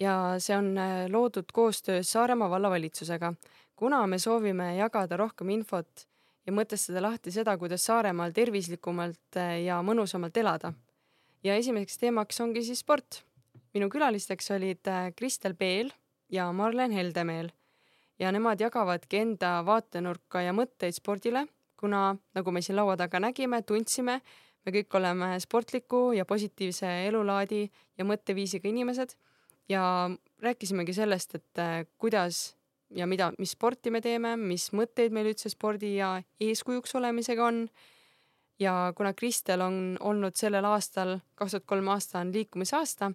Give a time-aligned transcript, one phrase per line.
[0.00, 3.32] ja see on äh, loodud koostöös Saaremaa vallavalitsusega,
[3.76, 6.06] kuna me soovime jagada rohkem infot
[6.46, 10.72] ja mõtestada lahti seda, kuidas Saaremaal tervislikumalt äh, ja mõnusamalt elada.
[11.44, 13.24] ja esimeseks teemaks ongi siis sport.
[13.74, 15.90] minu külalisteks olid äh, Kristel Peel
[16.28, 17.50] ja Marlen Heldemeel
[18.18, 23.62] ja nemad jagavadki enda vaatenurka ja mõtteid spordile, kuna nagu me siin laua taga nägime,
[23.62, 24.20] tundsime,
[24.64, 29.16] me kõik oleme sportliku ja positiivse elulaadi ja mõtteviisiga inimesed
[29.68, 30.10] ja
[30.42, 32.56] rääkisimegi sellest, et äh, kuidas
[32.90, 37.68] ja mida, mis sporti me teeme, mis mõtteid meil üldse spordi ja eeskujuks olemisega on.
[38.58, 43.10] ja kuna Kristel on olnud sellel aastal, kaks tuhat kolm aasta on liikumisaasta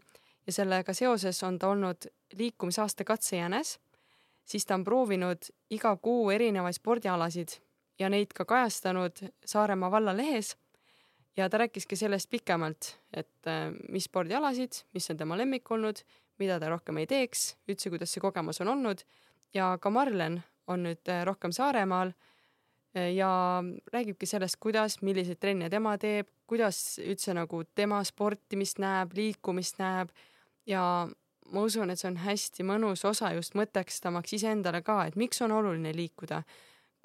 [0.45, 3.79] ja sellega seoses on ta olnud liikumisaasta katsejänes,
[4.45, 7.55] siis ta on proovinud iga kuu erinevaid spordialasid
[7.99, 10.57] ja neid ka kajastanud Saaremaa vallalehes.
[11.37, 16.03] ja ta rääkiski sellest pikemalt, et äh, mis spordialasid, mis on tema lemmik olnud
[16.39, 19.03] mida ta rohkem ei teeks, üldse, kuidas see kogemus on olnud.
[19.55, 22.13] Ja ka Marlen on nüüd äh, rohkem Saaremaal
[22.95, 23.29] äh, ja
[23.93, 30.13] räägibki sellest, kuidas, milliseid trenne tema teeb, kuidas üldse nagu tema sportimist näeb, liikumist näeb.
[30.69, 30.83] Ja
[31.53, 35.53] ma usun, et see on hästi mõnus osa just mõtestamaks iseendale ka, et miks on
[35.55, 36.43] oluline liikuda,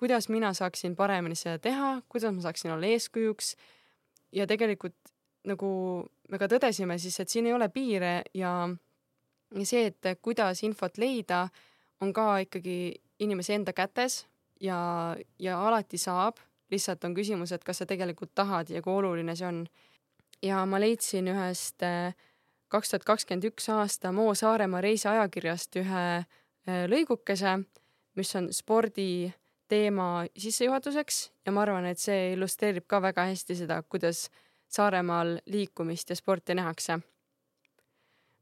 [0.01, 3.55] kuidas mina saaksin paremini seda teha, kuidas ma saaksin olla eeskujuks.
[4.35, 4.97] Ja tegelikult
[5.49, 5.71] nagu
[6.29, 8.55] me ka tõdesime siis, et siin ei ole piire ja
[9.55, 11.49] ja see, et kuidas infot leida,
[12.01, 14.25] on ka ikkagi inimese enda kätes
[14.61, 16.41] ja, ja alati saab,
[16.71, 19.67] lihtsalt on küsimus, et kas sa tegelikult tahad ja kui oluline see on.
[20.43, 22.15] ja ma leidsin ühest äh,
[22.69, 27.61] kaks tuhat kakskümmend üks aasta Moo Saaremaa reisiajakirjast ühe äh, lõigukese,
[28.17, 29.33] mis on spordi
[29.69, 31.31] teema sissejuhatuseks.
[31.47, 34.29] Ja ma arvan, et see illustreerib ka väga hästi seda, kuidas
[34.75, 36.99] Saaremaal liikumist ja sporti nähakse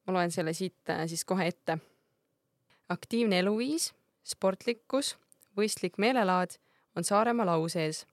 [0.07, 1.79] ma loen selle siit äh, siis kohe ette.
[2.89, 3.93] aktiivne eluviis,
[4.25, 5.17] sportlikkus,
[5.57, 6.59] võistlik meelelaad
[6.97, 8.07] on Saaremaa lau sees.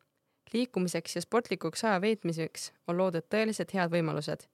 [0.53, 4.47] liikumiseks ja sportlikuks aja veetmiseks on loodud tõeliselt head võimalused.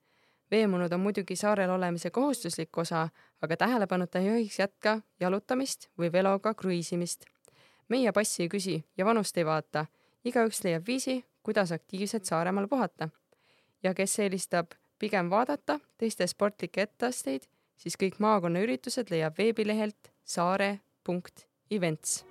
[0.52, 3.10] veemunud on muidugi saarel olemise kohustuslik osa,
[3.42, 7.26] aga tähelepanuta ei tohiks jätka jalutamist või veloga kruiisimist.
[7.90, 9.86] meie passi ei küsi ja vanust ei vaata.
[10.26, 13.10] igaüks leiab viisi, kuidas aktiivselt Saaremaal puhata.
[13.84, 14.72] ja kes eelistab
[15.06, 17.44] pigem vaadata teiste sportlikke etteasteid,
[17.78, 22.24] siis kõik maakonnaüritused leiab veebilehelt saare.events.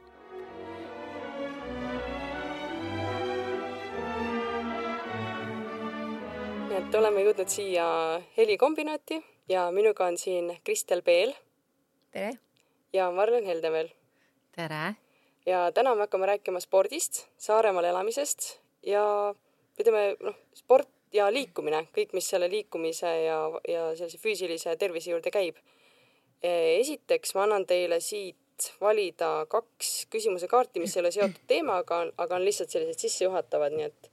[6.65, 7.87] nii et oleme jõudnud siia
[8.35, 11.31] helikombinaati ja minuga on siin Kristel Peel.
[12.11, 12.33] tere!
[12.93, 13.93] ja Marlen Heldemeel.
[14.57, 14.97] tere!
[15.47, 19.05] ja täna me hakkame rääkima spordist, Saaremaal elamisest ja
[19.79, 23.39] ütleme noh, sport ja liikumine, kõik, mis selle liikumise ja,
[23.69, 25.59] ja sellise füüsilise tervise juurde käib.
[26.45, 32.37] Esiteks ma annan teile siit valida kaks küsimuse kaarti, mis ei ole seotud teemaga, aga
[32.37, 34.11] on lihtsalt sellised sissejuhatavad, nii et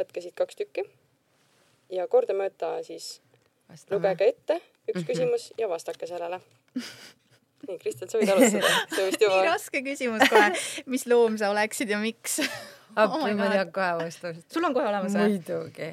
[0.00, 0.86] võtke siit kaks tükki.
[1.90, 3.20] ja kordamööda siis
[3.68, 3.96] Vastame.
[3.96, 5.06] lugege ette üks mhm.
[5.06, 6.40] küsimus ja vastake sellele.
[7.70, 8.72] nii, Kristel, sa võid alustada.
[8.94, 9.36] see vist juba.
[9.40, 10.50] nii raske küsimus kohe.
[10.92, 12.40] mis loom sa oleksid ja miks
[12.96, 14.44] appi oh, ma tean kohe vastust.
[14.52, 15.36] sul on kohe olemas või?
[15.36, 15.90] muidugi.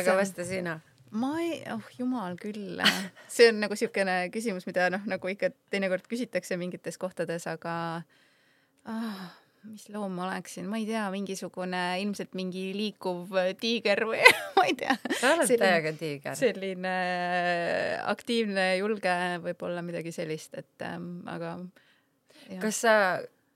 [0.00, 0.78] aga vasta sina.
[1.14, 2.82] ma ei, oh jumal küll.
[3.30, 7.76] see on nagu siukene küsimus, mida noh, nagu ikka teinekord küsitakse mingites kohtades, aga
[8.90, 9.24] ah,
[9.68, 14.22] mis loom ma oleksin, ma ei tea, mingisugune ilmselt mingi liikuv tiiger või
[14.56, 14.96] ma ei tea.
[15.20, 16.38] sa oled täiega tiiger.
[16.38, 19.14] selline äh, aktiivne, julge,
[19.44, 21.56] võib-olla midagi sellist, et ähm, aga.
[22.62, 22.96] kas sa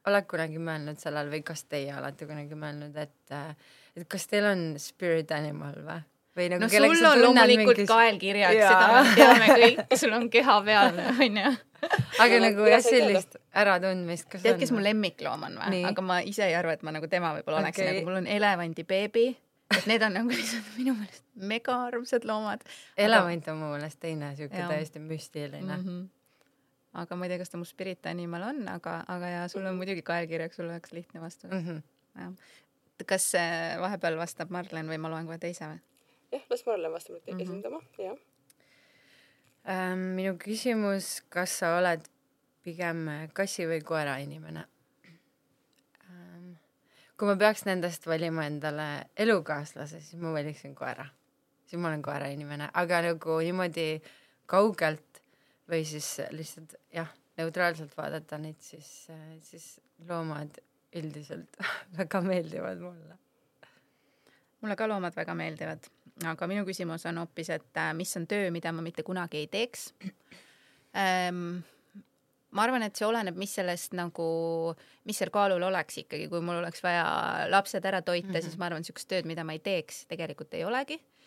[0.08, 3.34] oled kunagi mõelnud sellele või kas teie olete kunagi mõelnud, et,
[3.98, 6.00] et kas teil on spirit animal või?
[6.38, 7.90] Või nagu no sul on loomulikult mingis...
[7.90, 11.52] kaelkirjaks, seda me teame kõik, sul on keha peal, onju.
[12.24, 14.30] aga nagu jah, sellist äratundmist.
[14.36, 15.82] tead, kes mu lemmikloom on või?
[15.90, 18.30] aga ma ise ei arva, et ma nagu tema võib-olla oleksin okay., nagu mul on
[18.38, 19.26] elevandibeebi,
[19.76, 22.62] et need on nagu lihtsalt minu meelest mega armsad loomad.
[22.98, 25.82] elevant on mu meelest teine siuke täiesti müstiline mm.
[25.82, 26.06] -hmm
[26.98, 29.74] aga ma ei tea, kas ta mu spirit animal on, aga, aga ja sul on
[29.74, 29.82] mhm.
[29.82, 31.66] muidugi kaelkirjaks, sul oleks lihtne vastus mm.
[31.66, 31.82] -hmm.
[32.22, 32.32] jah.
[33.06, 33.32] kas
[33.80, 35.80] vahepeal vastab Marlen või ma loen kohe teise või?
[36.32, 37.42] Jah, las Marlen vastab nüüd mm -hmm.
[37.42, 38.16] esindama, jah
[39.68, 42.08] ähm, minu küsimus, kas sa oled
[42.64, 44.64] pigem kassi või koera inimene
[46.08, 46.56] ähm,?
[47.16, 51.06] kui ma peaks nendest valima endale elukaaslase, siis ma valiksin koera.
[51.66, 54.02] siis ma olen koera inimene, aga nagu niimoodi
[54.46, 55.22] kaugelt
[55.68, 59.08] või siis lihtsalt jah, neutraalselt vaadata neid, siis,
[59.42, 60.58] siis loomad
[60.96, 61.58] üldiselt
[61.98, 63.18] väga meeldivad mulle.
[64.60, 65.90] mulle ka loomad väga meeldivad
[66.26, 69.50] aga minu küsimus on hoopis, et äh, mis on töö, mida ma mitte kunagi ei
[69.52, 69.92] teeks.
[70.98, 71.60] Ähm,
[72.50, 74.28] ma arvan, et see oleneb, mis sellest nagu,
[75.06, 77.04] mis seal kaalul oleks ikkagi, kui mul oleks vaja
[77.52, 78.42] lapsed ära toita mm, -hmm.
[78.48, 80.98] siis ma arvan, niisugust tööd, mida ma ei teeks, tegelikult ei olegi.
[80.98, 81.17] Eh,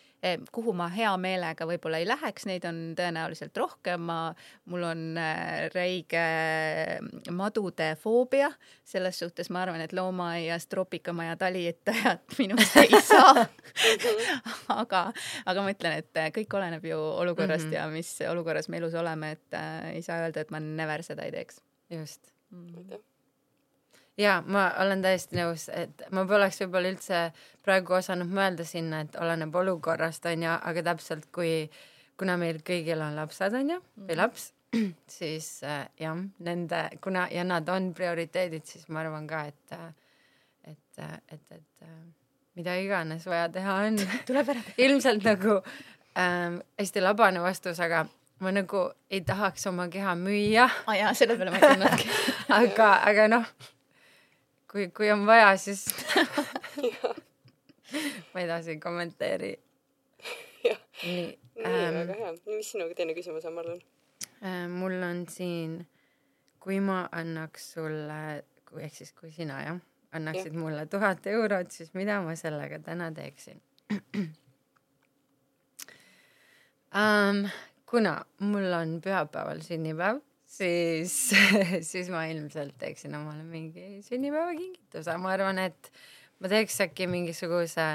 [0.52, 4.18] kuhu ma hea meelega võib-olla ei läheks, neid on tõenäoliselt rohkem, ma,
[4.70, 6.22] mul on äh, räige
[7.34, 8.52] madude foobia,
[8.86, 13.46] selles suhtes ma arvan, et loomaaias troopikamaja talietajat minust ei saa
[14.82, 15.04] aga,
[15.46, 17.80] aga ma ütlen, et kõik oleneb ju olukorrast mm -hmm.
[17.80, 21.22] ja mis olukorras me elus oleme, et äh, ei saa öelda, et ma never seda
[21.22, 21.60] ei teeks.
[21.90, 22.66] just mm.
[22.66, 23.11] -hmm
[24.20, 27.22] ja ma olen täiesti nõus, et ma poleks võib-olla üldse
[27.64, 31.70] praegu osanud mõelda sinna, et oleneb olukorrast, onju, aga täpselt kui,
[32.20, 34.20] kuna meil kõigil on lapsed, onju, või mhm.
[34.22, 34.50] laps,
[35.18, 39.78] siis äh, jah, nende, kuna ja nad on prioriteedid, siis ma arvan ka, et,
[40.72, 41.86] et, et, et
[42.58, 44.78] mida iganes vaja teha on tuleb ära teha.
[44.86, 45.58] ilmselt nagu
[46.18, 48.04] ähm, hästi labane vastus, aga
[48.42, 50.68] ma nagu ei tahaks oma keha müüa.
[50.86, 52.10] aa jaa, selle peale ma ei tulnudki
[52.60, 53.48] aga, aga noh
[54.72, 55.84] kui, kui on vaja, siis
[58.32, 59.52] ma edasi ei kommenteeri.
[60.62, 61.24] nii, nii
[61.66, 62.32] ähm,, väga hea.
[62.46, 63.80] mis sinu teine küsimus on, Marlon
[64.40, 64.68] äh,?
[64.70, 65.80] mul on siin,
[66.62, 68.20] kui ma annaks sulle,
[68.78, 69.80] ehk siis kui sina jah,
[70.16, 70.58] annaksid ja.
[70.58, 73.60] mulle tuhat eurot, siis mida ma sellega täna teeksin
[76.94, 77.44] um,?
[77.92, 81.14] kuna mul on pühapäeval sünnipäev siis
[81.90, 85.92] siis ma ilmselt teeksin omale mingi sünnipäevakingituse, ma arvan, et
[86.40, 87.88] ma teeks äkki mingisuguse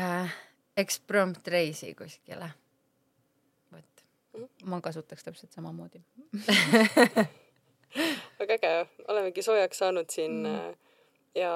[0.00, 0.38] äh,
[0.76, 2.50] eksprompt reisi kuskile.
[3.72, 4.06] vot.
[4.64, 6.00] ma kasutaks täpselt samamoodi
[8.40, 8.72] väga äge,
[9.08, 10.72] olemegi soojaks saanud siin mm.
[11.34, 11.52] Ja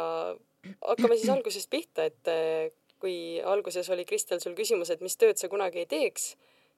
[0.80, 2.70] hakkame siis algusest pihta, et äh,
[3.02, 6.30] kui alguses oli Kristel sul küsimus, et mis tööd sa kunagi ei teeks,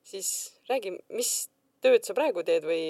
[0.06, 0.30] siis
[0.70, 1.48] räägi, mis
[1.84, 2.82] tööd sa praegu teed või,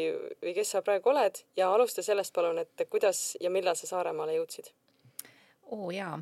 [0.42, 4.38] või kes sa praegu oled ja alusta sellest palun, et kuidas ja millal sa Saaremaale
[4.38, 4.72] jõudsid?
[5.68, 6.14] oo oh, jaa,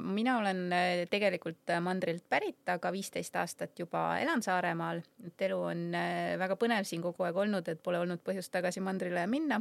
[0.00, 5.82] mina olen eh, tegelikult mandrilt pärit, aga viisteist aastat juba elan Saaremaal, et elu on
[5.92, 9.60] eh, väga põnev siin kogu aeg olnud, et pole olnud põhjust tagasi mandrile minna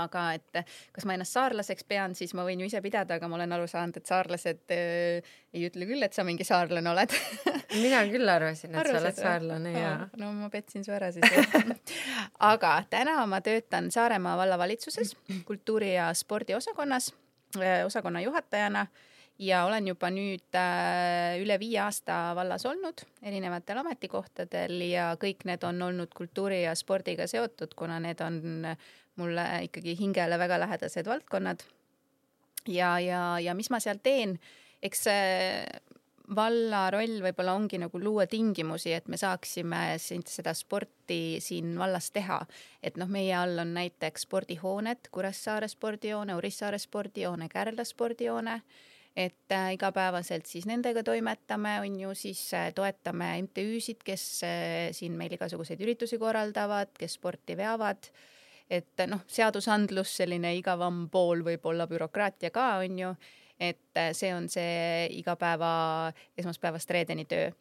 [0.00, 0.60] aga et
[0.94, 3.68] kas ma ennast saarlaseks pean, siis ma võin ju ise pidada, aga ma olen aru
[3.70, 7.14] saanud, et saarlased äh, ei ütle küll, et sa mingi saarlane oled.
[7.84, 9.94] Mina küll arvasin, et Arvasid, sa oled saarlane ja.
[10.20, 11.24] no ma petsin su ära siis
[12.52, 15.16] aga täna ma töötan Saaremaa vallavalitsuses
[15.48, 17.12] kultuuri ja spordiosakonnas
[17.58, 18.86] äh, osakonna juhatajana
[19.38, 25.64] ja olen juba nüüd äh, üle viie aasta vallas olnud erinevatel ametikohtadel ja kõik need
[25.66, 28.70] on olnud kultuuri ja spordiga seotud, kuna need on
[29.20, 31.64] mulle ikkagi hingele väga lähedased valdkonnad.
[32.68, 34.38] ja, ja, ja mis ma seal teen,
[34.82, 35.06] eks
[36.36, 42.40] valla roll võib-olla ongi nagu luua tingimusi, et me saaksime seda sporti siin vallas teha.
[42.82, 48.60] et noh, meie all on näiteks spordihooned, Kuressaare spordihoone, Urissaare spordihoone, Kärdla spordihoone
[49.16, 55.14] et äh, igapäevaselt siis nendega toimetame, on ju, siis äh, toetame MTÜ-sid, kes äh, siin
[55.18, 58.10] meil igasuguseid üritusi korraldavad, kes sporti veavad
[58.70, 63.12] et noh, seadusandlus, selline igavam pool võib olla bürokraatia ka, on ju,
[63.60, 67.52] et see on see igapäeva esmaspäevast reedeni töö.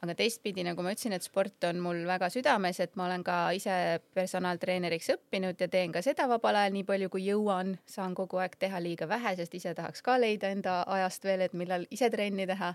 [0.00, 3.50] aga teistpidi, nagu ma ütlesin, et sport on mul väga südames, et ma olen ka
[3.52, 8.40] ise personaaltreeneriks õppinud ja teen ka seda vabal ajal nii palju, kui jõuan, saan kogu
[8.40, 12.08] aeg teha liiga vähe, sest ise tahaks ka leida enda ajast veel, et millal ise
[12.10, 12.72] trenni teha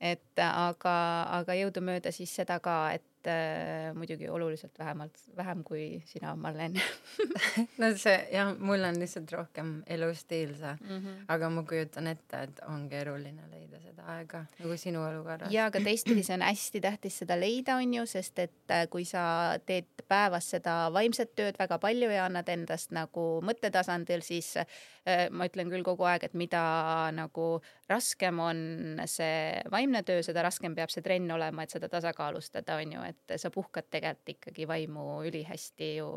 [0.00, 0.96] et aga,
[1.38, 6.76] aga jõudumööda siis seda ka, et äh, muidugi oluliselt vähemalt, vähem kui sina, Marlen
[7.82, 11.24] no see jah, mul on lihtsalt rohkem elustiil see mm, -hmm.
[11.28, 15.52] aga ma kujutan ette, et on keeruline leida seda aega nagu sinu olukorras.
[15.52, 19.04] ja aga teistpidi see on hästi tähtis seda leida, on ju, sest et äh, kui
[19.04, 24.66] sa teed päevas seda vaimset tööd väga palju ja annad endast nagu mõttetasandil, siis äh,
[25.30, 28.58] ma ütlen küll kogu aeg, et mida nagu raskem on
[29.06, 33.36] see vaimne töö, seda raskem peab see trenn olema, et seda tasakaalustada, on ju, et
[33.40, 36.10] sa puhkad tegelikult ikkagi vaimu ülihästi ju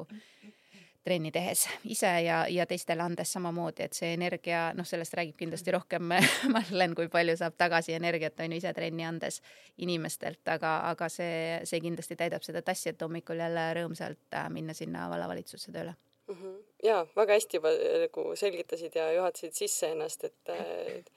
[1.03, 5.73] trenni tehes ise ja, ja teistele andes samamoodi, et see energia, noh, sellest räägib kindlasti
[5.73, 6.11] rohkem
[6.55, 9.39] Marlen, kui palju saab tagasi energiat, on ju, ise trenni andes
[9.85, 14.75] inimestelt, aga, aga see, see kindlasti täidab seda tassi, et hommikul jälle rõõmsalt äh, minna
[14.77, 15.95] sinna vallavalitsusse tööle
[16.27, 16.35] mm.
[16.35, 16.57] -hmm.
[16.83, 17.71] ja väga hästi juba
[18.03, 20.55] nagu selgitasid ja juhatasid sisse ennast, et,
[20.97, 21.09] et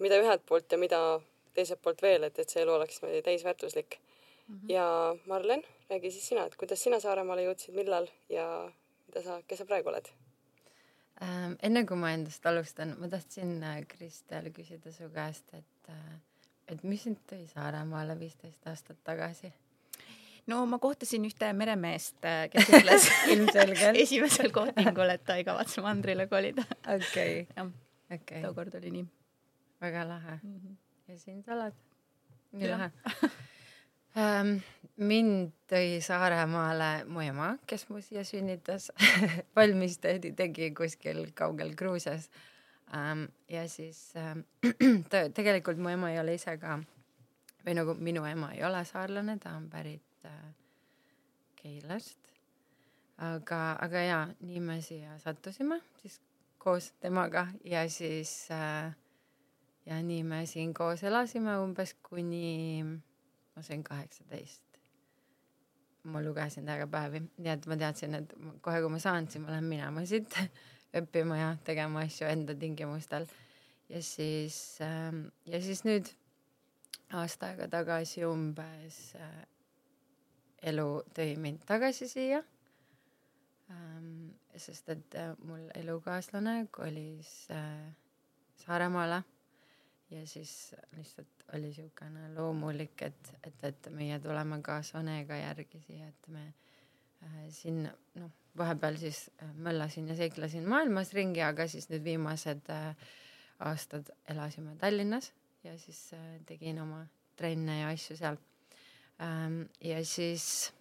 [0.00, 1.02] mida ühelt poolt ja mida
[1.54, 4.54] teiselt poolt veel, et, et see elu oleks niimoodi täisväärtuslik mm.
[4.56, 4.72] -hmm.
[4.72, 8.46] ja Marlen, räägi siis sina, et kuidas sina Saaremaale jõudsid, millal ja
[9.06, 10.08] mida sa, kes sa praegu oled
[11.22, 11.56] ähm,?
[11.62, 16.20] enne kui ma endast alustan, ma tahtsin äh, Kristel küsida su käest, et äh,
[16.68, 19.52] et mis sind tõi Saaremaale viisteist aastat tagasi?
[20.46, 25.84] no ma kohtasin ühte meremeest, äh, kes ütles ilmselgelt esimesel kohtingul, et ta ei kavatse
[25.84, 26.64] mandrile kolida.
[26.96, 27.46] okei.
[28.10, 29.10] okay., tookord oli nii.
[29.82, 30.58] Väga lahe mm.
[30.58, 30.76] -hmm.
[31.08, 31.74] ja siin sa oled.
[32.52, 32.90] nii lahe
[34.22, 34.56] ähm,
[34.96, 38.92] mind tõi Saaremaale mu ema, kes mu siia sünnitas
[39.56, 42.30] valmistöödi tegi kuskil kaugel Gruusias
[42.94, 43.24] ähm,.
[43.48, 44.40] ja siis ähm,
[45.38, 46.78] tegelikult mu ema ei ole ise ka
[47.66, 50.54] või nagu minu ema ei ole saarlane, ta on pärit äh,
[51.62, 52.18] Keilast.
[53.22, 56.20] aga, aga jaa, nii me siia sattusime siis
[56.58, 58.94] koos temaga ja siis äh,
[59.86, 62.82] ja nii me siin koos elasime umbes kuni
[63.54, 64.64] ma sain kaheksateist.
[66.02, 69.68] ma lugesin täiega nii et ma teadsin, et kohe, kui ma saan, siis ma lähen
[69.70, 70.34] minema siit
[70.98, 73.26] õppima ja tegema asju enda tingimustel.
[73.88, 75.14] ja siis äh,
[75.46, 76.10] ja siis nüüd
[77.12, 79.42] aasta aega tagasi umbes äh,
[80.72, 82.42] elu tõi mind tagasi siia
[83.70, 84.30] ähm,.
[84.56, 87.92] sest et äh, mul elukaaslane kolis äh,
[88.62, 89.22] Saaremaale
[90.12, 96.08] ja siis lihtsalt oli niisugune loomulik, et, et, et meie tuleme ka Sonega järgi siia,
[96.08, 96.44] et me
[97.24, 97.84] äh, siin
[98.20, 102.92] noh, vahepeal siis äh, möllasin ja seiklesin maailmas ringi, aga siis nüüd viimased äh,
[103.62, 105.32] aastad elasime Tallinnas
[105.64, 107.04] ja siis äh, tegin oma
[107.36, 108.38] trenne ja asju seal
[109.22, 109.62] ähm,.
[109.80, 110.72] ja siis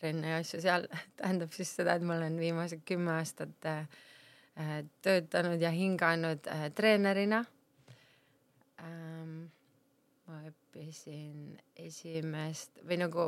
[0.00, 0.88] trenne ja asju seal
[1.20, 3.86] tähendab siis seda, et ma olen viimased kümme aastat äh,
[5.02, 7.44] töötanud ja hinganud äh, treenerina
[8.80, 9.50] ähm,.
[10.24, 13.26] ma õppisin esimest või nagu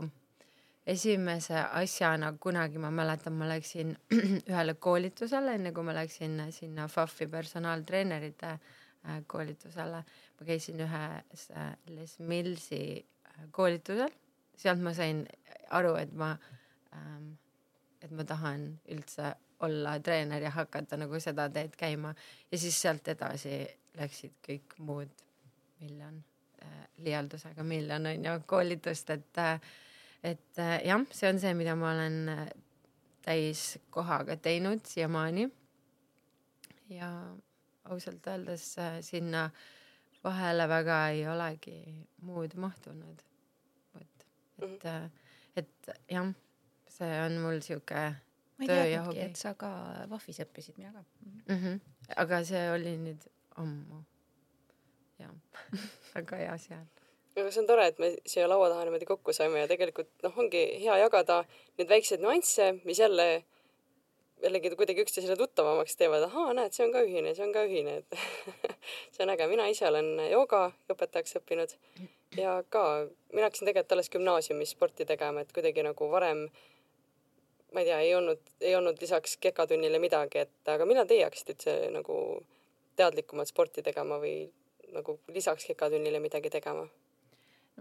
[0.87, 3.91] esimese asjana kunagi ma mäletan, ma läksin
[4.51, 10.05] ühele koolitusele, enne kui ma läksin sinna FAF-i personaaltreenerite äh, koolitusele.
[10.39, 14.15] ma käisin ühes äh, Les Millsi äh, koolitusel,
[14.57, 15.27] sealt ma sain
[15.71, 16.37] aru, et ma
[16.95, 17.35] ähm,,
[18.01, 22.15] et ma tahan üldse olla treener ja hakata nagu seda teed käima
[22.53, 23.63] ja siis sealt edasi
[23.97, 25.25] läksid kõik muud
[25.81, 26.23] miljon
[26.63, 29.61] äh, liialdusega miljon on ju koolitust, et äh,
[30.27, 32.47] et äh, jah, see on see, mida ma olen äh,
[33.27, 35.49] täiskohaga teinud siiamaani.
[36.91, 37.11] ja
[37.85, 39.51] ausalt öeldes äh, sinna
[40.25, 43.23] vahele väga ei olegi muud mahtunud.
[43.95, 44.27] vot,
[44.63, 45.11] et mm, -hmm.
[45.57, 46.33] et jah,
[46.89, 48.15] see on mul sihuke
[48.57, 49.71] ma ei teadnudki, et sa ka
[50.11, 51.57] VAF-is õppisid, mina ka mm.
[51.57, 51.81] -hmm.
[52.25, 53.27] aga see oli nüüd
[53.63, 54.05] ammu.
[55.21, 55.33] jah
[56.15, 56.87] väga hea seal.
[57.37, 60.39] aga see on tore, et me siia laua taha niimoodi kokku saime ja tegelikult noh,
[60.45, 61.43] ongi hea jagada
[61.79, 63.45] neid väikseid nüansse, mis jälle
[64.45, 67.95] jällegi kuidagi üksteisele tuttavamaks teevad, ahaa, näed, see on ka ühine, see on ka ühine,
[68.03, 68.19] et
[69.17, 71.77] see on äge, mina ise olen joogaõpetajaks õppinud
[72.37, 72.83] ja ka
[73.33, 76.76] mina hakkasin tegelikult alles gümnaasiumis sporti tegema, et kuidagi nagu varem äh,
[77.73, 81.57] ma ei tea, ei olnud, ei olnud lisaks kekatunnile midagi, et aga millal teie hakkasite
[81.57, 82.21] üldse nagu
[82.97, 84.47] teadlikumalt sporti tegema või
[84.95, 86.87] nagu lisaks kekatunnile midagi tegema?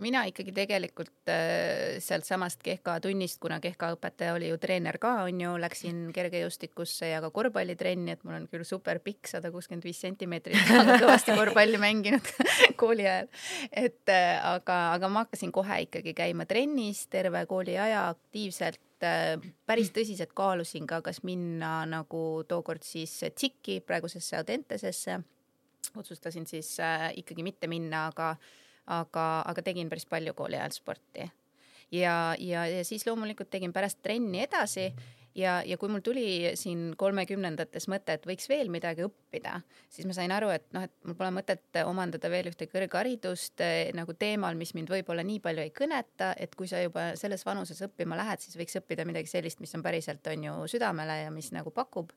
[0.04, 5.39] mina ikkagi tegelikult äh, sealtsamast Kehka tunnist, kuna Kehka õpetaja oli ju treener ka, on
[5.39, 10.01] ju, läksin kergejõustikusse ja ka korvpallitrenni, et mul on küll super pikk, sada kuuskümmend viis
[10.04, 12.32] sentimeetrit, aga kõvasti korvpalli mänginud
[12.82, 13.32] kooli ajal.
[13.72, 19.91] et äh, aga, aga ma hakkasin kohe ikkagi käima trennis terve kooliaja aktiivselt Äh, päris
[19.93, 25.19] tõsiselt kaalusin ka, kas minna nagu tookord siis TSIK-i, praegusesse Audentesesse.
[25.95, 28.35] otsustasin siis äh, ikkagi mitte minna, aga,
[28.88, 31.29] aga, aga tegin päris palju kooli ajal sporti.
[31.91, 34.89] ja, ja, ja siis loomulikult tegin pärast trenni edasi
[35.36, 39.58] ja, ja kui mul tuli siin kolmekümnendates mõte, et võiks veel midagi õppida,
[39.92, 43.92] siis ma sain aru, et noh, et mul pole mõtet omandada veel ühte kõrgharidust eh,
[43.98, 47.84] nagu teemal, mis mind võib-olla nii palju ei kõneta, et kui sa juba selles vanuses
[47.88, 51.51] õppima lähed, siis võiks õppida midagi sellist, mis on päriselt on ju südamele ja mis
[51.56, 52.13] nagu pakub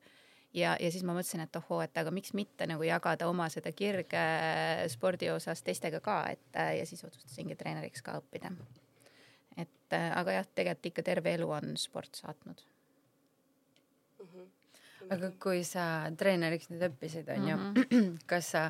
[0.54, 3.74] ja, ja siis ma mõtlesin, et ohoo, et aga miks mitte nagu jagada oma seda
[3.76, 4.24] kirge
[4.94, 8.54] spordi osas teistega ka, et ja siis otsustasingi treeneriks ka õppida.
[9.58, 12.62] et aga jah, tegelikult ikka terve elu on sport saatnud
[15.14, 15.84] aga kui sa
[16.18, 17.74] treeneriks nüüd õppisid, onju mm.
[17.74, 18.14] -hmm.
[18.30, 18.64] kas sa,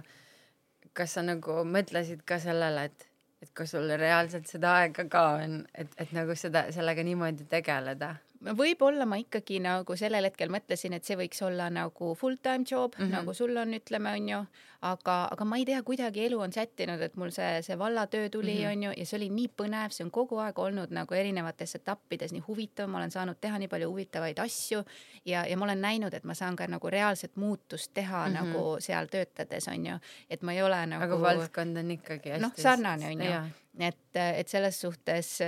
[0.92, 3.08] kas sa nagu mõtlesid ka sellele, et,
[3.42, 8.16] et kas sul reaalselt seda aega ka on, et, et nagu seda, sellega niimoodi tegeleda?
[8.38, 13.04] Võib-olla ma ikkagi nagu sellel hetkel mõtlesin, et see võiks olla nagu full-time job mm.
[13.04, 13.14] -hmm.
[13.16, 14.38] nagu sul on, ütleme, onju,
[14.86, 18.54] aga, aga ma ei tea, kuidagi elu on sättinud, et mul see, see vallatöö tuli
[18.54, 18.70] mm, Mhm.
[18.70, 22.44] onju, ja see oli nii põnev, see on kogu aeg olnud nagu erinevates etappides nii
[22.46, 24.84] huvitav, ma olen saanud teha nii palju huvitavaid asju
[25.24, 28.34] ja, ja ma olen näinud, et ma saan ka nagu reaalset muutust teha mm.
[28.34, 28.44] -hmm.
[28.44, 29.98] nagu seal töötades onju,
[30.30, 33.32] et ma ei ole nagu aga valdkond on ikkagi hästi noh, sarnane on ju
[33.78, 35.40] et, et selles suhtes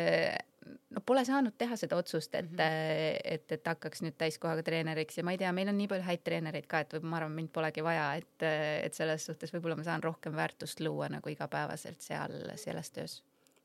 [0.90, 2.58] no pole saanud teha seda otsust, et mm, Mhm.
[2.58, 3.34] -hmm.
[3.34, 6.22] et, et hakkaks nüüd täiskohaga treeneriks ja ma ei tea, meil on nii palju häid
[6.24, 8.42] treenereid ka, et võib-olla ma arvan, mind polegi vaja, et,
[8.84, 13.22] et selles suhtes võib-olla ma saan rohkem väärtust luua nagu igapäevaselt seal selles töös.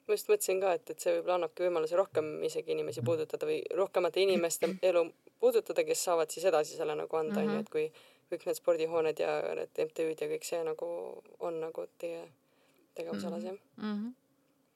[0.08, 3.62] ma just mõtlesin ka, et, et see võib-olla annabki võimaluse rohkem isegi inimesi puudutada või
[3.76, 5.06] rohkemate inimeste elu
[5.40, 7.92] puudutada, kes saavad siis edasi selle nagu anda, onju, et kui
[8.32, 12.28] kõik need spordihooned ja need MTÜ-d ja kõik see nagu on nagu teie
[12.96, 14.14] tegevusalas jah Mm -hmm.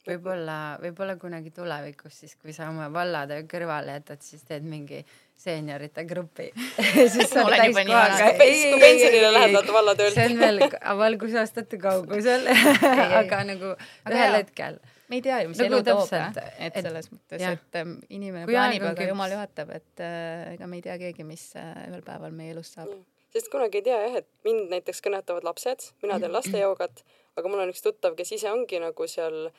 [0.08, 5.02] Võib-olla, võib-olla kunagi tulevikus siis, kui sa oma vallatöö kõrvale jätad, siis teed mingi
[5.40, 6.50] seeniorite grupi.
[7.14, 8.16] Siis olen juba nii vana.
[8.36, 10.16] kui pensionile lähed, vaata vallatöölt.
[10.18, 10.60] see on veel
[11.00, 12.48] valgusaastate kaugusel.
[13.22, 14.80] Aga nagu Aga ühel hetkel.
[15.10, 17.80] Me ei tea ju, mis Nagu elu toob, et et- selles mõttes, et
[18.10, 21.72] inimene Kui plaanib, aga jumal juhatab, et äh, ega me ei tea keegi, mis äh,
[21.88, 22.92] ühel päeval meie elust saab.
[23.34, 27.02] sest kunagi ei tea jah, et mind näiteks kõnetavad lapsed, mina teen lastejoogat,
[27.40, 29.50] aga mul on üks tuttav, kes ise ongi nagu seal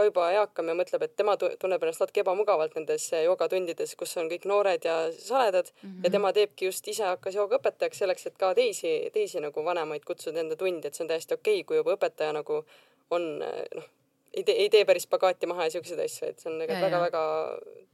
[0.00, 4.16] ka juba eakam ja mõtleb, et tema tu- tunneb ennast natuke ebamugavalt nendes joogatundides, kus
[4.22, 6.04] on kõik noored ja saledad mm -hmm.
[6.04, 10.40] ja tema teebki just ise hakkas joogaõpetajaks selleks, et ka teisi, teisi nagu vanemaid kutsuda
[10.40, 12.64] enda tundi, et see on täiesti okei okay, kui juba õpetaja nagu
[13.10, 13.88] on noh,
[14.34, 17.22] ei tee, ei tee päris pagaati maha ja siukseid asju, et see on väga-väga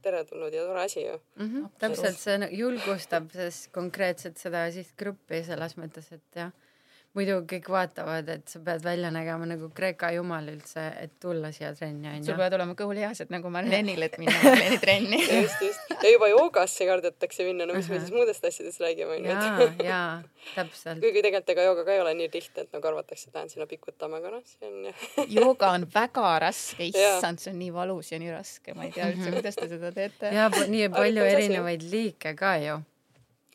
[0.05, 1.17] teretulnud ja tore asi ju.
[1.35, 1.47] mm.
[1.47, 1.69] -hmm.
[1.79, 6.51] täpselt, see nagu julgustab siis konkreetselt seda sihtgruppi selles mõttes, et jah,
[7.17, 11.73] muidu kõik vaatavad, et sa pead välja nägema nagu Kreeka jumal üldse, et tulla siia
[11.77, 12.37] trenni sul onju.
[12.37, 15.21] peavad olema kõhulihased nagu Marlenil, et minna Marleni trenni.
[15.41, 15.93] just, just.
[15.95, 20.09] ja juba joogasse kardetakse minna, no mis me siis muudest asjadest räägime onju, jaa jaa,
[20.55, 21.01] täpselt.
[21.03, 23.69] kuigi tegelikult ega jooga ka ei ole nii lihtne, et nagu arvatakse, et lähen sinna
[23.69, 25.07] pikutama, aga noh, see on jah
[25.39, 29.09] jooga on väga raske, issand, see on nii valus ja nii raske, ma ei tea
[29.13, 30.35] üldse, kuidas te seda teete.
[30.35, 32.77] ja nii palju erinevaid liike ka ju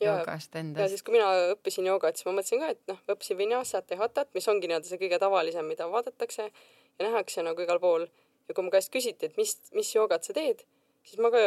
[0.01, 3.01] ja, joogast ja endast siis, kui mina õppisin joogat, siis ma mõtlesin ka, et noh,
[3.15, 7.61] õppisin vinyasat ja hatat, mis ongi nii-öelda see kõige tavalisem, mida vaadatakse ja nähakse nagu
[7.61, 8.07] igal pool.
[8.47, 10.65] ja kui mu käest küsiti, et mis, mis joogat sa teed,
[11.07, 11.39] siis ma ka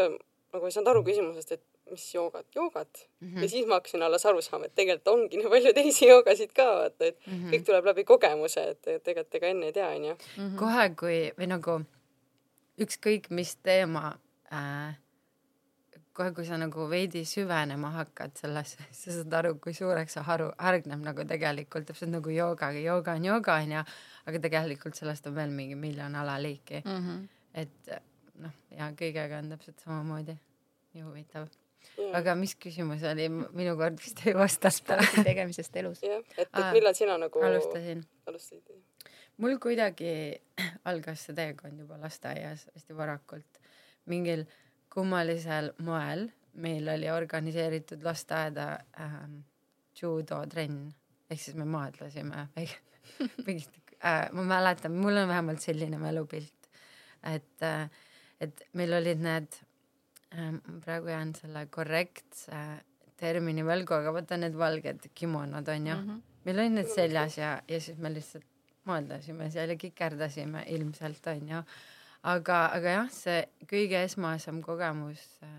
[0.54, 3.28] nagu ei saanud aru küsimusest, et mis joogat, joogat mm.
[3.28, 3.42] -hmm.
[3.42, 6.66] ja siis ma hakkasin alles aru saama, et tegelikult ongi nii palju teisi joogasid ka,
[6.66, 7.50] vaata, et mm -hmm.
[7.52, 10.16] kõik tuleb läbi kogemuse, et et tegelikult ega enne ei tea, onju.
[10.58, 11.80] kohe kui või nagu
[12.80, 14.18] ükskõik mis teema
[14.52, 14.96] äh,
[16.16, 20.48] kohe kui sa nagu veidi süvenema hakkad sellesse sa saad aru kui suureks see haru
[20.68, 23.84] hargneb nagu tegelikult täpselt nagu joogaga jooga on jooga onju
[24.30, 27.06] aga tegelikult sellest on veel mingi miljon alaliiki mm.
[27.06, 27.28] -hmm.
[27.62, 27.94] et
[28.46, 30.38] noh ja kõigega on täpselt samamoodi
[30.94, 31.48] nii huvitav
[32.16, 36.02] aga mis küsimus oli minu kord vist ei vastata tegemisest elus.
[36.02, 38.82] jah, et, et millal sina nagu alustasin alustasid?
[39.42, 40.12] mul kuidagi
[40.90, 43.60] algas see teekond juba lasteaias hästi varakult.
[44.06, 44.46] mingil
[44.96, 46.26] kummalisel moel
[46.62, 48.68] meil oli organiseeritud lasteaeda
[49.00, 49.40] ähm,
[50.00, 50.86] judotrenn
[51.30, 52.46] ehk siis me maadlesime
[53.46, 56.70] mingit äh, ma mäletan, mul on vähemalt selline mälupilt,
[57.22, 57.88] et äh,
[58.40, 59.60] et meil olid need
[60.34, 60.52] äh,
[60.84, 62.60] praegu jään selle korrektse
[63.16, 66.22] termini võlgu, aga vaata need valged kimonod onju mm, -hmm.
[66.44, 68.44] meil olid need seljas ja, ja siis me lihtsalt
[68.86, 71.62] maadlesime seal ja kikerdasime ilmselt onju.
[72.26, 75.52] Aga, aga jah, see kõige esmasem kogemus äh,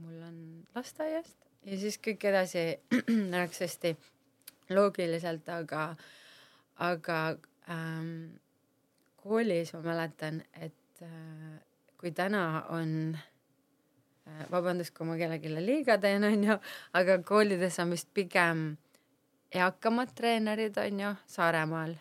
[0.00, 0.40] mul on
[0.76, 1.36] lasteaiast.
[1.68, 2.64] Ja siis kõik edasi
[3.34, 3.94] läks hästi
[4.72, 5.90] loogiliselt, aga,
[6.80, 7.18] aga
[7.72, 8.12] ähm,
[9.20, 11.58] koolis ma mäletan, et äh,
[12.00, 16.56] kui täna on äh, vabandust, kui ma kellelegi liiga teen, onju,
[16.96, 18.70] aga koolides on vist pigem
[19.52, 21.98] eakamad treenerid, onju, Saaremaal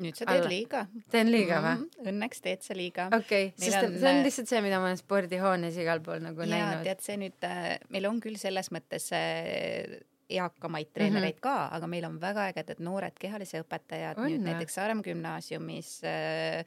[0.00, 0.52] nüüd sa teed Alla.
[0.52, 0.84] liiga.
[1.12, 1.74] teen liiga või?
[1.80, 3.08] Mhm, Õnneks teed sa liiga.
[3.12, 6.22] okei okay,, sest on, see on äh, lihtsalt see, mida ma olen spordihoones igal pool
[6.24, 6.86] nagu ja näinud.
[6.86, 10.00] tead see nüüd äh, meil on küll selles mõttes äh,
[10.32, 11.42] eakamaid treenereid mm -hmm.
[11.42, 16.64] ka, aga meil on väga ägedad noored kehalise õpetajad On, nüüd näiteks Saaremaa gümnaasiumis äh,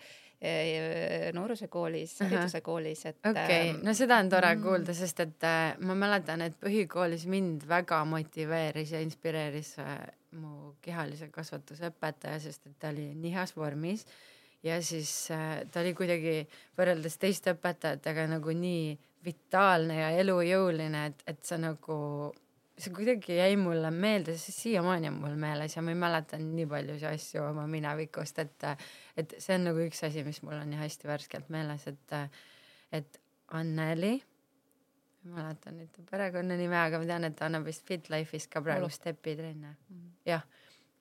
[1.34, 2.32] noorusekoolis, Ahah.
[2.32, 4.62] haridusekoolis, et okei ähm, okay., no seda on tore mm.
[4.66, 9.98] kuulda, sest et äh, ma mäletan, et põhikoolis mind väga motiveeris ja inspireeris äh,
[10.36, 14.06] mu kehalise kasvatuse õpetaja, sest et ta oli nii heas vormis
[14.66, 16.40] ja siis äh, ta oli kuidagi
[16.78, 18.96] võrreldes teiste õpetajatega nagu nii
[19.26, 21.96] vitaalne ja elujõuline, et, et sa nagu
[22.76, 26.68] see kuidagi jäi mulle meelde, see siiamaani on mul meeles ja ma ei mäleta nii
[26.70, 28.68] paljusid asju oma minevikust, et
[29.18, 32.16] et see on nagu üks asi, mis mul on nii hästi värskelt meeles, et
[32.96, 33.22] et
[33.56, 34.16] Anneli,
[35.26, 38.62] ma ei mäleta nüüd ta perekonnanime, aga ma tean, et ta annab vist FitLife'is ka
[38.66, 39.76] praegu stepitrenne.
[39.76, 40.12] Mm -hmm..
[40.26, 40.42] jah,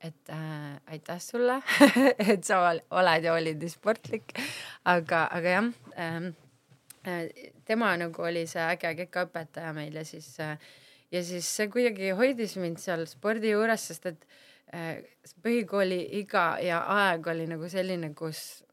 [0.00, 1.62] et äh, aitäh sulle
[2.32, 4.36] et sa oled ja olid nii sportlik,
[4.84, 6.30] aga, aga jah ähm,
[7.06, 7.28] äh,
[7.64, 10.58] tema nagu oli see äge kekaõpetaja meil ja siis äh,
[11.12, 14.53] ja siis see kuidagi hoidis mind seal spordi juures, sest et äh,
[15.44, 18.64] põhikooli iga ja aeg oli nagu selline, kus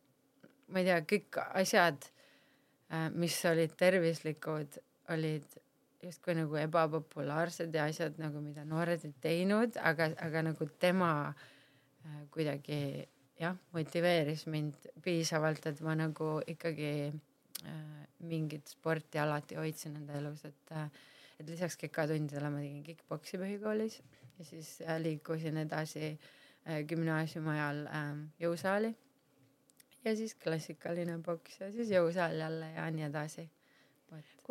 [0.71, 4.79] ma ei tea, kõik asjad äh,, mis olid tervislikud,
[5.13, 5.57] olid
[6.01, 12.21] justkui nagu ebapopulaarsed ja asjad nagu, mida noored ei teinud, aga, aga nagu tema äh,
[12.33, 12.81] kuidagi
[13.41, 20.45] jah, motiveeris mind piisavalt, et ma nagu ikkagi äh, mingit sporti alati hoidsin enda elus,
[20.49, 20.89] et äh,
[21.41, 23.95] et lisaks kekatundidele ma tegin kick-poksi põhikoolis
[24.39, 28.93] ja siis äh, liikusin edasi äh, gümnaasiumi ajal äh, jõusaali.
[30.05, 33.49] Ja siis klassikaline poks ja siis jõusaal jälle ja nii edasi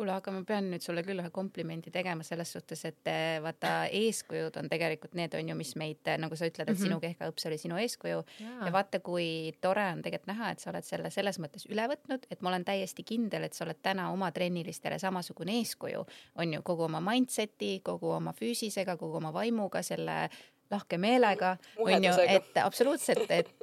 [0.01, 3.85] kuule, aga ma pean nüüd sulle küll ühe komplimendi tegema selles suhtes, et eh, vaata,
[3.93, 6.87] eeskujud on tegelikult need on ju, mis meid, eh, nagu sa ütled, et mm -hmm.
[6.89, 8.53] sinu kehkaõps oli sinu eeskuju ja.
[8.65, 12.25] ja vaata, kui tore on tegelikult näha, et sa oled selle selles mõttes üle võtnud,
[12.31, 16.61] et ma olen täiesti kindel, et sa oled täna oma trennilistele samasugune eeskuju, on ju,
[16.61, 20.29] kogu oma mindset'i, kogu oma füüsisega, kogu oma vaimuga, selle
[20.71, 23.53] lahke meelega, on ju, et absoluutselt, et,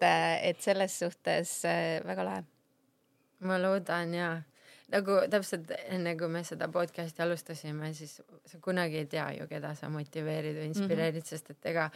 [0.43, 2.45] et selles suhtes eh, väga lahe.
[3.41, 4.31] ma loodan ja
[4.93, 9.75] nagu täpselt enne kui me seda podcast'i alustasime, siis sa kunagi ei tea ju, keda
[9.79, 11.29] sa motiveerid või inspireerid mm, -hmm.
[11.29, 11.89] sest et ega,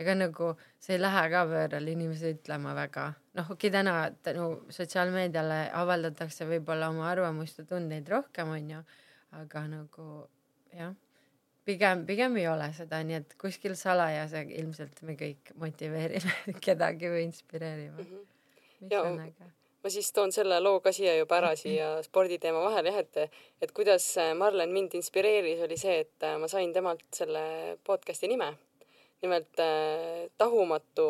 [0.00, 3.12] ega nagu sa ei lähe ka pöörale inimesi ütlema väga.
[3.34, 8.84] noh, okei okay,, täna tänu sotsiaalmeediale avaldatakse võib-olla oma arvamust ja tundeid rohkem, onju,
[9.40, 10.28] aga nagu
[10.76, 10.94] jah,
[11.64, 17.28] pigem, pigem ei ole seda, nii et kuskil salajas ilmselt me kõik motiveerime kedagi või
[17.30, 18.08] inspireerime mm.
[18.08, 18.32] -hmm.
[18.80, 22.62] mis ja, on äge ma siis toon selle loo ka siia juba ära siia sporditeema
[22.64, 26.72] vahele jah, et, et kuidas äh, Marlen mind inspireeris, oli see, et äh, ma sain
[26.72, 27.44] temalt selle
[27.84, 28.54] podcast'i nime.
[29.22, 31.08] nimelt äh, Tahumatu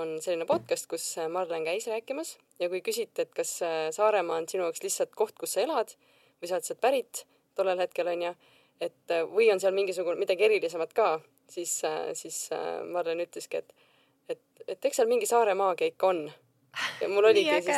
[0.00, 3.52] on selline podcast, kus Marlen käis rääkimas ja kui küsiti, et kas
[3.96, 5.92] Saaremaa on sinu jaoks lihtsalt koht, kus sa elad
[6.40, 7.22] või sa oled sealt pärit
[7.56, 8.32] tollel hetkel onju,
[8.80, 11.14] et või on seal mingisugune midagi erilisemat ka,
[11.48, 11.78] siis,
[12.12, 12.42] siis
[12.92, 13.72] Marlen ütleski, et,
[14.28, 16.26] et, et eks seal mingi Saare maagia ikka on
[17.00, 17.76] ja mul oligi siis,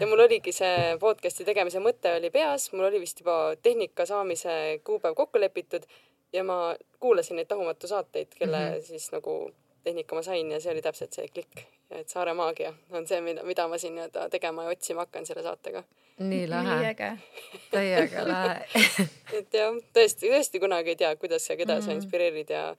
[0.00, 4.80] ja mul oligi see podcast'i tegemise mõte oli peas, mul oli vist juba tehnika saamise
[4.84, 5.86] kuupäev kokku lepitud
[6.32, 8.82] ja ma kuulasin neid tahumatu saateid, kelle mm -hmm.
[8.82, 9.52] siis nagu
[9.84, 11.64] tehnika ma sain ja see oli täpselt see klikk.
[11.90, 15.42] et Saare maagia on see, mida, mida ma siin nii-öelda tegema ja otsima hakkan selle
[15.42, 15.82] saatega.
[16.18, 16.94] nii lahe.
[17.70, 18.56] täiega lahe
[19.38, 21.84] et jah, tõesti, tõesti kunagi ei tea, kuidas ja keda mm -hmm.
[21.84, 22.76] sa inspireerid ja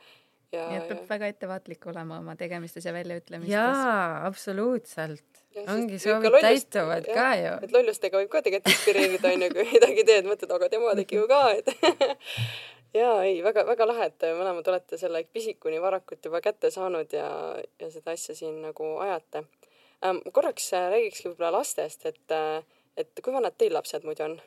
[0.52, 1.10] ja, nii et peab ja.
[1.10, 3.54] väga ettevaatlik olema oma tegemistes ja väljaütlemistes.
[3.54, 7.54] jaa, absoluutselt ongi soovid täituvad jah, ka ju.
[7.66, 11.28] et lollustega võib ka tegelikult inspireerida onju, kui midagi teed, mõtled, aga tema tegi ju
[11.30, 11.72] ka, et
[13.02, 17.14] ja ei väga,, väga-väga lahe, et mõlemad olete selle pisiku nii varakult juba kätte saanud
[17.14, 17.30] ja,
[17.80, 19.44] ja seda asja siin nagu ajate
[20.06, 20.22] ähm,.
[20.34, 22.64] korraks äh, räägikski võib-olla lastest, et, äh,
[22.98, 24.40] et kui vanad teil lapsed muidu on?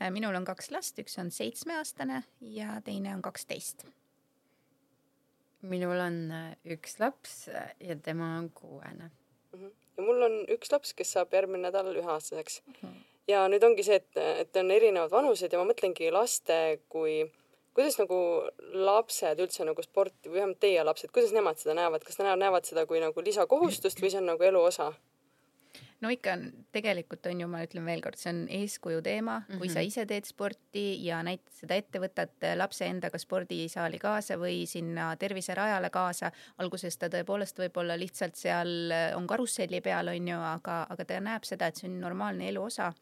[0.00, 3.86] Äh, minul on kaks last, üks on seitsmeaastane ja teine on kaksteist.
[5.66, 6.20] minul on
[6.76, 7.48] üks laps
[7.80, 9.58] ja tema on kuuene mm.
[9.60, 12.76] -hmm ja mul on üks laps, kes saab järgmine nädal üheaastaseks mm.
[12.80, 13.02] -hmm.
[13.32, 17.18] ja nüüd ongi see, et, et on erinevad vanused ja ma mõtlengi laste kui,
[17.76, 18.18] kuidas nagu
[18.88, 22.68] lapsed üldse nagu sporti või vähemalt teie lapsed, kuidas nemad seda näevad, kas nad näevad
[22.68, 24.92] seda kui nagu lisakohustust või see on nagu elu osa?
[26.00, 29.58] No ikka on, tegelikult on ju, ma ütlen veelkord, see on eeskuju teema mm, -hmm.
[29.58, 29.86] kui sa mhm.
[29.88, 35.90] ise teed sporti ja näitad seda ette, võtad lapse endaga spordisaali kaasa või sinna terviserajale
[35.90, 36.32] kaasa.
[36.58, 41.44] alguses ta tõepoolest võib-olla lihtsalt seal on karusselli peal, on ju, aga, aga ta näeb
[41.44, 42.92] seda, et see on normaalne elu osa.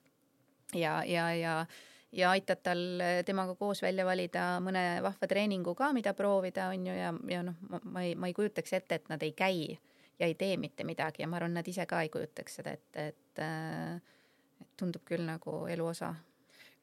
[0.75, 1.67] ja, ja, ja
[2.15, 6.95] ja aitad tal temaga koos välja valida mõne vahva treeningu ka, mida proovida, on ju,
[6.95, 9.79] ja, ja noh, ma ei, ma ei kujutaks ette, et nad ei käi
[10.19, 13.07] ja ei tee mitte midagi ja ma arvan, nad ise ka ei kujutaks seda ette,
[13.13, 16.15] et, et tundub küll nagu elu osa.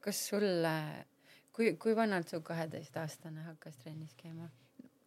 [0.02, 0.66] kas sul,
[1.54, 4.50] kui, kui vanalt su kaheteistaastane hakkas trennis käima?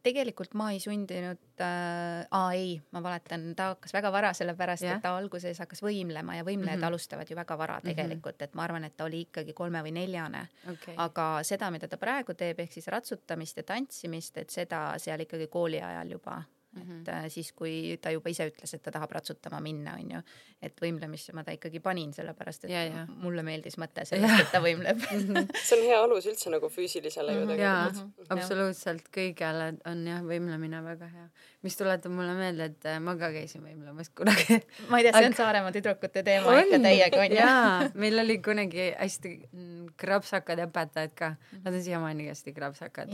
[0.05, 4.99] tegelikult ma ei sundinud äh,, aa ei, ma valetan, ta hakkas väga vara, sellepärast yeah.
[4.99, 6.93] et ta alguses hakkas võimlema ja võimlejad mm -hmm.
[6.93, 7.89] alustavad ju väga vara mhm.
[7.89, 10.95] tegelikult, et ma arvan, et ta oli ikkagi kolme või neljane okay..
[10.97, 15.49] aga seda, mida ta praegu teeb, ehk siis ratsutamist ja tantsimist, et seda seal ikkagi
[15.49, 16.43] kooli ajal juba
[16.75, 20.21] et äh, siis, kui ta juba ise ütles, et ta tahab ratsutama minna, on ju.
[20.65, 23.07] et võimlemisse ma ta ikkagi panin, sellepärast et Ja, ja.
[23.21, 25.01] mulle meeldis mõte sellest, et ta võimleb.
[25.67, 27.59] See on hea alus üldse nagu füüsilisele ju Mhm.
[27.61, 28.31] jaa tegelikult.
[28.33, 29.09] absoluutselt.
[29.15, 31.29] Kõigele on jah võimlemine väga hea.
[31.63, 34.61] Mis tuletab mulle meelde et äh, ma ka käisin võimlemas kunagi.
[34.89, 37.37] Ma ei tea, see on Aga- Saaremaa tüdrukute teema ikka täiega on ju.
[37.37, 41.35] jaa meil oli kunagi hästi mm, krapsakad õpetajad ka.
[41.65, 43.13] Nad on siiamaani hästi krapsakad.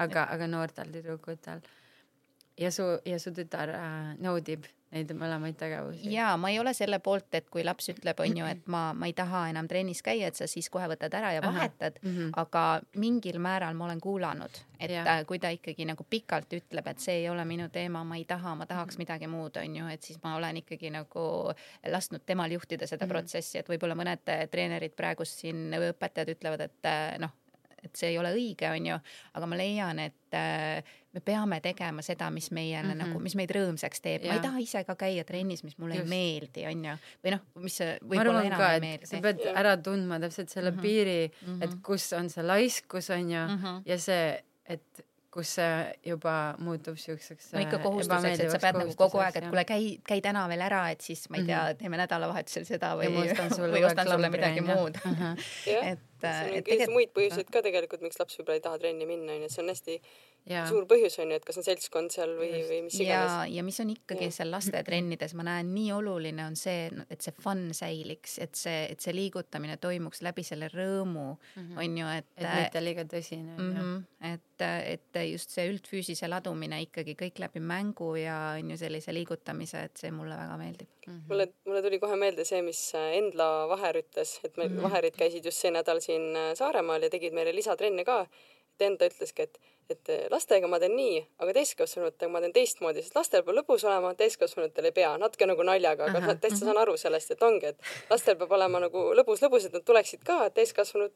[0.00, 1.60] Aga aga noortel tüdrukutel
[2.60, 6.98] ja su ja su tütar äh, naudib neid mõlemaid tegevusi jaa, ma ei ole selle
[6.98, 10.26] poolt, et kui laps ütleb, on ju, et ma, ma ei taha enam trennis käia,
[10.26, 11.54] et sa siis kohe võtad ära ja Ahah.
[11.54, 12.32] vahetad, Mhm.
[12.42, 12.64] aga
[12.98, 17.20] mingil määral ma olen kuulanud, et ta, kui ta ikkagi nagu pikalt ütleb, et see
[17.22, 20.18] ei ole minu teema, ma ei taha, ma tahaks midagi muud, on ju, et siis
[20.24, 21.54] ma olen ikkagi nagu
[21.86, 23.10] lasknud temal juhtida seda Mhm.
[23.14, 27.30] protsessi, et võib-olla mõned treenerid praegust siin õpetajad ütlevad, et eh, noh,
[27.84, 28.96] et see ei ole õige, on ju,
[29.34, 32.92] aga ma leian, et äh, me peame tegema seda, mis meile mm Mhm.
[33.00, 33.06] -hmm.
[33.08, 36.06] nagu, mis meid rõõmsaks teeb, ma ei taha ise ka käia trennis, mis mulle Just.
[36.06, 39.06] ei meeldi, on ju, või noh, mis see ma võib-olla enam ka ei et meeldi.
[39.06, 40.80] sa pead ära tundma täpselt selle Mhm.
[40.80, 41.62] piiri Mhm.
[41.62, 43.82] et kus on see laiskus on ju Mhm.
[43.86, 45.74] ja see et kus see
[46.10, 49.64] juba muutub siukseks no ikka äh, kohustuseks, et sa pead nagu kogu aeg, et kuule,
[49.68, 53.06] käi, käi täna veel ära, et siis ma ei tea Mhm., teeme nädalavahetusel seda või
[53.06, 54.78] ja ma ostan sulle või ostan sulle midagi on ju.
[54.78, 54.98] muud.
[55.12, 55.44] Ahah.
[55.68, 58.64] jah, et, seal on et kindlasti tegelikult muid põhjuseid ka tegelikult, miks laps võib-olla ei
[58.66, 59.98] taha trenni minna, onju, see on hästi
[60.48, 63.64] jaa suur põhjus onju, et kas on seltskond seal või, või mis ja iganes., ja
[63.66, 64.36] mis on ikkagi Jah.
[64.40, 69.04] seal lastetrennides, ma näen nii oluline on see, et see fun säiliks, et see, et
[69.04, 71.26] see liigutamine toimuks läbi selle rõõmu,
[71.76, 73.76] on ju, et et mitte liiga tõsine on mm.
[73.76, 74.34] ju -hmm.
[74.34, 79.84] et, et just see üldfüüsise ladumine ikkagi kõik läbi mängu ja on ju sellise liigutamise,
[79.90, 80.88] et see mulle väga meeldib.
[81.28, 84.86] mulle, mulle tuli kohe meelde see, mis Endla Vaher ütles, et meil Mhm.
[84.88, 88.22] Vaherid käisid just see nädal siin äh, Saaremaal ja tegid meile lisatrenne ka.
[88.80, 89.58] et Enda ütleski, et,
[89.94, 93.84] et äh, lastega ma teen nii, aga täiskasvanutega ma teen teistmoodi, sest lastel peab lõbus
[93.88, 97.72] olema, täiskasvanutel ei pea, natuke nagu naljaga, aga ma täitsa saan aru sellest, et ongi,
[97.74, 101.12] et lastel peab olema nagu lõbus-lõbus, et nad tuleksid ka, et täiskasvanud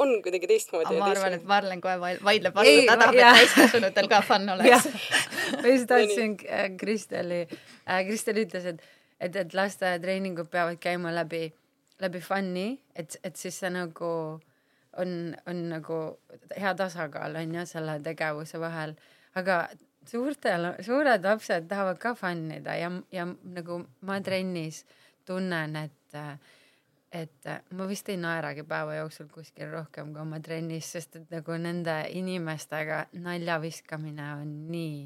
[0.00, 0.96] on kuidagi teistmoodi.
[0.98, 3.32] ma arvan, et Marlen kohe vaid- vaidleb vastu, ta ma- tahab, jaa.
[3.34, 4.86] et täiskasvanutel ka fun oleks.,
[5.62, 8.80] ma just tahtsin äh, Kristeli äh,, Kristel ütles, et,
[9.20, 11.50] et, et lasteaiatreeningud peavad käima läbi,
[12.00, 14.12] läbi fun'i, et, et siis see nagu
[14.98, 16.00] on, on nagu
[16.56, 18.94] hea tasakaal on ju selle tegevuse vahel,
[19.34, 19.62] aga
[20.08, 24.84] suurtel, suured lapsed tahavad ka fun ida ja, ja nagu ma trennis
[25.26, 25.96] tunnen, et
[27.10, 31.56] et ma vist ei naeragi päeva jooksul kuskil rohkem kui oma trennis, sest et nagu
[31.58, 35.00] nende inimestega nalja viskamine on nii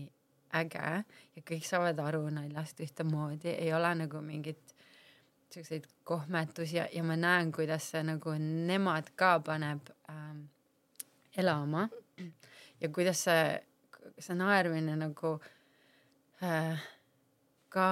[0.61, 0.91] äge
[1.37, 4.74] ja kõik saavad aru naljast ühtemoodi, ei ole nagu mingit
[5.55, 10.47] siukseid kohmetusi ja, ja ma näen, kuidas see nagu nemad ka paneb ähm,
[11.37, 11.89] elama
[12.81, 13.47] ja kuidas see,
[14.19, 15.35] see naermine nagu
[16.43, 16.85] äh,
[17.73, 17.89] ka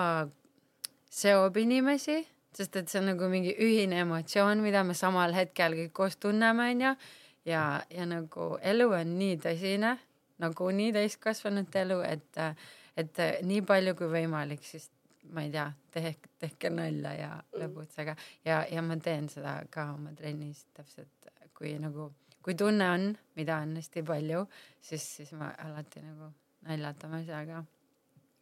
[1.12, 2.22] seob inimesi,
[2.56, 6.70] sest et see on nagu mingi ühine emotsioon, mida me samal hetkel kõik koos tunneme,
[6.72, 6.94] onju.
[7.48, 9.96] ja, ja nagu elu on nii tõsine,
[10.42, 12.42] nagu nii täiskasvanute elu, et,
[12.96, 14.88] et nii palju kui võimalik, siis
[15.30, 18.16] ma ei tea, tehke, tehke nalja ja lõbutsege.
[18.44, 22.10] Ja, ja ma teen seda ka oma trennis täpselt, kui nagu,
[22.42, 24.46] kui tunne on, mida on hästi palju,
[24.80, 26.32] siis, siis ma alati nagu
[26.66, 27.62] naljatame seal ka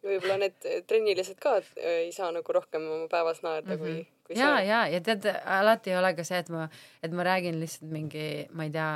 [0.05, 4.55] võib-olla need trennilised ka äh, ei saa nagu rohkem oma päevas naerda kui, kui ja,
[4.65, 6.67] ja, ja tead, alati ei ole ka see, et ma,
[7.03, 8.91] et ma räägin lihtsalt mingi, ma ei tea,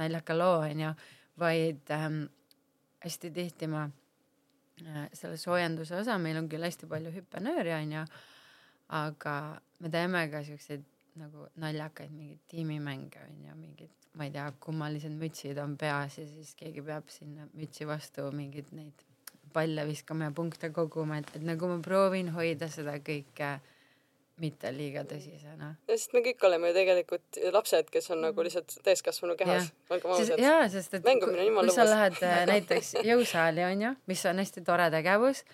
[0.00, 0.94] naljaka loo onju,
[1.40, 2.22] vaid ähm,
[3.04, 3.86] hästi tihti ma
[5.12, 8.04] selle soojenduse osa, meil on küll hästi palju hüppenööri onju,
[8.98, 9.36] aga
[9.80, 10.84] me teeme ka siukseid
[11.20, 16.54] nagu naljakaid mingeid tiimimänge onju, mingid, ma ei tea, kummalised mütsid on peas ja siis
[16.58, 19.04] keegi peab sinna mütsi vastu mingeid neid
[19.52, 23.58] palle viskama ja punkte koguma, et, et nagu ma proovin hoida seda kõike
[24.42, 25.72] mitte liiga tõsisena.
[25.88, 29.70] ja sest me kõik oleme ju tegelikult lapsed, kes on nagu lihtsalt täiskasvanu kehas,
[30.36, 31.94] jaa, sest et Mängumine on kui, jumala kui sa lõbus.
[31.94, 35.44] lähed äh, näiteks jõusaali onju, mis on hästi tore tegevus,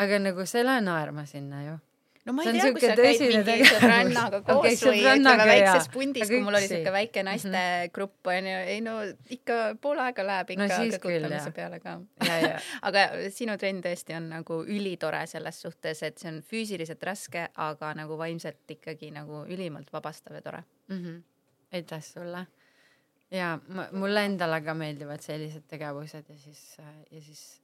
[0.00, 1.80] aga nagu sa ei lähe naerma sinna ju.
[2.24, 6.30] No ma ei tea, kui sa käid mingi sõbrannaga koos okay, või ütleme väikses pundis,
[6.30, 8.96] kui mul oli siuke väike naistegrupp onju, ei no
[9.36, 11.54] ikka pool aega läheb No ikka kõkutamise jah.
[11.56, 11.96] peale ka.
[12.88, 17.92] aga sinu trenn tõesti on nagu ülitore selles suhtes, et see on füüsiliselt raske, aga
[17.98, 20.62] nagu vaimselt ikkagi nagu ülimalt vabastav ja tore.
[20.88, 21.02] mm.
[21.02, 21.22] -hmm.
[21.72, 22.46] aitäh sulle.
[23.30, 23.58] ja
[23.92, 26.76] mulle endale ka meeldivad sellised tegevused ja siis,
[27.10, 27.63] ja siis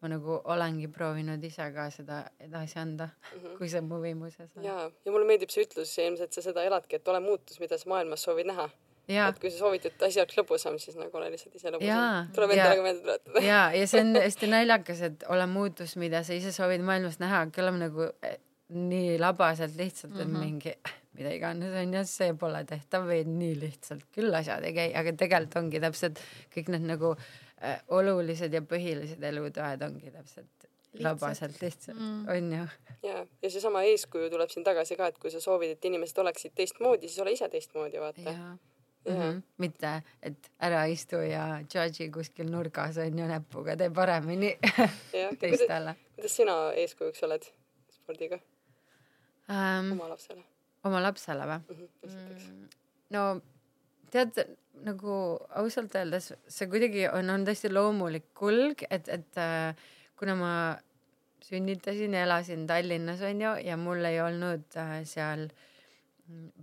[0.00, 3.56] ma nagu olengi proovinud ise ka seda edasi anda mm, -hmm.
[3.58, 4.64] kui see mu võimuses on.
[4.64, 7.78] jaa, ja mulle meeldib see ütlus ja ilmselt sa seda eladki, et ole muutus, mida
[7.78, 8.70] sa maailmas soovid näha.
[9.10, 12.28] Et kui sa soovid, et asi oleks lõbusam, siis nagu ole lihtsalt ise lõbusam.
[12.34, 13.42] tuleb ja- endale ka meelde tuletada.
[13.42, 17.44] ja, ja see on hästi naljakas, et ole muutus, mida sa ise soovid maailmas näha,
[17.56, 20.44] kõlab nagu eh, nii labaselt lihtsalt, et mm -hmm.
[20.44, 24.72] mingi eh, mida iganes on ju, see pole tehtav või nii lihtsalt küll asjad ei
[24.72, 26.22] käi, aga tegelikult ongi täpselt
[26.54, 27.49] kõik need nagu äh,
[27.88, 31.22] olulised ja põhilised elutoed ongi täpselt Lihtsalt.
[31.22, 32.64] labaselt lihtsalt mm., on ju.
[33.02, 36.56] ja, ja seesama eeskuju tuleb siin tagasi ka, et kui sa soovid, et inimesed oleksid
[36.58, 38.32] teistmoodi, siis ole ise teistmoodi, vaata.
[38.32, 38.58] mm.
[39.06, 39.42] -hmm.
[39.58, 39.92] mitte,
[40.22, 44.58] et ära istu ja judge'i kuskil nurgas on ju näpuga, tee paremini
[45.40, 47.46] teistele kuidas sina eeskujuks oled
[47.94, 48.38] spordiga
[49.48, 49.92] um,.
[49.92, 50.42] oma lapsele
[50.84, 51.60] oma lapsele või?
[51.60, 51.76] mm?
[51.76, 52.76] -hmm, esiteks.
[53.10, 53.40] no
[54.12, 54.42] tead,
[54.84, 55.14] nagu
[55.60, 59.74] ausalt öeldes see kuidagi on, on tõesti loomulik kulg, et, et äh,
[60.18, 60.52] kuna ma
[61.44, 65.48] sünnitasin ja elasin Tallinnas onju ja mul ei olnud äh, seal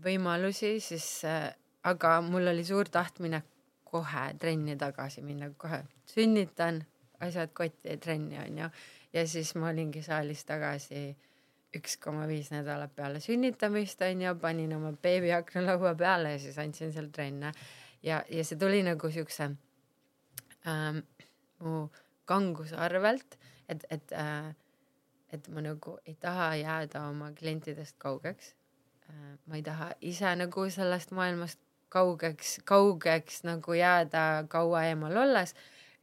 [0.04, 1.52] võimalusi, siis äh,
[1.84, 3.42] aga mul oli suur tahtmine
[3.88, 6.82] kohe trenni tagasi minna, kohe sünnitan,
[7.24, 8.70] asjad kotti, trenni onju.
[9.14, 11.16] ja siis ma olingi saalis tagasi
[11.78, 16.94] üks koma viis nädalat peale sünnitamist onju, panin oma beebi aknalaua peale ja siis andsin
[16.94, 17.54] seal trenne.
[18.04, 19.52] ja, ja see tuli nagu siukse
[20.68, 21.02] ähm,
[21.60, 21.88] mu
[22.28, 23.38] kanguse arvelt,
[23.70, 24.54] et, et äh,,
[25.34, 28.54] et ma nagu ei taha jääda oma klientidest kaugeks
[29.10, 29.38] äh,.
[29.46, 35.56] ma ei taha ise nagu sellest maailmast kaugeks, kaugeks nagu jääda kaua eemal olles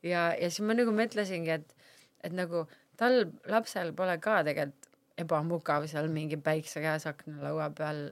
[0.02, 1.76] ja, ja siis ma nagu mõtlesingi, et,
[2.24, 2.64] et nagu
[3.00, 8.08] tal, lapsel pole ka tegelikult ebamugav seal mingi päikse käes aknalaua peal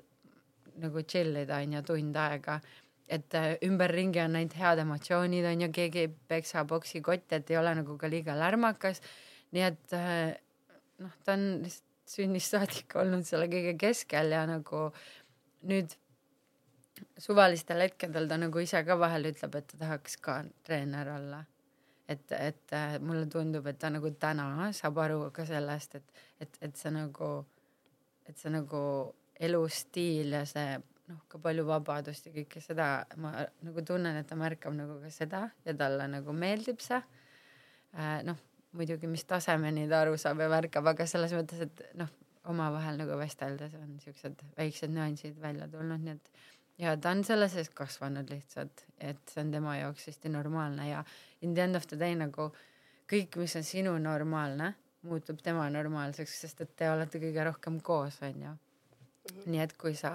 [0.83, 2.61] nagu chill ida onju tund aega
[3.13, 7.59] et äh, ümberringi on ainult head emotsioonid onju keegi ei peksa boksi kotti et ei
[7.61, 9.03] ole nagu ka liiga lärmakas.
[9.53, 10.35] Nii et äh,
[11.03, 14.89] noh ta on lihtsalt sünnist saadik olnud selle kõige keskel ja nagu
[15.69, 15.95] nüüd
[17.19, 21.43] suvalistel hetkedel ta nagu ise ka vahel ütleb et ta tahaks ka treener olla.
[22.11, 26.59] Et, et äh, mulle tundub, et ta nagu täna saab aru ka sellest, et, et,
[26.67, 27.29] et see nagu,
[28.29, 28.83] et see nagu
[29.41, 30.75] elustiil ja see
[31.13, 32.89] noh, ka palju vabadust ja kõike seda
[33.23, 38.23] ma nagu tunnen, et ta märkab nagu ka seda ja talle nagu meeldib see äh,.
[38.27, 38.41] noh,
[38.79, 42.11] muidugi, mis tasemeni ta aru saab ja märkab, aga selles mõttes, et noh,
[42.51, 46.33] omavahel nagu vesteldes on siuksed väiksed nüansid välja tulnud, nii et
[46.83, 51.05] ja ta on selle sees kasvanud lihtsalt, et see on tema jaoks hästi normaalne ja
[51.43, 52.51] in the end of the day nagu
[53.13, 54.73] kõik, mis on sinu normaalne,
[55.07, 58.55] muutub tema normaalseks, sest et te olete kõige rohkem koos, onju.
[59.47, 60.11] Nii et kui sa,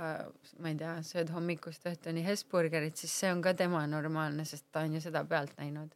[0.59, 4.83] ma ei tea, sööd hommikust õhtuni Hesburgerit, siis see on ka tema normaalne, sest ta
[4.87, 5.93] on ju seda pealt näinud.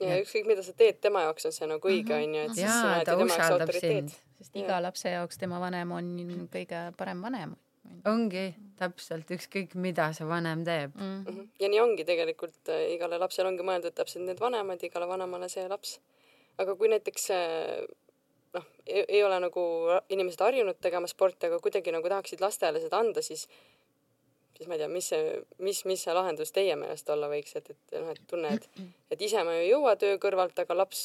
[0.00, 2.22] ja ükskõik, mida sa teed, tema jaoks on see nagu õige, Mhm.
[2.28, 4.20] onju, et siis jaa, sa oled ta ju tema jaoks usaldab autoriteet sind.
[4.38, 6.12] sest iga lapse jaoks tema vanem on
[6.52, 7.56] kõige parem vanem
[8.08, 10.94] ongi täpselt ükskõik, mida see vanem teeb.
[10.94, 11.24] mm..
[11.24, 11.48] Mhm.
[11.60, 15.66] ja nii ongi tegelikult äh, igale lapsele ongi mõeldud täpselt need vanemad, igale vanemale see
[15.68, 15.98] laps.
[16.58, 17.86] aga kui näiteks äh,
[18.56, 19.64] noh, ei ole nagu
[20.08, 23.48] inimesed harjunud tegema sporti, aga kuidagi nagu tahaksid lastele seda anda, siis
[24.58, 27.70] siis ma ei tea, mis see, mis, mis see lahendus teie meelest olla võiks, et,
[27.70, 31.02] et noh, et tunne, et, et ise ma ju ei jõua töö kõrvalt, aga laps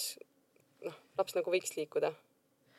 [0.86, 2.13] noh, laps nagu võiks liikuda.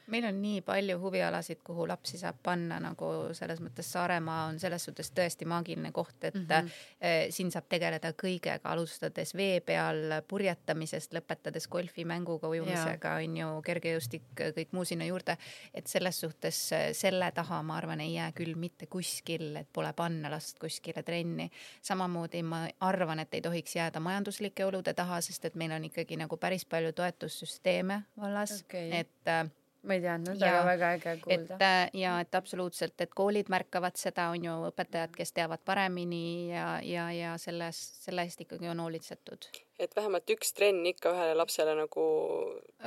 [0.06, 4.84] Meil on nii palju huvialasid, kuhu lapsi saab panna nagu selles mõttes Saaremaa on selles
[4.84, 6.46] suhtes tõesti maagiline koht, et mm.
[6.48, 7.30] -hmm.
[7.30, 14.72] siin saab tegeleda kõigega, alustades vee peal purjetamisest, lõpetades golfimänguga, ujumisega on ju, kergejõustik, kõik
[14.72, 15.36] muu sinna juurde.
[15.74, 19.92] et selles suhtes eh, selle taha, ma arvan, ei jää küll mitte kuskil, et pole
[19.92, 21.50] panna last kuskile trenni.
[21.82, 26.16] samamoodi ma arvan, et ei tohiks jääda majanduslike olude taha, sest et meil on ikkagi
[26.16, 29.50] nagu päris palju toetussüsteeme vallas okay., et äh,
[29.84, 31.58] ma ei teadnud, Jaa, aga väga äge et kuulda.
[31.60, 36.66] äh, ja et absoluutselt, et koolid märkavad seda, on ju õpetajad, kes teavad paremini ja,
[36.84, 39.50] ja, ja selles, selle eest ikkagi on hoolitsetud.
[39.78, 42.06] et vähemalt üks trenn ikka ühele lapsele nagu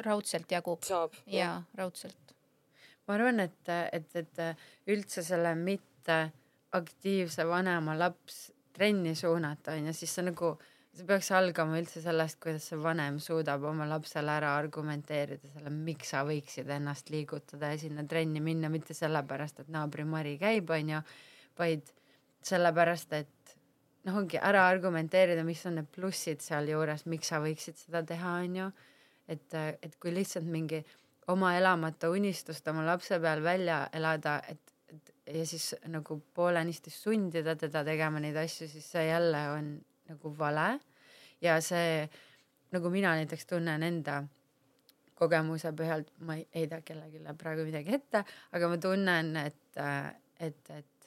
[0.08, 1.16] raudselt jagub saab.
[1.26, 2.36] ja raudselt.
[3.08, 6.20] ma arvan, et, et, et üldse selle mitte
[6.78, 10.56] aktiivse vanema laps trenni suunata onju, siis see nagu,
[10.98, 16.14] see peaks algama üldse sellest, kuidas see vanem suudab oma lapsele ära argumenteerida selle, miks
[16.14, 21.02] sa võiksid ennast liigutada ja sinna trenni minna, mitte sellepärast, et naabri Mari käib, onju,
[21.60, 21.92] vaid
[22.48, 23.58] sellepärast, et
[24.08, 28.72] noh, ongi ära argumenteerida, mis on need plussid sealjuures, miks sa võiksid seda teha, onju.
[29.28, 30.80] et, et kui lihtsalt mingi
[31.34, 37.58] oma elamata unistust oma lapse peal välja elada, et, et ja siis nagu poolenisti sundida
[37.60, 39.76] teda tegema neid asju, siis see jälle on
[40.08, 40.78] nagu vale.
[41.42, 42.08] Ja see,
[42.74, 44.24] nagu mina näiteks tunnen enda
[45.18, 48.24] kogemuse põhjalt, ma ei heida kellelegi praegu midagi ette,
[48.54, 49.80] aga ma tunnen, et,
[50.40, 50.98] et, et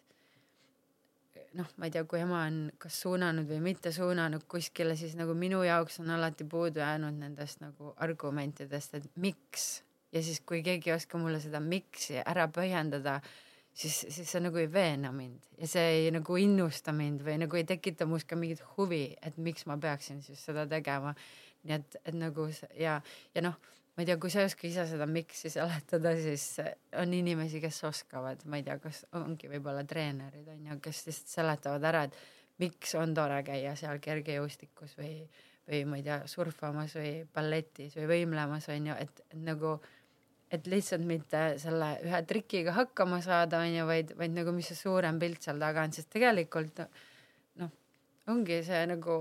[1.59, 5.35] noh, ma ei tea, kui ema on kas suunanud või mitte suunanud kuskile, siis nagu
[5.39, 9.71] minu jaoks on alati puudu jäänud nendest nagu argumentidest, et miks.
[10.11, 13.21] Ja siis, kui keegi ei oska mulle seda miks'i ära põhjendada,
[13.81, 17.59] siis, siis see nagu ei veena mind ja see ei nagu innusta mind või nagu
[17.59, 21.15] ei tekita must ka mingit huvi, et miks ma peaksin siis seda tegema.
[21.65, 22.47] nii et, et nagu
[22.81, 23.01] ja,
[23.35, 23.57] ja noh,
[23.97, 26.47] ma ei tea, kui sa ei oska ise seda miks'i seletada, siis
[26.97, 31.35] on inimesi, kes oskavad, ma ei tea, kas ongi võib-olla treenerid on ju, kes lihtsalt
[31.35, 32.17] seletavad ära, et
[32.65, 35.15] miks on tore käia seal kergejõustikus või,
[35.69, 39.77] või ma ei tea, surfamas või balletis või võimlemas on ju, et nagu
[40.51, 44.79] et lihtsalt mitte selle ühe trikiga hakkama saada, on ju, vaid, vaid nagu mis see
[44.79, 46.83] suurem pilt seal taga on, sest tegelikult
[47.61, 47.71] noh,
[48.33, 49.21] ongi see nagu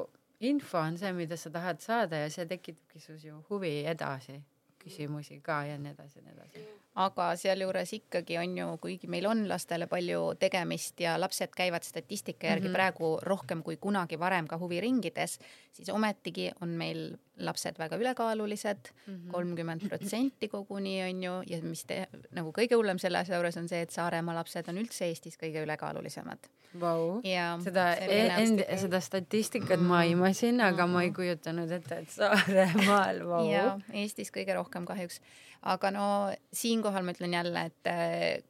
[0.50, 4.40] info on see, mida sa tahad saada ja see tekitabki sus ju huvi edasi,
[4.84, 6.68] küsimusi ka ja nii edasi ja nii edasi.
[7.00, 12.48] aga sealjuures ikkagi on ju, kuigi meil on lastele palju tegemist ja lapsed käivad statistika
[12.48, 12.76] järgi mm Mhm.
[12.76, 12.76] -hmm.
[12.76, 15.40] praegu rohkem kui kunagi varem ka huviringides,
[15.72, 19.30] siis ometigi on meil lapsed väga ülekaalulised, Mhm.
[19.32, 23.68] kolmkümmend protsenti koguni on ju, ja mis te, nagu kõige hullem selle asja juures on
[23.70, 26.38] see, et Saaremaa lapsed on üldse Eestis kõige ülekaalulisemad
[26.80, 27.22] Vau.
[27.24, 33.24] ja seda selline- end, seda statistikat ma aimasin, aga ma ei kujutanud ette, et Saaremaal,
[33.28, 33.50] vau.
[33.52, 35.20] ja Eestis kõige rohkem kahjuks.
[35.62, 38.44] aga no siinkohal ma ütlen jälle, et eh,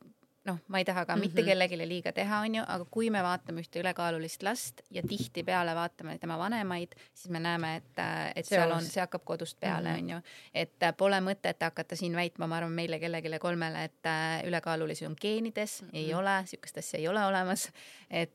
[0.45, 1.21] noh, ma ei taha ka mm -hmm.
[1.25, 1.47] mitte Mhm.
[1.49, 6.37] kellelegi liiga teha, onju, aga kui me vaatame ühte ülekaalulist last ja tihtipeale vaatame tema
[6.37, 7.99] vanemaid, siis me näeme, et,
[8.35, 8.93] et seal on, Seos.
[8.93, 9.97] see hakkab kodust peale, Mhm.
[9.99, 10.21] onju.
[10.53, 14.05] et äh, pole mõtet hakata siin väitma, ma arvan, meile kellelegi kolmele, et
[14.47, 15.95] ülekaalulisus on geenides mm, -hmm.
[15.97, 17.71] ei ole, sihukest asja ei ole olemas.
[18.09, 18.31] et,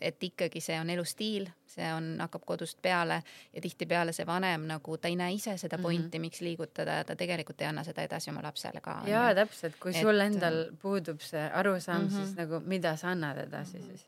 [0.00, 3.22] et ikkagi see on elustiil, see on, hakkab kodust peale
[3.52, 6.20] ja tihtipeale see vanem nagu ta ei näe ise seda pointi mm, -hmm.
[6.20, 9.02] miks liigutada ja ta tegelikult ei anna seda edasi oma lapsele ka.
[9.06, 12.14] jaa, täpselt, kui Et- sul endal puudub see arusaam mm, Mhm.
[12.16, 12.24] -hmm.
[12.24, 14.06] siis nagu mida sa annad edasi siis?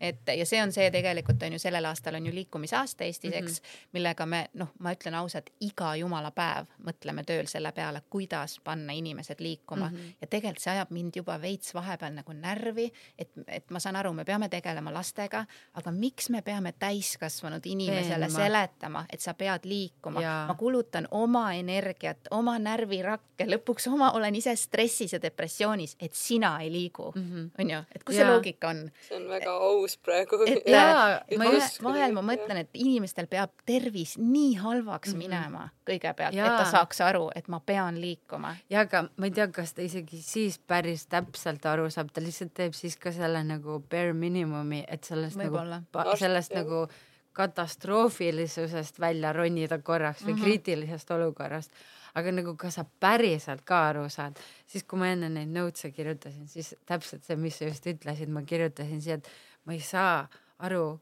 [0.00, 3.38] Et ja see on see tegelikult on ju sellel aastal on ju liikumisaasta Eestis mm,
[3.38, 3.44] -hmm.
[3.44, 8.60] eks, millega me noh, ma ütlen ausalt, iga jumala päev mõtleme tööl selle peale, kuidas
[8.64, 10.14] panna inimesed liikuma mm -hmm.
[10.20, 14.12] ja tegelikult see ajab mind juba veits vahepeal nagu närvi, et, et ma saan aru,
[14.12, 18.38] me peame tegelema lastega, aga miks me peame täiskasvanud inimesele Veenma.
[18.38, 24.56] seletama, et sa pead liikuma, ma kulutan oma energiat, oma närvirakke, lõpuks oma olen ise
[24.56, 27.50] stressis ja depressioonis, et sina ei liigu mm, Mhm.
[27.58, 28.24] on ju, et kus Jaa.
[28.24, 28.90] see loogika on?
[29.08, 30.40] see on väga aus praegu.
[30.46, 35.24] et Jaa, ma just- vahel ma mõtlen, et inimestel peab tervis nii halvaks mm -hmm.
[35.28, 38.56] minema kõigepealt, et ta saaks aru, et ma pean liikuma.
[38.70, 42.54] ja aga ma ei tea, kas ta isegi siis päris täpselt aru saab, ta lihtsalt
[42.54, 45.82] teeb siis ka selle nagu bare minimumi, et sellest Võib-olla.
[45.92, 46.64] nagu, sellest Jah.
[46.64, 46.88] nagu
[47.34, 50.38] katastroofilisusest välja ronida korraks või mm.
[50.38, 50.44] -hmm.
[50.44, 51.72] kriitilisest olukorrast.
[52.14, 56.46] aga nagu kas sa päriselt ka aru saad, siis kui ma enne neid notes'e kirjutasin,
[56.48, 59.28] siis täpselt see, mis sa just ütlesid, ma kirjutasin siia, et
[59.64, 61.00] ma ei saa aru,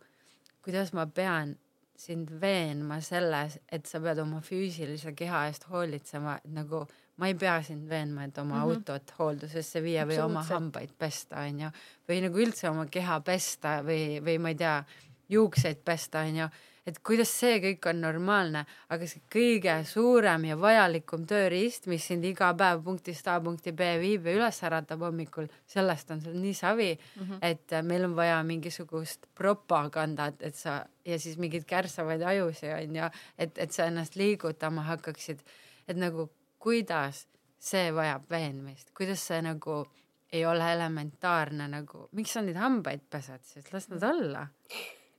[0.62, 1.56] kuidas ma pean
[2.02, 6.82] sind veenma selles, et sa pead oma füüsilise keha eest hoolitsema, nagu
[7.20, 8.74] ma ei pea sind veenma, et oma mm -hmm.
[8.74, 11.70] autot hooldusesse viia või oma hambaid pesta, onju.
[12.08, 14.84] või nagu üldse oma keha pesta või, või ma ei tea,
[15.28, 16.48] juukseid pesta, onju.
[16.86, 22.26] Et kuidas see kõik on normaalne, aga see kõige suurem ja vajalikum tööriist, mis sind
[22.26, 26.54] iga päev punktist A punkti B viib ja üles äratab hommikul, sellest on sul nii
[26.58, 27.38] savi mm, -hmm.
[27.42, 32.96] et äh, meil on vaja mingisugust propagandat, et sa ja siis mingeid kärsavaid ajusid on
[32.96, 35.40] ju, et, et sa ennast liigutama hakkaksid.
[35.88, 37.26] et nagu kuidas
[37.58, 39.84] see vajab veenmist, kuidas see nagu
[40.32, 44.46] ei ole elementaarne nagu, miks sa neid hambaid pesed siis, las nad olla.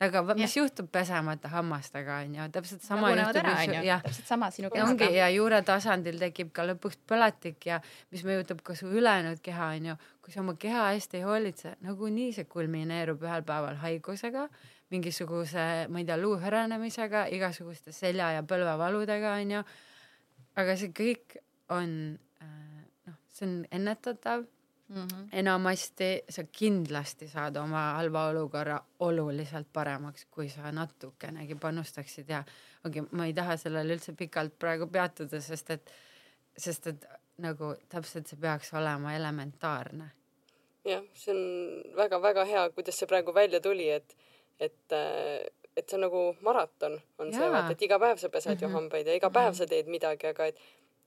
[0.02, 4.02] Aga mis juhtub pesemata hammastega on ju, täpselt sama lagunevad juhtub onju, jah.
[4.04, 5.10] Täpselt sama sinu ongi kehaga.
[5.16, 7.80] ja juure tasandil tekib ka lõpuks põletik ja
[8.12, 12.32] mis mõjutab ka su ülejäänud keha onju, kui sa oma keha eest ei hoolitse, nagunii
[12.36, 14.48] see kulmineerub ühel päeval haigusega,
[14.94, 19.64] mingisuguse, ma ei tea, luu hõrenemisega, igasuguste selja ja põlvevaludega onju.
[20.62, 21.38] aga see kõik
[21.74, 21.94] on
[22.42, 24.46] äh, noh, see on ennetatav
[24.90, 25.28] Mm -hmm.
[25.32, 32.44] enamasti sa kindlasti saad oma halva olukorra oluliselt paremaks, kui sa natukenegi panustaksid ja
[32.86, 35.92] ongi, ma ei taha sellele üldse pikalt praegu peatuda, sest et,
[36.58, 37.06] sest et
[37.38, 40.12] nagu täpselt see peaks olema elementaarne.
[40.86, 44.16] jah, see on väga-väga hea, kuidas see praegu välja tuli, et,
[44.60, 44.92] et,
[45.78, 47.52] et see on nagu maraton, on see Jaa.
[47.52, 48.62] vaata, et iga päev sa pesed mm -hmm.
[48.62, 48.76] ju Mhm.
[48.76, 50.60] hambaid ja iga päev sa teed midagi, aga et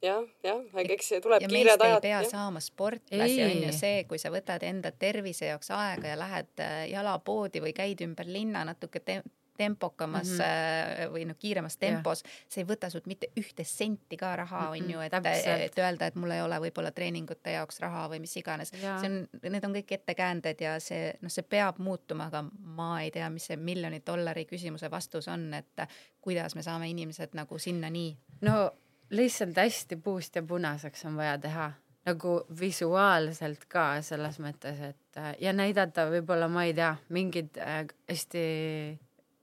[0.02, 2.04] jah, jah, aga eks see tuleb ja kiired meist ei ajad.
[2.04, 6.62] pea saama sportlasi, on ju see, kui sa võtad enda tervise jaoks aega ja lähed
[6.62, 9.22] äh, jalapoodi või käid ümber linna natuke te
[9.56, 11.12] tempokamas mm -hmm.
[11.12, 15.00] või noh, kiiremas tempos, see ei võta sult mitte ühte senti ka raha, on ju,
[15.00, 15.12] et,
[15.46, 18.68] et öelda, et mul ei ole võib-olla treeningute jaoks raha või mis iganes.
[18.68, 23.10] see on, need on kõik ettekäänded ja see, noh, see peab muutuma, aga ma ei
[23.10, 25.88] tea, mis see miljoni dollari küsimuse vastus on, et
[26.20, 28.16] kuidas me saame inimesed nagu sinna nii.
[28.40, 28.70] no
[29.10, 31.72] lihtsalt hästi puust ja punaseks on vaja teha
[32.06, 38.44] nagu visuaalselt ka selles mõttes, et ja näidata võib-olla, ma ei tea, mingit äh, hästi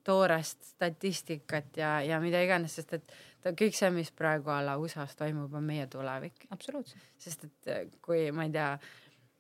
[0.03, 4.77] toorest statistikat ja, ja mida iganes, sest et ta kõik see, mis praegu a la
[4.79, 6.47] USA-s toimub, on meie tulevik.
[6.55, 7.03] absoluutselt.
[7.19, 8.69] sest et äh, kui ma ei tea,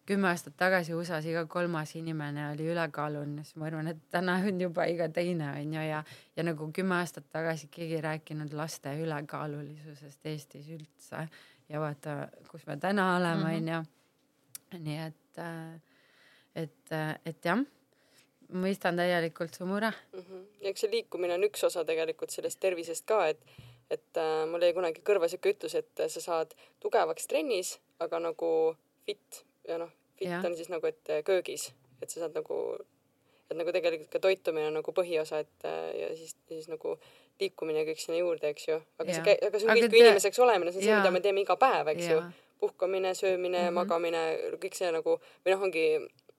[0.05, 4.61] kümme aastat tagasi USA-s iga kolmas inimene oli ülekaaluline, siis ma arvan, et täna on
[4.61, 6.03] juba iga teine on ju ja,
[6.35, 11.27] ja nagu kümme aastat tagasi keegi ei rääkinud laste ülekaalulisusest Eestis üldse
[11.69, 13.55] ja vaata, kus me täna oleme, mhm.
[13.61, 14.79] on ju.
[14.83, 15.79] nii et, äh,
[16.55, 17.63] et, äh, et jah
[18.53, 20.19] mõistan täielikult su mure mm.
[20.19, 20.43] -hmm.
[20.69, 23.39] eks see liikumine on üks osa tegelikult sellest tervisest ka, et,
[23.89, 28.19] et äh, mul jäi kunagi kõrva siuke ütlus, et äh, sa saad tugevaks trennis, aga
[28.19, 28.75] nagu
[29.05, 30.41] fit ja noh, fit ja.
[30.45, 32.59] on siis nagu, et äh, köögis, et sa saad nagu,
[33.49, 36.95] et nagu tegelikult ka toitumine on nagu põhiosa, et äh, ja siis, siis nagu
[37.41, 38.79] liikumine ja kõik sinna juurde, eks ju.
[38.99, 39.19] aga ja.
[39.19, 40.01] see, aga see on kõik te...
[40.05, 42.17] inimeseks olemine, see on see, mida me teeme iga päev, eks ja.
[42.17, 42.49] ju.
[42.63, 43.79] puhkamine, söömine mm, -hmm.
[43.79, 44.23] magamine,
[44.61, 45.85] kõik see nagu või noh, ongi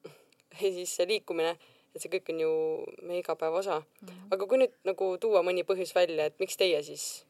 [0.62, 1.56] ja siis see liikumine
[1.94, 2.52] et see kõik on ju
[3.06, 4.08] meie igapäeva osa mm.
[4.08, 4.28] -hmm.
[4.34, 7.24] aga kui nüüd nagu tuua mõni põhjus välja, et miks teie siis,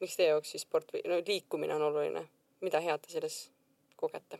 [0.00, 2.26] miks teie jaoks siis sport või no liikumine on oluline,
[2.60, 3.50] mida head te selles
[3.96, 4.38] kogete?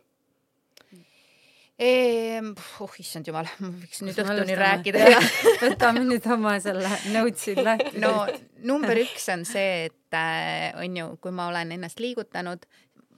[1.81, 5.21] Oh issand jumal, ma võiks nüüd õhtuni rääkida ja
[5.63, 7.97] võtame nüüd oma selle notes'id lahti.
[8.03, 8.27] no
[8.61, 12.67] number üks on see, et äh, on ju, kui ma olen ennast liigutanud,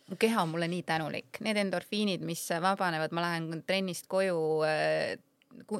[0.07, 5.17] mu keha on mulle nii tänulik, need endorfiinid, mis vabanevad, ma lähen trennist koju äh,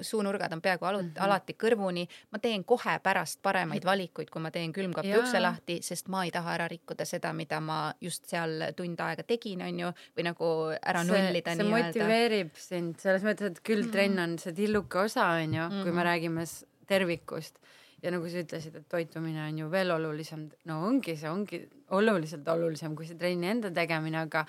[0.02, 1.24] suunurgad on peaaegu alu- mm, -hmm.
[1.24, 2.08] alati kõrvuni.
[2.32, 6.32] ma teen kohe pärast paremaid valikuid, kui ma teen külmkapi ukse lahti, sest ma ei
[6.32, 10.52] taha ära rikkuda seda, mida ma just seal tund aega tegin, on ju, või nagu
[10.82, 11.94] ära see, nullida nii-öelda.
[11.94, 14.24] see motiveerib sind selles mõttes, et küll trenn mhm.
[14.24, 16.46] on see tilluke osa, on ju, kui me räägime
[16.88, 17.60] tervikust
[18.04, 21.62] ja nagu sa ütlesid, et toitumine on ju veel olulisem, no ongi, see ongi
[21.96, 24.46] oluliselt olulisem kui see trenni enda tegemine, aga,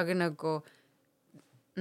[0.00, 0.54] aga nagu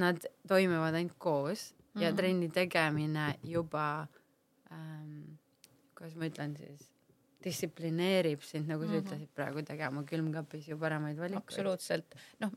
[0.01, 0.19] nad
[0.49, 2.15] toimivad ainult koos ja mm.
[2.17, 4.07] trenni tegemine juba
[4.71, 5.37] ähm,,
[5.97, 6.92] kuidas ma ütlen siis,
[7.43, 9.05] distsiplineerib sind, nagu sa mm -hmm.
[9.05, 11.43] ütlesid praegu, tegema külmkapis ju paremaid valikuid.
[11.43, 12.51] absoluutselt, noh,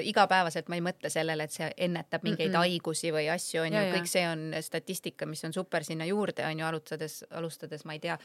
[0.00, 2.58] igapäevaselt ma ei mõtle sellele, et see ennetab mingeid mm -hmm.
[2.58, 6.58] haigusi või asju, on ju, kõik see on statistika, mis on super sinna juurde, on
[6.58, 8.18] ju, alustades, alustades, ma ei tea,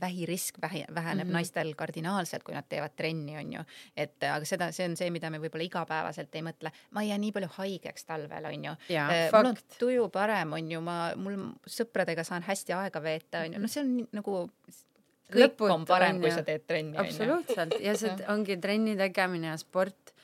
[0.00, 1.32] vähirisk vähi, väheneb mm -hmm.
[1.32, 3.60] naistel kardinaalselt, kui nad teevad trenni, on ju.
[3.96, 6.70] et aga seda, see on see, mida me võib-olla igapäevaselt ei mõtle.
[6.90, 8.70] ma ei jää nii palju haigeks talvel, on ju.
[8.90, 13.52] Äh, mul on tuju parem, on ju, ma, mul sõpradega saan hästi aega veeta, on
[13.52, 14.48] ju, noh, see on nagu
[15.34, 16.98] kõik Lõput, on parem, kui sa teed trenni.
[16.98, 17.78] absoluutselt.
[17.82, 20.14] Ja see ongi trenni tegemine ja sport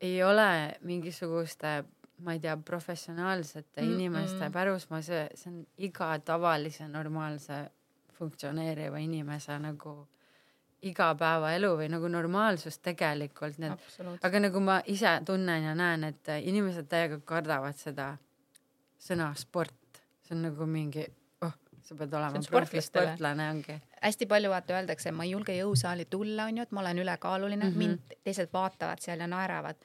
[0.00, 1.72] ei ole mingisuguste,
[2.24, 3.94] ma ei tea, professionaalsete mm -mm.
[3.94, 7.64] inimeste pärusmaa, see, see on iga tavalise normaalse
[8.18, 10.08] funktsioneeriva inimese nagu
[10.82, 13.58] igapäevaelu või nagu normaalsus tegelikult.
[13.58, 13.72] Need,
[14.22, 18.16] aga nagu ma ise tunnen ja näen, et inimesed täiega kardavad seda
[19.02, 21.06] sõna sport, see on nagu mingi
[21.88, 23.76] sa pead olema profisportlane ongi.
[24.02, 27.70] hästi palju vaata öeldakse, ma ei julge jõusaali tulla, onju, et ma olen ülekaaluline mm,
[27.70, 27.78] -hmm.
[27.78, 29.76] mind teised vaatavad seal ja naeravad.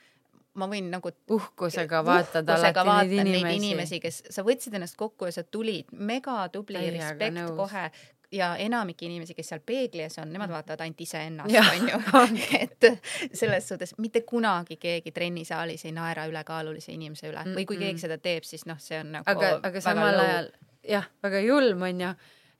[0.53, 3.43] ma võin nagu uhkusega vaatad alati neid inimesi.
[3.43, 7.89] neid inimesi, kes, sa võtsid ennast kokku ja sa tulid, megatubli, respekt kohe
[8.31, 10.53] ja enamik inimesi, kes seal peegli ees on, nemad mm.
[10.53, 12.01] vaatavad ainult iseennast, onju.
[12.61, 17.57] et selles suhtes mitte kunagi keegi trennisaalis ei naera ülekaalulise inimese üle mm -mm.
[17.57, 20.51] või kui keegi seda teeb, siis noh, see on nagu aga, aga samal ajal
[20.87, 22.13] jah, väga julm onju,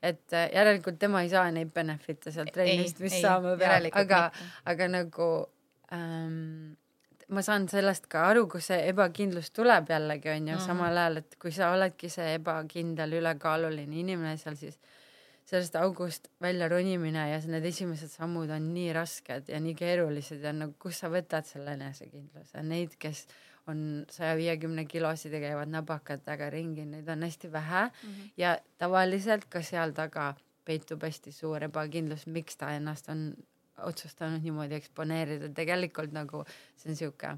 [0.04, 4.22] et äh, järelikult tema ei saa neid benefit'e sealt trennist, mis ei, saama peab, aga,
[4.70, 5.28] aga nagu
[5.92, 6.74] ähm,
[7.28, 10.66] ma saan sellest ka aru, kus see ebakindlus tuleb jällegi onju mm -hmm.
[10.66, 14.78] samal ajal, et kui sa oledki see ebakindel, ülekaaluline inimene seal, siis
[15.44, 20.52] sellest august välja ronimine ja need esimesed sammud on nii rasked ja nii keerulised ja
[20.52, 23.26] nagu kust sa võtad selle enesekindluse, neid, kes
[23.66, 28.30] on saja viiekümne kilosid ja käivad nabakatega ringi, neid on hästi vähe mm -hmm.
[28.36, 30.34] ja tavaliselt ka seal taga
[30.64, 33.34] peitub hästi suur ebakindlus, miks ta ennast on
[33.82, 36.44] otsustanud niimoodi eksponeerida, tegelikult nagu
[36.76, 37.36] see on sihuke,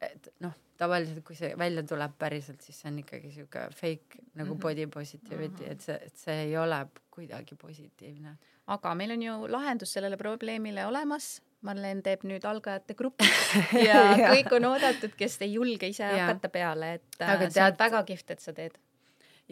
[0.00, 4.54] et noh, tavaliselt kui see välja tuleb päriselt, siis see on ikkagi sihuke fake nagu
[4.54, 4.62] mm -hmm.
[4.62, 5.72] body positivity mm, -hmm.
[5.72, 8.36] et see, et see ei ole kuidagi positiivne.
[8.66, 13.28] aga meil on ju lahendus sellele probleemile olemas Marlen teeb nüüd algajate grupi
[13.88, 16.26] ja, ja kõik on oodatud, kes ei julge ise ja.
[16.28, 17.76] hakata peale, et äh, Aga see tead...
[17.76, 18.76] on väga kihvt, et sa teed.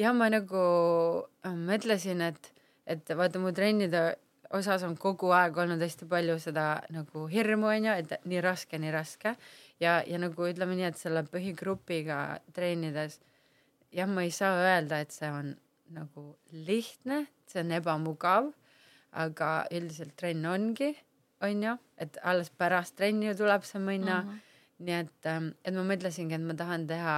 [0.01, 0.67] ja ma nagu
[1.47, 2.53] äh, mõtlesin, et
[2.91, 4.17] et vaata mu trennide
[4.53, 8.93] osas on kogu aeg olnud hästi palju seda nagu hirmu onju, et nii raske, nii
[8.93, 9.37] raske
[9.81, 12.19] ja, ja nagu ütleme nii, et selle põhigrupiga
[12.53, 13.21] treenides
[13.93, 15.55] jah, ma ei saa öelda, et see on
[15.93, 18.51] nagu lihtne, see on ebamugav,
[19.13, 20.93] aga üldiselt trenn ongi,
[21.43, 24.29] onju, et alles pärast trenni ju tuleb see minna mm.
[24.29, 24.41] -hmm.
[24.79, 27.17] nii et, ähm, et ma mõtlesingi, et ma tahan teha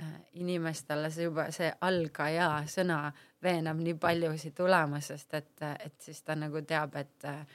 [0.00, 6.22] äh, inimestele see juba see algaja sõna veenab nii paljusid tulema, sest et, et siis
[6.22, 7.46] ta nagu teab, et äh,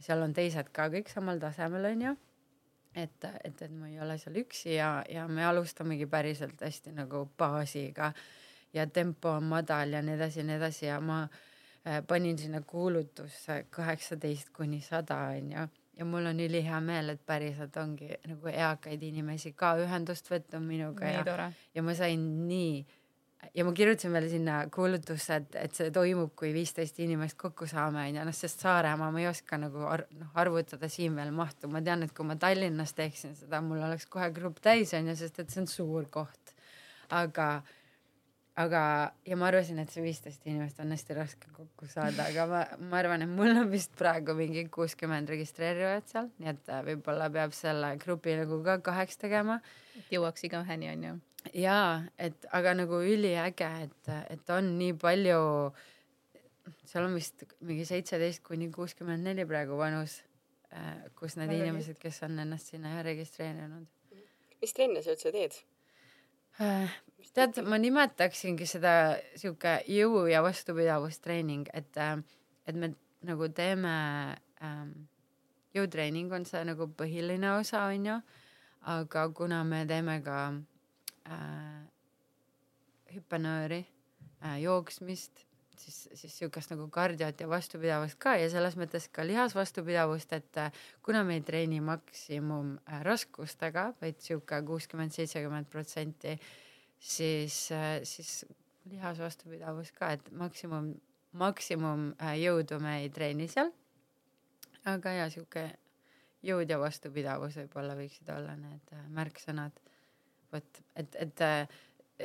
[0.00, 2.16] seal on teised ka kõik samal tasemel, onju.
[2.94, 7.30] et, et, et ma ei ole seal üksi ja, ja me alustamegi päriselt hästi nagu
[7.38, 8.12] baasiga
[8.72, 11.40] ja tempo on madal ja nii edasi ja nii edasi ja ma äh,
[12.08, 18.10] panin sinna kuulutusse kaheksateist kuni sada onju ja mul on ülihea meel, et päriselt ongi
[18.26, 21.48] nagu eakaid inimesi ka ühendust võtnud minuga nii ja, tore.
[21.74, 22.84] ja ma sain nii
[23.54, 28.06] ja ma kirjutasin veel sinna kuulutusse, et, et see toimub, kui viisteist inimest kokku saame,
[28.08, 31.82] onju, noh, sest Saaremaa ma ei oska nagu ar noh, arvutada siin veel mahtu, ma
[31.84, 35.52] tean, et kui ma Tallinnas teeksin seda, mul oleks kohe grupp täis, onju, sest et
[35.52, 36.54] see on suur koht.
[37.14, 37.48] aga,
[38.60, 38.80] aga,
[39.26, 43.00] ja ma arvasin, et see viisteist inimest on hästi raske kokku saada, aga ma, ma
[43.00, 47.54] arvan, et mul on vist praegu mingi kuuskümmend registreerijat seal, nii et äh, võib-olla peab
[47.56, 49.60] selle grupi nagu ka kaheks tegema.
[49.98, 51.16] et jõuaks igaüheni, onju
[51.52, 55.40] jaa, et aga nagu üliäge, et, et on nii palju,
[56.88, 60.20] seal on vist mingi seitseteist kuni kuuskümmend neli praegu vanus,
[61.18, 63.86] kus need Väga inimesed, kes on ennast sinna registreerinud.
[64.62, 65.60] mis trenne sa üldse teed?
[67.34, 71.98] Tead, ma nimetaksingi seda sihuke jõu ja vastupidavusttreening, et,
[72.66, 72.92] et me
[73.24, 73.94] nagu teeme
[74.62, 74.92] ähm,,
[75.74, 78.20] jõutreening on see nagu põhiline osa, onju,
[78.94, 80.38] aga kuna me teeme ka
[81.26, 81.80] äh,
[83.14, 85.46] hüppenööri äh,, jooksmist,
[85.80, 90.82] siis, siis sihukest nagu kardiot ja vastupidavust ka ja selles mõttes ka lihasvastupidavust, et äh,
[91.02, 93.02] kuna me ei treeni maksimum äh,
[94.00, 96.36] vaid sihuke kuuskümmend, seitsekümmend protsenti,
[96.98, 98.44] siis äh,, siis
[98.90, 100.92] lihasvastupidavus ka, et maksimum,
[101.32, 103.72] maksimum jõudu me ei treeni seal.
[104.84, 105.70] aga ja sihuke
[106.44, 109.80] jõud ja vastupidavus võib-olla võiksid olla need märksõnad
[110.52, 111.44] vot, et, et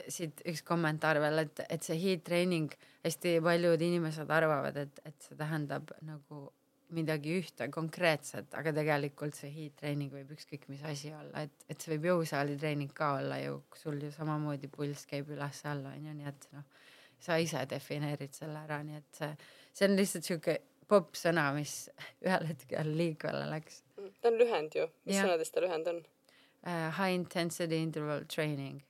[0.08, 2.72] siit üks kommentaar veel, et, et see heat training,
[3.06, 6.48] hästi paljud inimesed arvavad, et, et see tähendab nagu
[6.96, 11.78] midagi ühte konkreetset, aga tegelikult see heat training võib ükskõik mis asi olla, et, et
[11.78, 16.30] see võib jõusaali treening ka olla ju, sul ju samamoodi pulss käib üles-alla onju, nii
[16.32, 16.66] et noh,
[17.22, 19.32] sa ise defineerid selle ära, nii et see,
[19.78, 20.58] see on lihtsalt sihuke
[20.90, 21.76] popp sõna, mis
[22.26, 23.84] ühel hetkel liikvele läks.
[24.22, 25.28] ta on lühend ju, mis Jah.
[25.28, 26.04] sõnadest ta lühend on?
[26.66, 28.82] uh, high intensity interval training.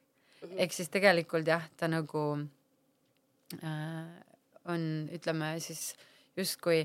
[0.55, 4.09] Ehk siis tegelikult jah, ta nagu uh,
[4.69, 4.83] on,
[5.15, 5.93] ütleme siis
[6.37, 6.83] justkui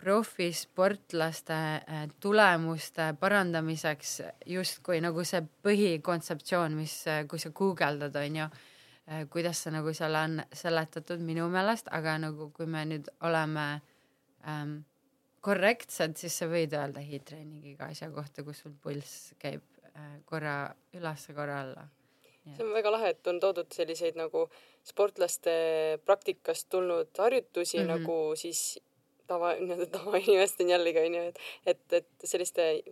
[0.00, 4.16] profisportlaste uh, tulemuste parandamiseks
[4.52, 10.18] justkui nagu see põhikontseptsioon, mis uh,, kui sa guugeldad, onju uh,, kuidas see nagu seal
[10.18, 13.70] on seletatud minu meelest, aga nagu kui me nüüd oleme
[14.46, 14.78] um,
[15.46, 20.16] korrektsed, siis sa võid öelda heat training iga asja kohta, kus sul pulss käib äh,
[20.26, 20.56] korra
[20.96, 21.86] ülesse, korra alla.
[22.54, 24.46] See on väga lahe, et on toodud selliseid nagu
[24.86, 25.54] sportlaste
[26.04, 27.82] praktikast tulnud harjutusi mm.
[27.82, 27.98] -hmm.
[27.98, 28.78] nagu siis
[29.26, 32.82] tava, nii-öelda tavainimesteni jällegi onju, et, et, et selliste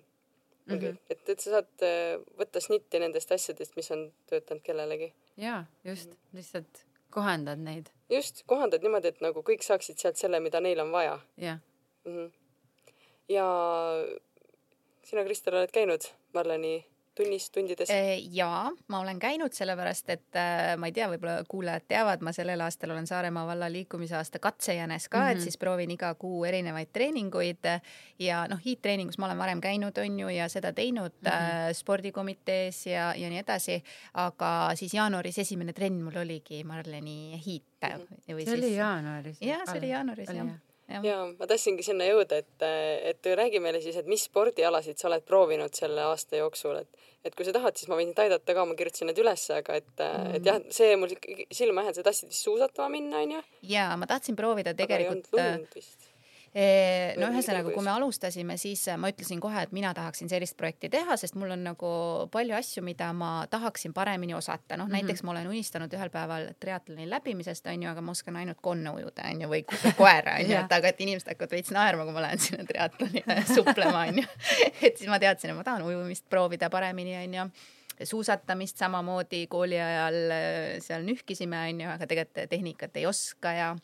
[0.67, 0.97] mm, -hmm.
[1.11, 5.13] et, et sa saad äh, võtta snitti nendest asjadest, mis on töötanud kellelegi.
[5.37, 10.61] jaa, just, lihtsalt kohendad neid, just, kohandad niimoodi, et nagu kõik saaksid sealt selle, mida
[10.61, 11.59] neil on vaja jah.
[12.05, 12.17] mm.
[12.17, 12.33] -hmm.
[13.29, 13.47] ja
[15.05, 17.89] sina, Kristel, oled käinud Marleni tunnis, tundides?
[18.31, 22.61] ja ma olen käinud sellepärast, et äh, ma ei tea, võib-olla kuulajad teavad, ma sellel
[22.65, 25.31] aastal olen Saaremaa valla liikumisaasta katsejänes ka mm, -hmm.
[25.31, 25.43] et Mhm.
[25.43, 27.71] siis proovin iga kuu erinevaid treeninguid
[28.19, 31.69] ja noh, hiidtreeningus ma olen varem käinud, on ju, ja seda teinud mm -hmm.
[31.69, 33.83] äh, spordikomitees ja, ja nii edasi.
[34.15, 37.89] aga siis jaanuaris esimene trenn mul oligi Marleni hiit mm.
[37.89, 38.45] -hmm.
[38.45, 39.43] see oli jaanuaris.
[39.43, 42.67] ja see oli jaanuaris jah ja, ma tahtsingi sinna jõuda, et,
[43.11, 47.37] et räägi meile siis, et mis spordialasid sa oled proovinud selle aasta jooksul, et, et
[47.37, 49.93] kui sa tahad, siis ma võin sind aidata ka, ma kirjutasin need ülesse, aga et
[50.05, 51.15] mm., et jah, see mul
[51.55, 53.45] silma jäänud, sa tahtsid vist suusatama minna, onju?
[53.71, 55.31] ja ma tahtsin proovida tegelikult.
[55.33, 56.14] aga ei olnud lund vist
[57.19, 61.17] no ühesõnaga, kui me alustasime, siis ma ütlesin kohe, et mina tahaksin sellist projekti teha,
[61.19, 61.91] sest mul on nagu
[62.35, 64.93] palju asju, mida ma tahaksin paremini osata, noh mm -hmm.
[65.03, 69.27] näiteks ma olen unistanud ühel päeval triatloni läbimisest onju, aga ma oskan ainult konne ujuda
[69.31, 69.65] onju või
[69.97, 73.25] koera onju et aga et inimesed hakkavad veits naerma, kui ma lähen sinna triatloni
[73.57, 74.25] suplema onju
[74.83, 77.51] et siis ma teadsin, et ma tahan ujumist proovida paremini onju
[78.03, 80.15] suusatamist samamoodi kooli ajal
[80.79, 83.75] seal nühkisime onju, aga tegelikult tehnikat ei oska ja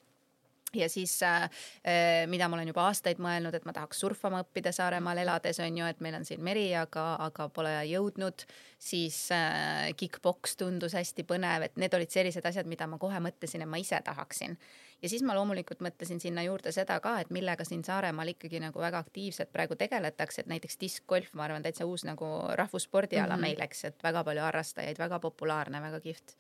[0.75, 4.73] ja siis äh, äh, mida ma olen juba aastaid mõelnud, et ma tahaks surfama õppida
[4.75, 8.47] Saaremaal elades on ju, et meil on siin meri, aga, aga pole jõudnud.
[8.81, 13.63] siis äh, kick-poks tundus hästi põnev, et need olid sellised asjad, mida ma kohe mõtlesin,
[13.63, 14.57] et ma ise tahaksin.
[15.03, 18.81] ja siis ma loomulikult mõtlesin sinna juurde seda ka, et millega siin Saaremaal ikkagi nagu
[18.81, 23.41] väga aktiivselt praegu tegeletakse, et näiteks diskgolf, ma arvan, täitsa uus nagu rahvusspordiala mm -hmm.
[23.41, 26.37] meil, eks, et väga palju harrastajaid, väga populaarne, väga kihvt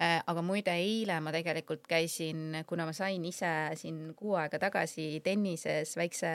[0.00, 5.94] aga muide, eile ma tegelikult käisin, kuna ma sain ise siin kuu aega tagasi tennises
[5.96, 6.30] väikse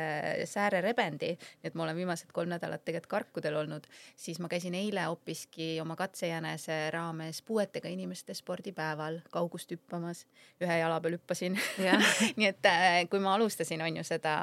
[0.50, 5.04] säärerebendi, nii et ma olen viimased kolm nädalat tegelikult karkudel olnud, siis ma käisin eile
[5.08, 10.26] hoopiski oma katsejänese raames puuetega inimeste spordipäeval kaugust hüppamas.
[10.62, 11.58] ühe jala peal hüppasin
[12.40, 14.36] nii et äh, kui ma alustasin, on ju seda,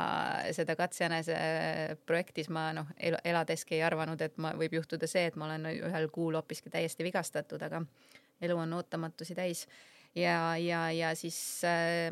[0.56, 1.36] seda katsejänese
[2.06, 2.92] projektis ma noh,
[3.24, 7.06] eladeski ei arvanud, et ma, võib juhtuda see, et ma olen ühel kuul hoopiski täiesti
[7.06, 7.82] vigastatud, aga
[8.40, 9.66] elu on ootamatusi täis
[10.16, 12.10] ja, ja, ja siis äh,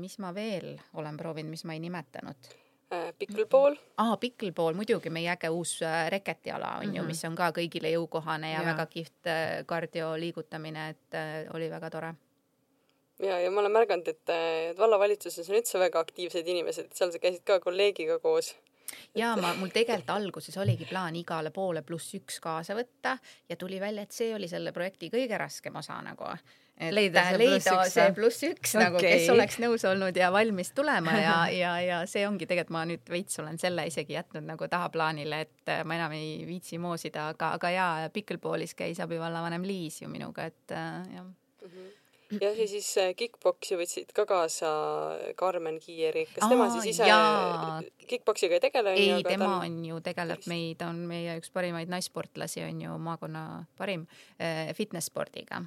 [0.00, 2.50] mis ma veel olen proovinud, mis ma ei nimetanud
[2.92, 3.10] äh,?
[3.18, 3.76] Pickleball.
[3.96, 6.96] aa, pickleball muidugi, meie äge uus äh, reketiala on mm -hmm.
[6.96, 7.08] ju, mhm.
[7.08, 8.66] mis on ka kõigile jõukohane ja, ja.
[8.66, 12.14] väga kihvt äh, kardio liigutamine, et äh, oli väga tore
[13.22, 14.30] ja, ja ma olen märganud, et,
[14.78, 18.54] vallavalitsuses on üldse väga aktiivsed inimesed, seal sa käisid ka kolleegiga koos
[19.18, 23.16] ja ma, mul tegelikult alguses oligi plaan igale poole pluss üks kaasa võtta
[23.48, 26.30] ja tuli välja, et see oli selle projekti kõige raskem osa nagu.
[26.94, 28.84] leida see leida pluss üks, see pluss üks okay.
[28.84, 32.84] nagu, kes oleks nõus olnud ja valmis tulema ja, ja, ja see ongi tegelikult ma
[32.88, 37.54] nüüd veits olen selle isegi jätnud nagu tahaplaanile, et ma enam ei viitsi moosida, aga,
[37.58, 41.34] aga jaa, Pickleballis käis abivallavanem Liis ju minuga, et äh, jah mm.
[41.68, 41.97] -hmm
[42.36, 44.70] ja siis äh, kick-poksi võtsid ka kaasa
[45.38, 47.80] Karmen Kiieri, kas Aa, tema siis ise jaa.
[48.04, 48.94] kick-poksiga ei tegele?
[48.98, 49.66] ei, tema ta...
[49.66, 53.44] on ju, tegeleb meid, on meie üks parimaid naissportlasi, on ju maakonna
[53.80, 54.06] parim
[54.36, 55.64] äh, fitness spordiga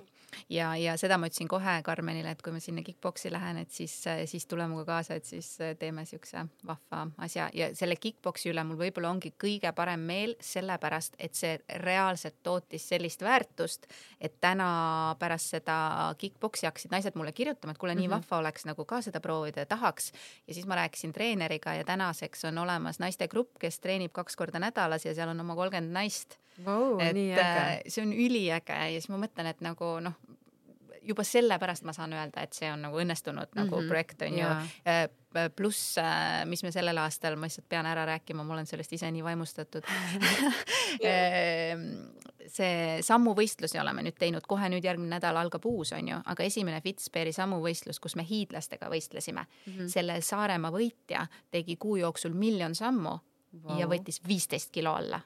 [0.49, 3.93] ja, ja seda ma ütlesin kohe Karmenile, et kui ma sinna kick-poksi lähen, et siis,
[4.25, 8.79] siis tule minuga kaasa, et siis teeme siukse vahva asja ja selle kick-poksi üle mul
[8.79, 13.87] võib-olla ongi kõige parem meel, sellepärast et see reaalselt tootis sellist väärtust,
[14.21, 15.77] et täna pärast seda
[16.21, 18.27] kick-poksi hakkasid naised mulle kirjutama, et kuule, nii mm -hmm.
[18.31, 20.11] vahva oleks nagu ka seda proovida ja tahaks.
[20.47, 25.05] ja siis ma rääkisin treeneriga ja tänaseks on olemas naistegrupp, kes treenib kaks korda nädalas
[25.05, 26.99] ja seal on oma kolmkümmend naist wow,.
[26.99, 30.17] et äh, see on üliäge ja siis ma mõtlen, et nagu noh,
[31.01, 33.63] juba sellepärast ma saan öelda, et see on nagu õnnestunud mm -hmm.
[33.63, 33.87] nagu mhm.
[33.89, 34.61] projekt on yeah.
[34.61, 34.69] ju.
[34.85, 35.09] Äh,
[35.55, 39.11] pluss, äh, mis me sellel aastal, ma lihtsalt pean ära rääkima, ma olen sellest ise
[39.11, 39.83] nii vaimustatud
[42.47, 46.81] see sammuvõistlusi oleme nüüd teinud, kohe nüüd järgmine nädal algab uus, on ju, aga esimene
[46.81, 49.87] Fitsperi sammuvõistlus, kus me hiidlastega võistlesime mm, -hmm.
[49.87, 53.09] selle Saaremaa võitja tegi kuu jooksul miljon sammu
[53.63, 53.79] wow.
[53.79, 55.21] ja võttis viisteist kilo alla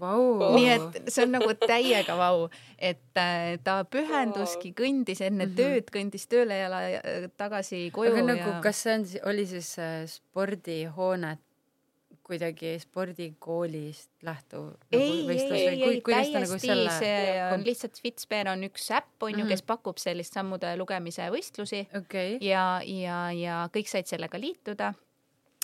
[0.00, 0.54] Vau.
[0.56, 2.48] nii et see on nagu täiega vau,
[2.78, 5.58] et äh, ta pühenduski, kõndis enne mm -hmm.
[5.60, 8.14] tööd, kõndis tööle ja äh, tagasi koju.
[8.14, 8.60] aga nagu ja...
[8.64, 11.44] kas see on, oli siis äh, spordihoonet
[12.30, 16.92] kuidagi spordikoolist lähtuv nagu ei, ei, ei, ei, täiesti nagu selle...
[16.98, 19.48] see on lihtsalt Fitsper on üks äpp on ju mm, -hmm.
[19.48, 22.38] kes pakub sellist sammude lugemise võistlusi okay.
[22.40, 24.94] ja, ja, ja kõik said sellega liituda.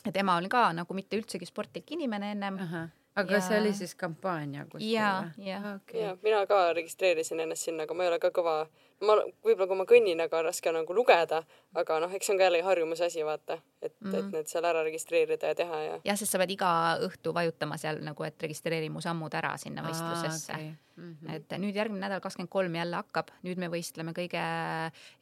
[0.05, 2.71] ja tema on ka nagu mitte üldsegi sportlik inimene ennem uh.
[2.73, 3.41] -huh aga ja...
[3.41, 4.91] see oli siis kampaania kuskil?
[4.93, 6.01] ja, ja okay..
[6.01, 8.59] ja mina ka registreerisin ennast sinna, aga ma ei ole ka kõva,
[9.05, 11.43] ma võib-olla kui ma kõnnin, aga raske on nagu lugeda,
[11.77, 14.19] aga noh, eks see on ka jällegi harjumuse asi, vaata, et mm, -hmm.
[14.19, 16.01] et need seal ära registreerida ja teha ja.
[16.05, 16.71] jah, sest sa pead iga
[17.05, 20.57] õhtu vajutama seal nagu, et registreeri mu sammud ära sinna võistlusesse ah,.
[20.57, 20.75] Okay.
[20.97, 21.35] Mm -hmm.
[21.35, 24.41] et nüüd järgmine nädal, kakskümmend kolm jälle hakkab, nüüd me võistleme kõige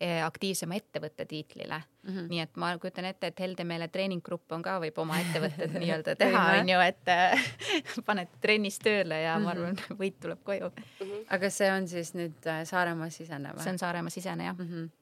[0.00, 2.12] eh, aktiivsema ettevõtte tiitlile mm.
[2.12, 2.28] -hmm.
[2.30, 6.44] nii et ma kujutan ette, et Heldemeele treeninggrupp on ka, võib oma ettevõtted nii-öelda teha,
[6.60, 7.10] onju, et
[8.08, 9.44] paned trennis tööle ja mm -hmm.
[9.44, 10.84] ma arvan, võit tuleb koju mm.
[11.00, 11.26] -hmm.
[11.28, 13.63] aga see on siis nüüd äh, Saaremaa sisene või?
[13.64, 14.68] See on Saaremaa sisene jah mm.
[14.68, 14.92] -hmm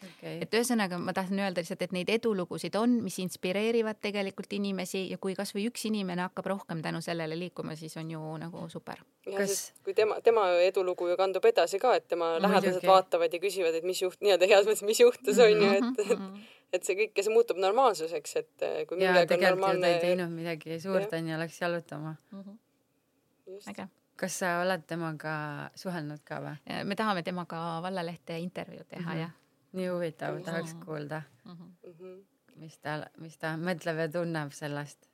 [0.00, 0.38] okay..
[0.44, 5.18] et ühesõnaga ma tahtsin öelda lihtsalt, et neid edulugusid on, mis inspireerivad tegelikult inimesi ja
[5.22, 9.02] kui kasvõi üks inimene hakkab rohkem tänu sellele liikuma, siis on ju nagu super.
[9.26, 9.70] Kas...
[9.84, 13.76] kui tema, tema edulugu ju kandub edasi ka, et tema no, lähedased vaatavad ja küsivad,
[13.76, 16.42] et mis juht, nii-öelda heas mõttes, mis juhtus on ju, et, et mhm.
[16.76, 19.86] et see kõik ja see muutub normaalsuseks, et kui midagi on normaalne.
[19.86, 22.44] ta ei teinud midagi suurt onju, läks jalutama mm.
[22.44, 23.64] -hmm.
[23.74, 23.90] äge
[24.20, 25.34] kas sa oled temaga
[25.74, 26.56] suhelnud ka või?
[26.84, 29.20] me tahame temaga vallalehte intervjuu teha mm -hmm.
[29.20, 29.36] jah
[29.72, 31.52] nii huvitav, tahaks kuulda mm.
[31.52, 32.24] -hmm.
[32.54, 35.08] mis ta, mis ta mõtleb ja tunneb sellest,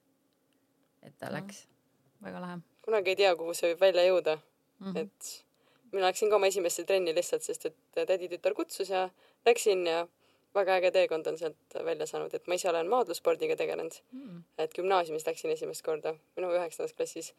[1.03, 2.27] et ta läks no,.
[2.29, 2.59] väga lahe.
[2.85, 4.87] kunagi ei tea, kuhu see võib välja jõuda mm.
[4.87, 4.99] -hmm.
[4.99, 5.47] et
[5.93, 9.09] mina läksin ka oma esimesse trenni lihtsalt, sest et täditütar kutsus ja
[9.47, 10.07] läksin ja
[10.55, 14.29] väga äge teekond on sealt välja saanud, et ma ise olen maadlusspordiga tegelenud mm.
[14.29, 14.43] -hmm.
[14.59, 17.35] et gümnaasiumis läksin esimest korda, minu üheksandas klassis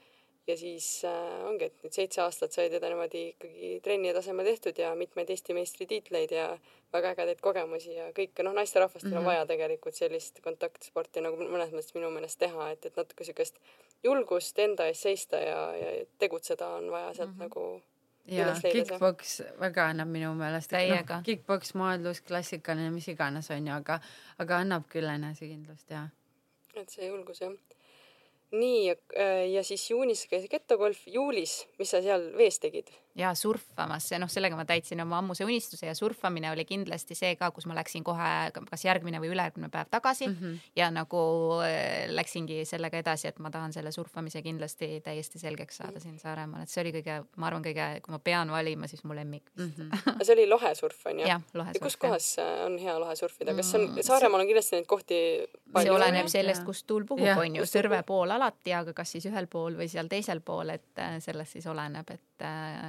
[0.47, 4.79] ja siis äh, ongi, et nüüd seitse aastat sai teda niimoodi ikkagi trenni tasemel tehtud
[4.79, 6.47] ja mitmeid Eesti meistritiitleid ja
[6.93, 9.19] väga ägedaid kogemusi ja kõike, noh, naisterahvastel mm -hmm.
[9.19, 13.59] on vaja tegelikult sellist kontaktsporti nagu mõnes mõttes minu meelest teha, et, et natuke siukest
[14.03, 17.43] julgust enda eest seista ja, ja tegutseda on vaja sealt mm -hmm.
[17.43, 17.81] nagu
[18.27, 20.69] ja kick-poks väga annab minu meelest.
[20.69, 21.23] täiega no,.
[21.23, 23.99] Kick-poks, maadlus, klassikaline, mis iganes on ju, aga,
[24.37, 26.07] aga annab küll enesekindlust ja.
[26.75, 27.51] et see julgus jah
[28.51, 32.91] nii, äh, ja siis juunis käis ketogolf, juulis, mis sa seal vees tegid?
[33.17, 37.49] Ja surfamas, noh, sellega ma täitsin oma ammuse unistuse ja surfamine oli kindlasti see ka,
[37.55, 40.59] kus ma läksin kohe kas järgmine või ülejärgmine päev tagasi mm -hmm.
[40.75, 41.21] ja nagu
[41.65, 46.61] äh, läksingi sellega edasi, et ma tahan selle surfamise kindlasti täiesti selgeks saada siin Saaremaal,
[46.63, 49.77] et see oli kõige, ma arvan, kõige, kui ma pean valima, siis mu lemmik vist
[49.77, 49.89] mm.
[49.89, 50.23] -hmm.
[50.23, 51.27] see oli lohesurf on ju?
[51.27, 51.83] jah, lohesurf.
[51.83, 55.47] kus kohas äh, on hea lohesurfida, kas see on, mm, Saaremaal on kindlasti neid kohti
[55.73, 55.87] palju?
[55.87, 59.47] see oleneb sellest, kust tuul puhub, on ju, Sõrve pool alati, aga kas siis ühel
[59.47, 62.21] pool või seal teisel pool, et äh, sellest siis oleneb, et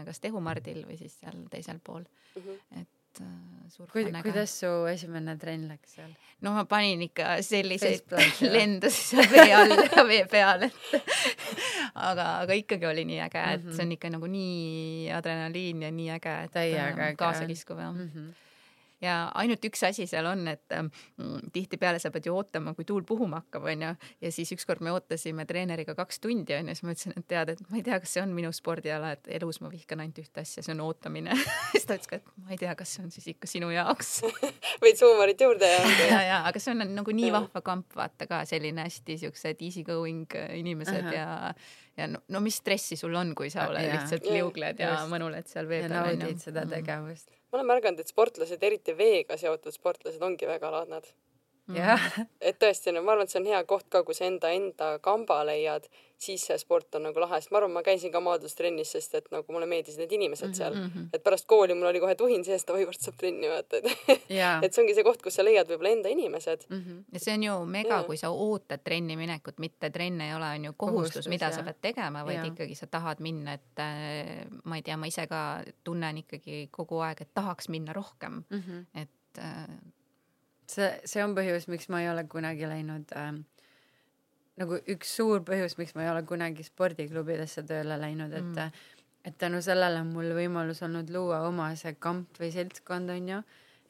[0.05, 2.43] kas kas Tehumardil või siis seal teisel pool mm.
[2.43, 2.81] -hmm.
[2.83, 6.11] et äh, suur Kuid, kuidas su esimene trenn läks seal?
[6.43, 8.17] no ma panin ikka selliseid
[8.57, 10.75] lendusi seal vee all ja vee peal, et
[12.11, 16.13] aga, aga ikkagi oli nii äge, et see on ikka nagu nii adrenaliin ja nii
[16.19, 18.37] äge, et täiega äh, kaasakiskuv jah mm -hmm
[19.03, 23.05] ja ainult üks asi seal on, et mm, tihtipeale sa pead ju ootama, kui tuul
[23.07, 23.93] puhuma hakkab, onju.
[24.25, 27.63] ja siis ükskord me ootasime treeneriga kaks tundi onju, siis ma ütlesin, et tead, et
[27.71, 30.65] ma ei tea, kas see on minu spordiala, et elus ma vihkan ainult ühte asja,
[30.67, 31.37] see on ootamine
[31.73, 34.15] siis ta ütles ka, et ma ei tea, kas see on siis ikka sinu jaoks
[34.85, 35.83] võid suumarit juurde ja
[36.13, 39.87] ja, ja, aga see on nagu nii vahva kamp, vaata ka selline hästi siuksed easy
[39.87, 41.19] going inimesed uh -huh.
[41.19, 41.55] ja
[41.99, 43.95] ja no, no mis stressi sul on, kui sa oled ja.
[43.95, 45.95] lihtsalt liugled ja, ja mõnuled seal vee peal.
[45.95, 46.75] ja naudid seda mm.
[46.77, 51.09] tegevust ma olen märganud, et sportlased, eriti veega seotud sportlased, ongi väga laadnad
[51.77, 52.11] jah.
[52.41, 54.99] et tõesti, no ma arvan, et see on hea koht ka, kui sa enda, enda
[55.05, 55.89] kamba leiad,
[56.19, 59.29] siis see sport on nagu lahe, sest ma arvan, ma käisin ka maadlustrennis, sest et
[59.35, 60.87] nagu mulle meeldisid need inimesed seal mm.
[60.95, 61.09] -hmm.
[61.15, 63.87] et pärast kooli mul oli kohe tuhin sees, et oi, kord saab trenni vaata, et
[64.65, 66.81] et see ongi see koht, kus sa leiad võib-olla enda inimesed mm.
[66.81, 67.05] -hmm.
[67.13, 70.65] ja see on ju mega, kui sa ootad trenni minekut, mitte trenn ei ole on
[70.65, 71.53] ju kohustus, kohustus, mida ja.
[71.53, 72.49] sa pead tegema, vaid ja.
[72.51, 76.99] ikkagi sa tahad minna, et äh, ma ei tea, ma ise ka tunnen ikkagi kogu
[77.07, 79.03] aeg, et tahaks minna rohkem mm, -hmm.
[79.03, 79.79] et äh,
[80.71, 83.33] see, see on põhjus, miks ma ei ole kunagi läinud äh,
[84.59, 88.85] nagu üks suur põhjus, miks ma ei ole kunagi spordiklubidesse tööle läinud, et mm.
[89.29, 93.43] et tänu sellele on mul võimalus olnud luua oma see kamp või seltskond onju,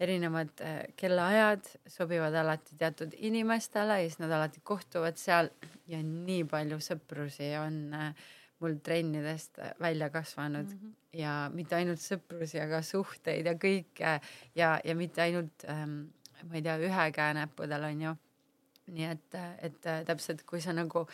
[0.03, 5.51] erinevad äh, kellaajad sobivad alati teatud inimestele ja siis nad alati kohtuvad seal
[5.91, 8.29] ja nii palju sõprusi on äh,
[8.63, 11.19] mul trennidest välja kasvanud mm -hmm.
[11.19, 14.21] ja mitte ainult sõprusi, aga suhteid ja kõike
[14.55, 16.01] ja, ja mitte ainult ähm,
[16.45, 18.15] ma ei tea, ühe käe näppudel onju.
[18.89, 21.05] nii et, et täpselt, kui sa nagu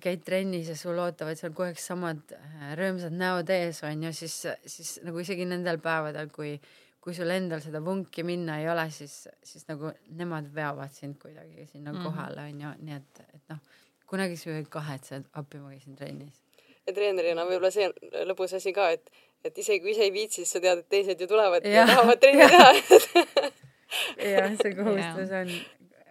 [0.00, 4.36] käid trennis ja sul ootavad seal kogu aeg samad äh, rõõmsad näod ees onju, siis,
[4.66, 6.54] siis nagu isegi nendel päevadel, kui,
[7.02, 11.66] kui sul endal seda vunki minna ei ole, siis, siis nagu nemad veavad sind kuidagi
[11.66, 12.04] sinna mm -hmm.
[12.04, 13.58] kohale onju, nii et, et noh,
[14.06, 16.42] kunagi sa ei kahetse, et appi ma käisin trennis.
[16.86, 17.94] ja treenerina võib-olla see on
[18.30, 19.10] lõbus asi ka, et,
[19.44, 21.86] et isegi kui ise ei viitsi, siis sa tead, et teised ju tulevad ja, ja
[21.86, 22.70] tahavad trenni teha
[24.32, 25.52] jah, see kohustus on,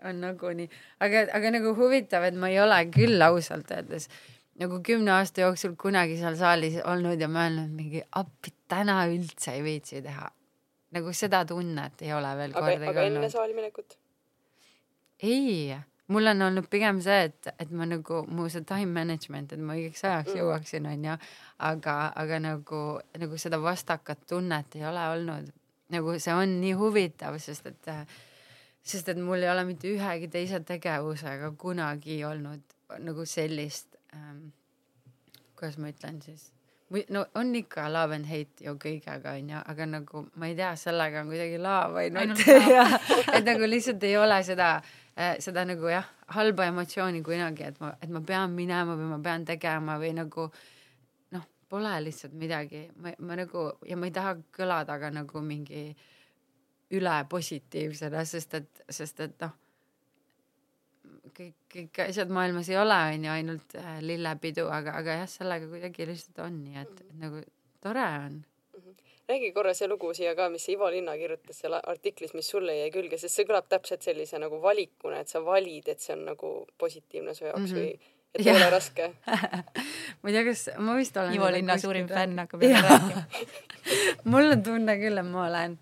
[0.09, 0.69] on nagunii,
[0.99, 4.09] aga, aga nagu huvitav, et ma ei ole küll ausalt öeldes
[4.61, 9.63] nagu kümne aasta jooksul kunagi seal saalis olnud ja mõelnud mingi appi, täna üldse ei
[9.65, 10.29] viitsi teha.
[10.91, 12.89] nagu seda tunnet ei ole veel kordagi olnud.
[12.91, 13.95] aga enne saali minekut?
[15.23, 15.77] ei,
[16.11, 19.77] mul on olnud pigem see, et, et ma nagu, mu see time management, et ma
[19.77, 20.41] õigeks ajaks mm.
[20.41, 21.17] jõuaksin, onju,
[21.71, 22.83] aga, aga nagu,
[23.23, 25.49] nagu seda vastakat tunnet ei ole olnud
[25.91, 27.91] nagu see on nii huvitav, sest et,
[28.83, 34.49] sest et mul ei ole mitte ühegi teise tegevusega kunagi olnud nagu sellist ähm,,
[35.55, 36.49] kuidas ma ütlen siis,
[37.13, 41.21] no on ikka love and hate ju kõigega onju, aga nagu ma ei tea, sellega
[41.21, 42.43] on kuidagi love ainult.
[42.75, 42.87] Ja
[43.37, 44.73] et nagu lihtsalt ei ole seda
[45.15, 49.21] äh, seda nagu jah, halba emotsiooni kunagi, et ma, et ma pean minema või ma
[49.23, 50.67] pean tegema või nagu äh,
[51.71, 55.85] pole lihtsalt midagi, ma, ma nagu ja ma ei taha kõlada ka nagu mingi
[56.91, 59.53] ülepositiivsena, sest et, sest et noh,
[61.37, 65.69] kõik, kõik asjad maailmas ei ole, on ju, ainult äh, lillepidu, aga, aga jah, sellega
[65.71, 67.43] kuidagi lihtsalt on, nii et, et nagu
[67.81, 68.39] tore on
[68.75, 68.97] mhm.
[69.31, 72.91] räägi korra see lugu siia ka, mis Ivo Linna kirjutas seal artiklis, mis sulle jäi
[72.93, 76.55] külge, sest see kõlab täpselt sellise nagu valikuna, et sa valid, et see on nagu
[76.77, 77.85] positiivne su jaoks mm -hmm.
[77.85, 79.09] või et ei ole raske
[80.21, 81.35] ma ei tea, kas ma vist olen.
[81.35, 83.23] Ivo Linna suurim fänn hakkab jälle rääkima
[84.31, 85.77] mul on tunne küll, et ma olen,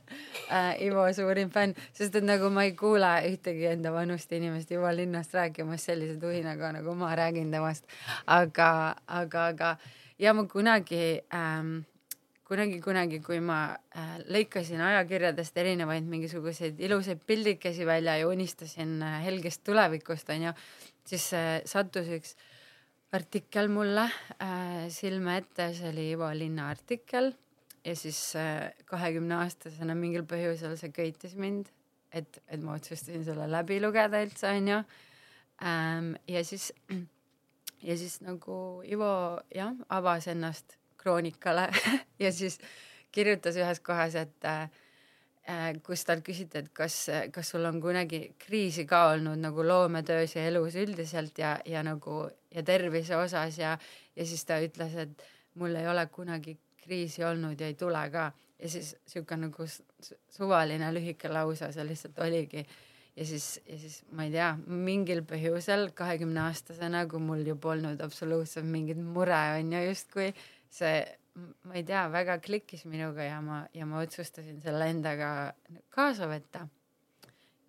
[0.47, 4.89] äh, Ivo suurim fänn, sest et nagu ma ei kuule ühtegi enda vanust inimest Ivo
[4.95, 7.85] linnast rääkimas sellise tuhinaga, nagu ma räägin temast.
[8.25, 9.77] aga, aga, aga
[10.19, 11.79] ja ma kunagi ähm,
[12.49, 13.59] kunagi, kunagi, kui ma
[13.93, 20.55] äh, lõikasin ajakirjadest erinevaid mingisuguseid ilusaid pildikesi välja ja unistasin äh, helgest tulevikust, onju,
[21.09, 21.25] siis
[21.69, 22.35] sattus üks
[23.15, 24.05] artikkel mulle
[24.37, 27.31] äh, silme ette, see oli Ivo Linna artikkel
[27.85, 28.19] ja siis
[28.89, 31.71] kahekümne äh, aastasena mingil põhjusel see köitis mind,
[32.13, 34.81] et, et ma otsustasin selle läbi lugeda üldse, onju
[35.65, 36.13] ähm,.
[36.27, 36.69] ja siis,
[37.89, 41.69] ja siis nagu Ivo jah, avas ennast kroonikale
[42.23, 42.59] ja siis
[43.11, 44.67] kirjutas ühes kohas, et äh,
[45.85, 46.95] kus talt küsiti, et kas,
[47.33, 52.21] kas sul on kunagi kriisi ka olnud nagu loometöös ja elus üldiselt ja, ja nagu
[52.53, 53.77] ja tervise osas ja,
[54.15, 55.25] ja siis ta ütles, et
[55.59, 58.31] mul ei ole kunagi kriisi olnud ja ei tule ka.
[58.59, 59.65] ja siis sihuke nagu
[60.29, 62.65] suvaline lühike lause see lihtsalt oligi.
[63.15, 68.01] ja siis, ja siis ma ei tea, mingil põhjusel kahekümne aastasena, kui mul ju polnud
[68.01, 70.33] absoluutselt mingit mure on ju justkui
[70.69, 75.29] see, ma ei tea, väga klikkis minuga ja ma, ja ma otsustasin selle endaga
[75.93, 76.65] kaasa võtta.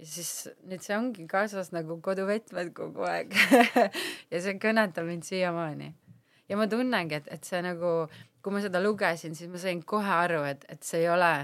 [0.01, 3.35] ja siis nüüd see ongi kaasas nagu koduvõtmed kogu aeg
[4.33, 5.93] ja see kõnetab mind siiamaani.
[6.49, 7.95] ja ma tunnengi, et, et see nagu,
[8.43, 11.35] kui ma seda lugesin, siis ma sain kohe aru, et, et see ei ole,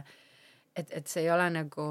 [0.74, 1.88] et, et see ei ole nagu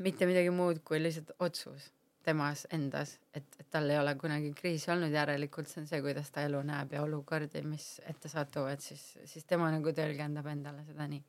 [0.00, 1.90] mitte midagi muud kui lihtsalt otsus
[2.24, 6.28] temas endas, et, et tal ei ole kunagi kriisi olnud, järelikult see on see, kuidas
[6.34, 11.08] ta elu näeb ja olukordi, mis ette satuvad, siis, siis tema nagu tõlgendab endale seda
[11.08, 11.22] nii.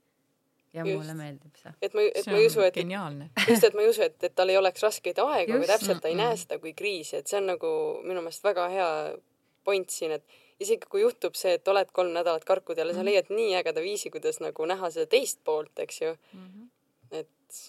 [0.73, 0.99] ja just.
[0.99, 1.73] mulle meeldib see.
[1.81, 3.31] et ma, et ma ei usu, et geniaalne.
[3.51, 6.11] just, et ma ei usu, et, et tal ei oleks raskeid aegu või täpselt ta
[6.11, 7.73] ei näe seda kui kriisi, et see on nagu
[8.03, 8.93] minu meelest väga hea
[9.63, 13.09] point siin, et isegi kui juhtub see, et oled kolm nädalat karkud jälle, sa mhm.
[13.13, 16.47] leiad nii ägeda viisi, kuidas nagu näha seda teist poolt, eks ju mm.
[16.47, 16.71] -hmm.
[17.23, 17.61] et.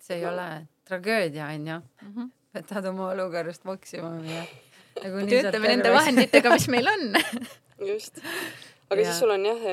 [0.00, 0.32] see ei no.
[0.32, 1.82] ole tragöödia, onju
[2.56, 4.44] võtad oma olukorrast maksimumi ja
[5.00, 7.08] nagu töötame nende vahenditega, mis meil on
[7.90, 8.20] just.
[8.90, 9.06] aga ja.
[9.06, 9.64] siis sul on jah,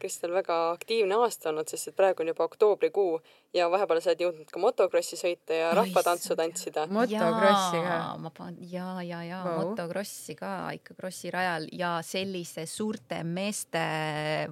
[0.00, 3.20] Kristel, väga aktiivne aasta olnud, sest et praegu on juba oktoobrikuu
[3.56, 6.88] ja vahepeal sa oled jõudnud ka motokrossi sõita ja rahvatantsu tantsida.
[6.90, 7.98] motokrossi ka?
[8.20, 9.70] ma panen ja, ja, ja wow.
[9.70, 13.86] motokrossi ka ikka krossi rajal ja sellise suurte meeste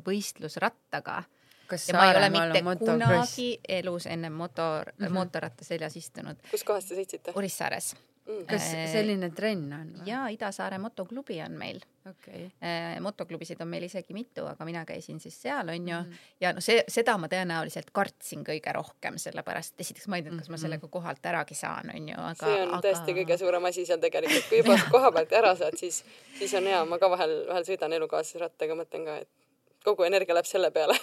[0.07, 1.25] võistlusrattaga
[1.67, 5.15] kas ja ma ei ole mitte kunagi elus enne motor mm, -hmm.
[5.19, 6.37] mootorratta seljas istunud.
[6.51, 7.33] kus kohas te sõitsite?
[7.35, 7.95] Orissaares
[8.27, 8.47] mm..
[8.47, 12.49] kas äh, selline trenn on jaa, Ida-Saare motoklubi on meil okay..
[12.63, 16.11] Äh, motoklubisid on meil isegi mitu, aga mina käisin siis seal, onju mm.
[16.11, 16.33] -hmm.
[16.41, 20.53] ja no see, seda ma tõenäoliselt kartsin kõige rohkem, sellepärast esiteks ma ei teadnud, kas
[20.53, 20.63] ma mhm.
[20.67, 22.47] sellega kohalt äragi saan, onju, aga.
[22.47, 22.83] see on aga...
[22.89, 26.05] tõesti kõige suurem asi seal tegelikult, kui juba koha pealt ära saad, siis,
[26.39, 29.44] siis on hea, ma ka vahel, vahel sõidan elukaaslase rattaga, mõtlen ka, et
[29.85, 30.97] kogu energia läheb selle peale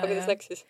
[0.00, 0.66] aga kuidas läks siis?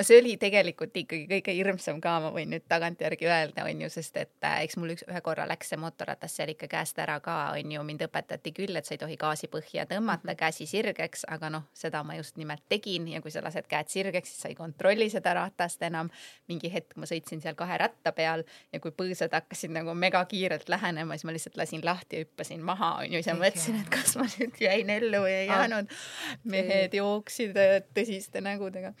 [0.00, 3.90] No see oli tegelikult ikkagi kõige hirmsam ka, ma võin nüüd tagantjärgi öelda, on ju,
[3.92, 7.18] sest et äh, eks mul üks, ühe korra läks see mootorratas seal ikka käest ära
[7.24, 10.40] ka, on ju, mind õpetati küll, et sa ei tohi gaasi põhja tõmmata mm, -hmm.
[10.40, 14.32] käsi sirgeks, aga noh, seda ma just nimelt tegin ja kui sa lased käed sirgeks,
[14.32, 16.10] siis sa ei kontrolli seda ratast enam.
[16.48, 21.14] mingi hetk ma sõitsin seal kahe ratta peal ja kui põõsad hakkasid nagu megakiirelt lähenema,
[21.14, 24.16] siis ma lihtsalt lasin lahti ja hüppasin maha, on ju, siis ma mõtlesin, et kas
[24.16, 25.96] ma nüüd jäin ellu või ei jäänud.
[26.44, 28.94] mehed jooksid äh, tõsiste nägudega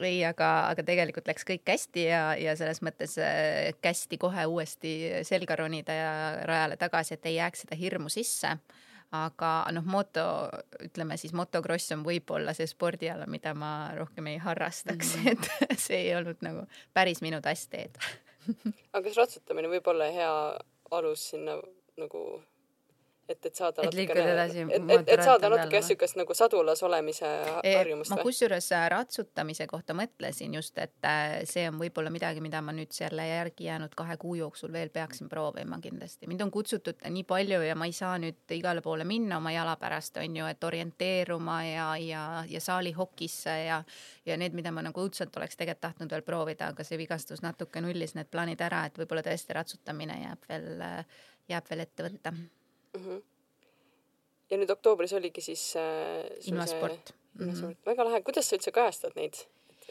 [0.00, 4.94] ei, aga, aga tegelikult läks kõik hästi ja, ja selles mõttes äh, kästi kohe uuesti
[5.28, 6.14] selga ronida ja
[6.48, 8.56] rajale tagasi, et ei jääks seda hirmu sisse.
[9.12, 10.24] aga noh, moto,
[10.80, 15.66] ütleme siis motokross on võib-olla see spordiala, mida ma rohkem ei harrastaks mm, -hmm.
[15.70, 16.64] et see ei olnud nagu
[16.94, 17.98] päris minu tassteed
[18.92, 20.32] aga kas ratsutamine võib olla hea
[20.90, 21.58] alus sinna
[22.00, 22.42] nagu
[23.32, 27.30] et, et saada et natukene, et, et, et saada natuke jah, niisugust nagu sadulas olemise
[27.62, 28.18] harjumust või?
[28.18, 32.74] ma kusjuures äh, ratsutamise kohta mõtlesin just, et äh, see on võib-olla midagi, mida ma
[32.76, 36.30] nüüd selle järgi jäänud kahe kuu jooksul veel peaksin proovima kindlasti.
[36.30, 39.76] mind on kutsutud nii palju ja ma ei saa nüüd igale poole minna oma jala
[39.80, 43.82] pärast, on ju, et orienteeruma ja, ja, ja saalihokisse ja
[44.26, 47.82] ja need, mida ma nagu õudselt oleks tegelikult tahtnud veel proovida, aga see vigastus natuke
[47.82, 52.34] nullis need plaanid ära, et võib-olla tõesti ratsutamine jääb veel, äh, jääb veel ette võtta
[52.34, 52.50] mm.
[52.98, 53.22] -hmm.
[54.50, 56.48] ja nüüd oktoobris oligi siis äh, invasport.
[56.50, 57.76] invasport mm, -hmm.
[57.86, 59.44] väga lahe, kuidas sa üldse kajastad neid?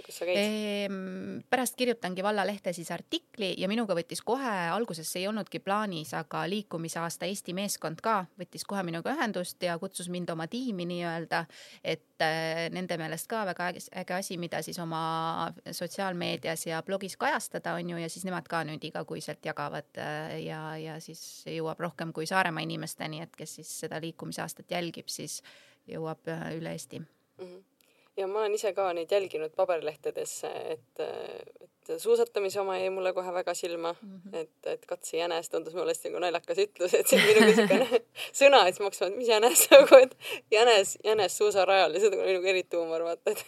[0.06, 1.42] Kus sa käid ehm,?
[1.50, 6.44] pärast kirjutangi vallalehte siis artikli ja minuga võttis kohe, alguses see ei olnudki plaanis, aga
[6.50, 11.44] liikumisaasta Eesti meeskond ka võttis kohe minuga ühendust ja kutsus mind oma tiimi nii-öelda,
[11.84, 13.72] et äh, nende meelest ka väga
[14.04, 18.64] äge asi, mida siis oma sotsiaalmeedias ja blogis kajastada, on ju, ja siis nemad ka
[18.68, 23.74] nüüd igakuiselt jagavad äh, ja, ja siis jõuab rohkem kui Saaremaa inimesteni, et kes siis
[23.86, 25.42] seda liikumisaastat jälgib, siis
[25.90, 27.46] jõuab äh, üle Eesti mm.
[27.46, 27.71] -hmm
[28.18, 33.34] ja ma olen ise ka neid jälginud paberlehtedes, et, et suusatamise oma jäi mulle kohe
[33.34, 34.36] väga silma mm, -hmm.
[34.38, 38.02] et, et katse jänes tundus mulle hästi nagu naljakas ütlus, et see on minuga siukene
[38.42, 40.18] sõna, et siis ma hakkasin mis jänes nagu, et
[40.52, 43.46] jänes, jänes suusarajal ja see oli nagu eriti huumor, vaata, et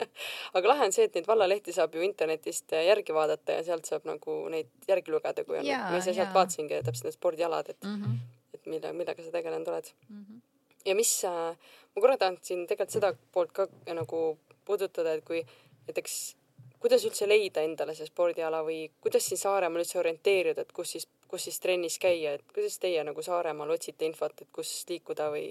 [0.60, 4.06] aga lahe on see, et neid vallalehti saab ju internetist järgi vaadata ja sealt saab
[4.08, 8.02] nagu neid järgi lugeda, kui on, ma ise sealt vaatasingi täpselt need spordialad, et mm,
[8.02, 8.54] -hmm.
[8.54, 10.24] et mille, millega sa tegelenud oled mm.
[10.24, 10.51] -hmm
[10.86, 11.56] ja mis äh,
[11.94, 14.22] ma korra tahtsin tegelikult seda poolt ka nagu
[14.64, 15.42] puudutada, et kui
[15.88, 16.16] näiteks
[16.82, 21.06] kuidas üldse leida endale see spordiala või kuidas siin Saaremaal üldse orienteeruda, et kus siis,
[21.30, 25.46] kus siis trennis käia, et kuidas teie nagu Saaremaal otsite infot, et kus liikuda või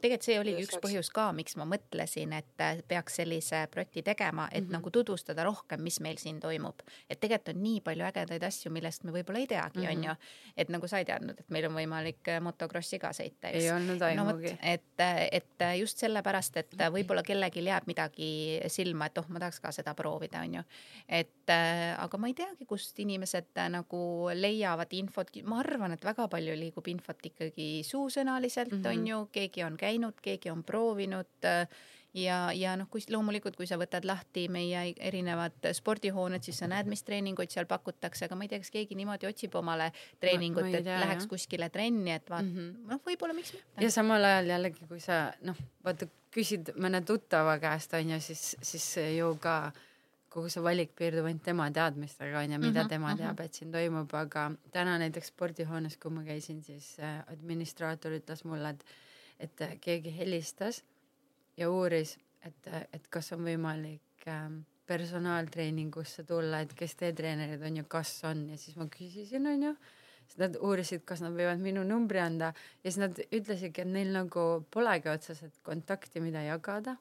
[0.00, 4.48] tegelikult see oligi üks põhjus ka, miks ma mõtlesin, et äh, peaks sellise projekti tegema,
[4.50, 4.72] et mm -hmm.
[4.78, 6.82] nagu tutvustada rohkem, mis meil siin toimub.
[7.10, 9.98] et tegelikult on nii palju ägedaid asju, millest me võib-olla ei teagi mm, -hmm.
[9.98, 10.14] on ju.
[10.56, 13.64] et nagu sa ei teadnud, et meil on võimalik äh, motokrossi ka sõita, eks.
[13.64, 14.58] ei olnud aimugi no,.
[14.62, 19.60] et, äh, et just sellepärast, et võib-olla kellelgi jääb midagi silma, et oh, ma tahaks
[19.60, 20.62] ka seda proovida, on ju.
[21.08, 21.50] et
[21.98, 26.88] aga ma ei teagi, kust inimesed nagu leiavad infot, ma arvan, et väga palju liigub
[26.92, 28.98] infot ikkagi suusõnaliselt mm, -hmm.
[28.98, 31.66] on ju, keegi on käinud, keegi on proovinud äh,
[32.14, 36.88] ja, ja noh, kui loomulikult, kui sa võtad lahti meie erinevad spordihooned, siis sa näed,
[36.90, 40.84] mis treeninguid seal pakutakse, aga ma ei tea, kas keegi niimoodi otsib omale treeningut, et
[40.84, 41.30] tea, läheks jah.
[41.30, 42.90] kuskile trenni, et vaat mm -hmm.
[42.92, 43.84] noh, võib-olla miks mitte.
[43.84, 48.96] ja samal ajal jällegi, kui sa noh, vaata küsid mõne tuttava käest onju, siis, siis
[49.16, 49.72] ju ka
[50.32, 53.72] kogu see valik piirdub ainult tema teadmistega onju, mida mm -hmm, tema teab, et siin
[53.72, 58.84] toimub, aga täna näiteks spordihoones, kui ma käisin, siis äh, administraator ütles mulle, et
[59.40, 60.82] et äh, keegi helistas
[61.56, 67.62] ja uuris, et, äh, et kas on võimalik ähm, personaaltreeningusse tulla, et kes teie treenerid
[67.66, 68.48] on ja kas on.
[68.50, 69.76] Ja siis ma küsisin, onju.
[70.26, 72.52] siis nad uurisid, kas nad võivad minu numbri anda.
[72.82, 76.96] Ja siis nad ütlesidki, et neil nagu polegi otseselt kontakti, mida jagada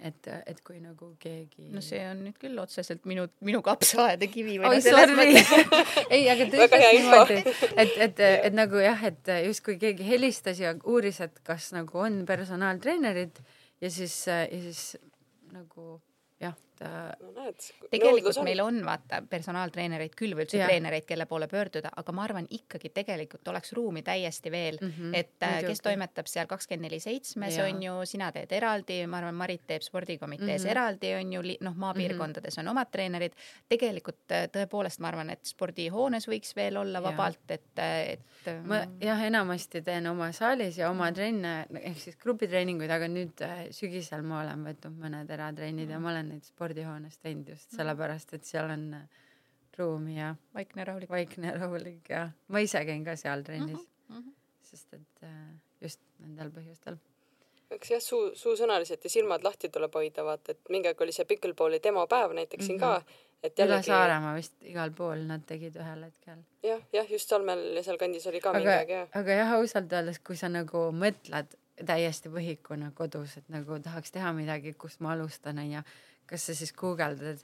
[0.00, 1.68] et, et kui nagu keegi.
[1.74, 5.52] no see on nüüd küll otseselt minu, minu kapsaaeda kivi selles mõttes.
[6.14, 7.40] ei, aga ütles niimoodi,
[7.76, 12.22] et, et, et nagu jah, et justkui keegi helistas ja uuris, et kas nagu on
[12.28, 13.42] personaaltreenerid
[13.82, 14.96] ja siis, ja siis
[15.52, 16.00] nagu
[16.82, 17.52] ta no,.
[17.90, 18.46] tegelikult on.
[18.46, 20.68] meil on vaata personaaltreenereid küll või üldse ja.
[20.70, 25.16] treenereid, kelle poole pöörduda, aga ma arvan ikkagi tegelikult oleks ruumi täiesti veel mm, -hmm.
[25.18, 25.72] et äh, Muidugi.
[25.72, 29.82] kes toimetab seal kakskümmend neli seitsmes on ju, sina teed eraldi, ma arvan, Marit teeb
[29.82, 30.70] spordikomitees mm -hmm.
[30.70, 32.70] eraldi on ju, noh, maapiirkondades mm -hmm.
[32.70, 33.32] on omad treenerid.
[33.68, 38.20] tegelikult äh, tõepoolest ma arvan, et spordihoones võiks veel olla vabalt, et, äh, et.
[38.64, 44.22] ma jah, enamasti teen oma saalis ja oma trenne ehk siis grupitreeninguid, aga nüüd sügisel
[44.22, 47.76] ma olen võtnud mõned eratrennid ja ma olen neid spordihoones teinud just mhm.
[47.76, 49.08] sellepärast, et seal on äh,
[49.78, 51.10] ruumi ja vaikne rahulik.
[51.10, 54.32] vaikne rahulik ja ma ise käin ka seal trennis mm, -hmm.
[54.62, 55.32] sest et äh,
[55.80, 56.96] just nendel põhjustel.
[57.70, 61.24] eks jah, suu, suusõnaliselt ja silmad lahti tuleb hoida, vaata, et mingi aeg oli see
[61.24, 63.04] pickleball'i demopäev näiteks siin mm -hmm.
[63.04, 63.78] ka, et jällegi.
[63.78, 66.44] üle Saaremaa vist igal pool nad tegid ühel hetkel.
[66.62, 69.08] jah, jah, just Salmel ja sealkandis oli ka aga, mingi aeg jah.
[69.14, 71.56] aga jah, ausalt öeldes, kui sa nagu mõtled
[71.86, 75.82] täiesti võhikuna kodus, et nagu tahaks teha midagi, kust ma alustan, onju.
[76.32, 77.42] Kas sa siis guugeldad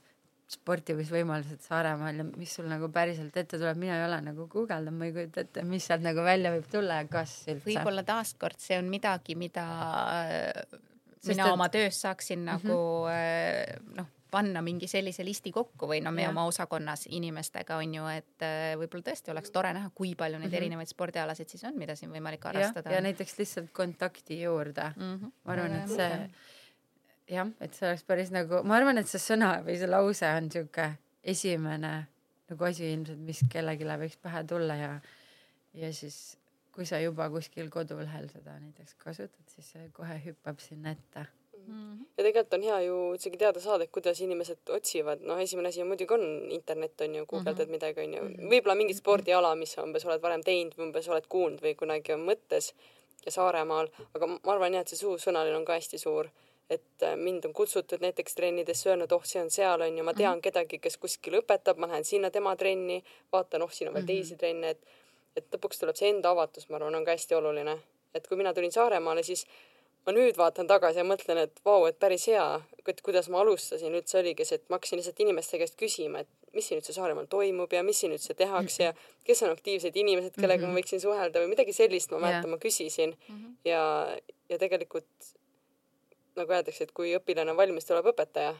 [0.49, 5.09] sportimisvõimalused Saaremaal ja mis sul nagu päriselt ette tuleb, mina ei ole nagu guugeldanud, ma
[5.09, 7.67] ei kujuta ette, mis sealt nagu välja võib tulla ja kas üldse.
[7.67, 9.65] võib-olla taaskord see on midagi, mida
[11.19, 11.53] Sest mina et...
[11.53, 12.65] oma töös saaksin mm -hmm.
[12.65, 12.79] nagu
[13.13, 16.29] äh, noh panna mingi sellise listi kokku või no me ja.
[16.29, 20.47] oma osakonnas inimestega on ju, et äh, võib-olla tõesti oleks tore näha, kui palju neid
[20.47, 20.61] mm -hmm.
[20.61, 22.93] erinevaid spordialasid siis on, mida siin võimalik harrastada.
[22.93, 25.15] ja näiteks lihtsalt kontakti juurde mm.
[25.15, 25.31] -hmm.
[25.43, 26.29] ma arvan, et see
[27.29, 30.51] jah, et see oleks päris nagu, ma arvan, et see sõna või see lause on
[30.51, 30.89] sihuke
[31.23, 31.93] esimene
[32.49, 34.93] nagu asi ilmselt, mis kellelegi võiks pähe tulla ja
[35.77, 36.37] ja siis
[36.73, 41.65] kui sa juba kuskil kodulehel seda näiteks kasutad, siis see kohe hüppab sinna ette mm.
[41.65, 42.05] -hmm.
[42.17, 45.83] ja tegelikult on hea ju isegi teada saada, et kuidas inimesed otsivad, noh, esimene asi
[45.83, 47.71] muidugi on internet on ju, guugeldad mm -hmm.
[47.71, 48.49] midagi on ju, mhm.
[48.53, 52.13] võib-olla mingit spordiala, mis sa umbes oled varem teinud või umbes oled kuulnud või kunagi
[52.13, 52.73] on mõttes
[53.25, 56.29] ja Saaremaal, aga ma arvan jah, et see suusõnaline on ka hästi suur
[56.69, 60.13] et äh, mind on kutsutud näiteks trennidesse, öelnud, oh, see on seal, on ju, ma
[60.13, 60.41] tean mm -hmm.
[60.41, 64.09] kedagi, kes kuskil õpetab, ma lähen sinna tema trenni, vaatan, oh, siin on veel mm
[64.09, 64.15] -hmm.
[64.15, 64.85] teisi trenne, et
[65.37, 67.77] et lõpuks tuleb see enda avatus, ma arvan, on ka hästi oluline.
[68.13, 69.45] et kui mina tulin Saaremaale, siis
[70.05, 73.93] ma nüüd vaatan tagasi ja mõtlen, et vau, et päris hea, et kuidas ma alustasin
[73.93, 77.27] üldse oligi see, et ma hakkasin lihtsalt inimeste käest küsima, et mis siin üldse Saaremaal
[77.29, 78.93] toimub ja mis siin üldse tehakse ja
[79.27, 80.79] kes on aktiivsed inimesed, kellega ma mhm.
[80.79, 83.51] võiksin suhelda või midagi sellist, ma mäletan, ma küsisin mhm.
[83.69, 83.83] ja,
[84.49, 85.29] ja tegelikult
[86.35, 88.55] nagu öeldakse, et kui õpilane on valmis, tuleb õpetaja.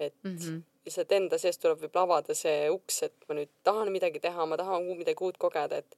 [0.00, 0.62] et mm -hmm.
[0.84, 4.56] lihtsalt enda seest tuleb võib-olla avada see uks, et ma nüüd tahan midagi teha, ma
[4.56, 5.96] tahan midagi uut kogeda, et,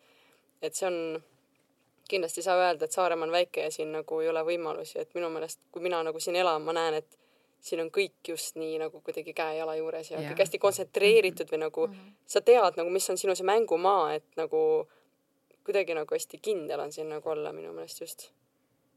[0.63, 1.23] et see on
[2.09, 5.15] kindlasti ei saa öelda, et Saaremaa on väike ja siin nagu ei ole võimalusi, et
[5.15, 7.19] minu meelest, kui mina nagu siin elan, ma näen, et
[7.63, 10.31] siin on kõik just nii nagu kuidagi käe-jala juures ja Jaa.
[10.33, 11.87] kõik hästi kontsentreeritud või nagu
[12.27, 14.63] sa tead nagu, mis on sinu see mängumaa, et nagu
[15.65, 18.31] kuidagi nagu hästi kindel on siin nagu olla minu meelest just.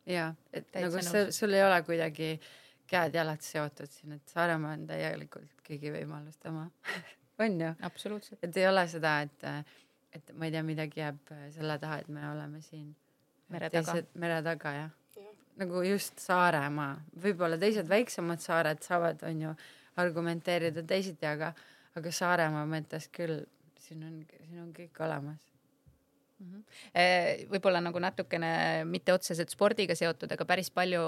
[0.06, 1.40] Jaa, et Täitsa nagu nõus.
[1.40, 2.30] sul, ei ole kuidagi
[2.90, 6.68] käed-jalad seotud siin, et Saaremaa on täielikult kõigi võimaluste oma
[7.44, 7.72] on ju?
[7.88, 8.44] absoluutselt.
[8.46, 9.48] et ei ole seda, et,
[10.14, 12.94] et ma ei tea, midagi jääb selle taha, et me oleme siin
[13.50, 14.00] Mere taga.
[14.18, 15.34] mere taga jah Jah.
[15.62, 16.96] nagu just Saaremaa,
[17.26, 19.56] võib-olla teised väiksemad saared saavad, on ju,
[20.02, 21.54] argumenteerida teisiti, aga,
[21.96, 23.44] aga Saaremaa mõttes küll,
[23.80, 24.18] siin on,
[24.48, 25.55] siin on kõik olemas.
[26.92, 28.50] Eh, võib-olla nagu natukene
[28.88, 31.02] mitte otseselt spordiga seotud, aga päris palju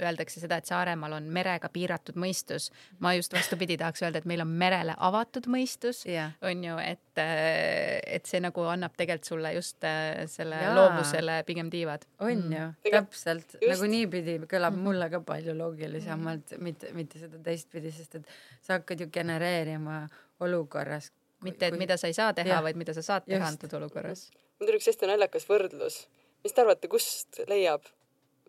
[0.00, 2.70] öeldakse seda, et Saaremaal on merega piiratud mõistus.
[2.98, 7.20] ma just vastupidi tahaks öelda, et meil on merele avatud mõistus jah, on ju, et,
[7.20, 9.84] et see nagu annab tegelikult sulle just
[10.32, 10.72] selle Jaa.
[10.78, 12.06] loovusele pigem tiivad.
[12.18, 13.68] on ju, Tegelikult täpselt, just.
[13.68, 18.32] nagu niipidi kõlab mulle ka palju loogilisemalt, mitte, mitte seda teistpidi, sest et
[18.62, 20.06] sa hakkad ju genereerima
[20.40, 21.12] olukorras.
[21.44, 24.30] mitte, et mida sa ei saa teha vaid mida sa saad teha antud olukorras.
[24.58, 26.06] Mul tuli üks hästi naljakas võrdlus.
[26.44, 27.86] mis te arvate, kust leiab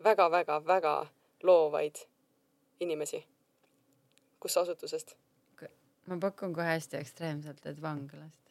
[0.04, 0.96] väga-väga-väga
[1.42, 2.02] loovaid
[2.80, 3.24] inimesi?
[4.40, 5.16] kus asutusest?
[6.06, 8.42] ma pakun kohe hästi ekstreemselt, et vanglast.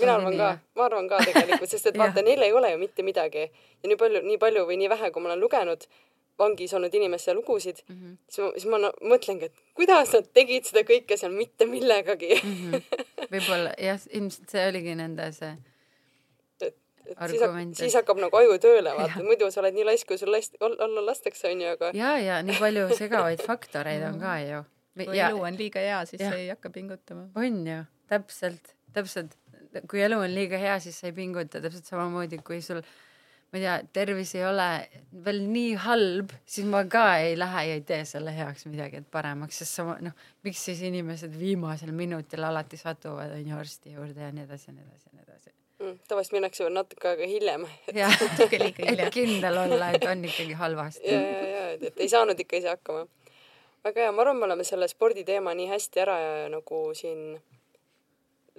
[0.00, 3.02] mina arvan ka ma arvan ka tegelikult, sest et vaata, neil ei ole ju mitte
[3.06, 5.88] midagi ja nii palju, nii palju või nii vähe, kui ma olen lugenud
[6.38, 7.94] vangis olnud inimeste lugusid mm.
[7.94, 8.18] -hmm.
[8.28, 12.34] siis ma, siis ma no, mõtlengi, et kuidas nad tegid seda kõike seal mitte millegagi
[12.42, 12.74] Mhm.
[13.32, 15.56] võib-olla jah, ilmselt see oligi nende see
[17.08, 20.20] siis, hak argument, siis hakkab nagu aju tööle, vaata muidu sa oled nii laisk, kui
[20.20, 24.62] sul last-, olla lastakse, onju, aga ja, ja nii palju segavaid faktoreid on ka ju.
[24.98, 27.28] kui elu on liiga hea, siis sa ei hakka pingutama.
[27.38, 27.82] on ju,
[28.12, 29.36] täpselt, täpselt.
[29.90, 32.82] kui elu on liiga hea, siis sa ei pinguta, täpselt samamoodi, kui sul
[33.48, 34.66] ma ei tea, tervis ei ole
[35.24, 39.08] veel nii halb, siis ma ka ei lähe ja ei tee selle heaks midagi, et
[39.10, 44.34] paremaks, sest sa noh, miks siis inimesed viimasel minutil alati satuvad onju arsti juurde ja
[44.34, 45.57] nii edasi ja nii edasi ja nii edasi.
[45.78, 47.66] Mm, tavaliselt minnakse veel natuke aega hiljem.
[47.94, 49.10] jah, natuke liiga et hilja.
[49.14, 52.72] kindel olla, et on ikkagi halvasti ja, ja, ja, et, et ei saanud ikka ise
[52.74, 53.06] hakkama.
[53.84, 57.38] väga hea, ma arvan, me oleme selle sporditeema nii hästi ära ja nagu siin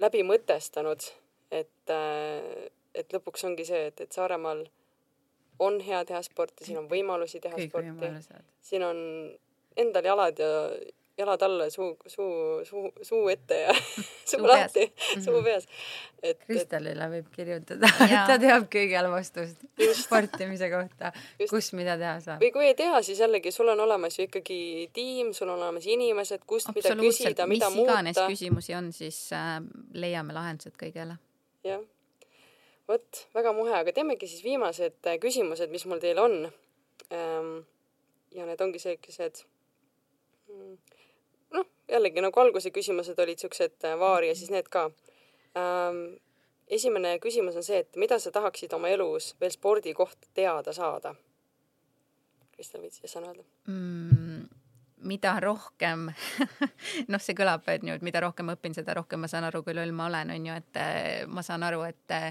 [0.00, 1.04] läbi mõtestanud,
[1.52, 4.64] et, et lõpuks ongi see, et, et Saaremaal
[5.60, 9.02] on hea teha sporti, siin on võimalusi teha kõik sporti, siin on
[9.76, 10.52] endal jalad ja
[11.20, 13.74] jalad alla ja suu, suu, suu, suu ette ja
[14.30, 14.88] suu lahti,
[15.24, 15.68] suu peas.
[16.22, 18.26] et, et Kristelile võib kirjutada, Jaa.
[18.30, 19.64] ta teab kõigele vastust
[20.00, 21.12] sportimise kohta
[21.50, 22.42] kus mida teha saab.
[22.42, 24.60] või kui ei tea, siis jällegi sul on olemas ju ikkagi
[24.96, 28.28] tiim, sul on olemas inimesed, kust mida küsida,, mis mida iganes muuta.
[28.30, 29.56] küsimusi on, siis äh,
[29.94, 31.18] leiame lahendused kõigele.
[31.66, 31.82] jah,
[32.88, 36.38] vot väga muhe, aga teemegi siis viimased äh, küsimused, mis mul teile on
[37.10, 37.52] ähm,.
[38.34, 39.44] ja need ongi sellised
[40.48, 40.76] mm,
[41.56, 44.90] noh, jällegi nagu alguse küsimused olid siuksed äh, vaari ja siis need ka
[45.56, 46.18] ähm,.
[46.70, 51.14] esimene küsimus on see, et mida sa tahaksid oma elus veel spordi kohta teada saada?
[52.54, 53.44] Kristel, võid sõna öelda?
[53.66, 54.59] mm,.
[55.02, 56.08] Mida rohkem
[57.12, 59.74] noh, see kõlab, et et mida rohkem ma õpin, seda rohkem ma saan aru, kui
[59.76, 62.30] loll ma olen, on ju, et äh, ma saan aru, et äh,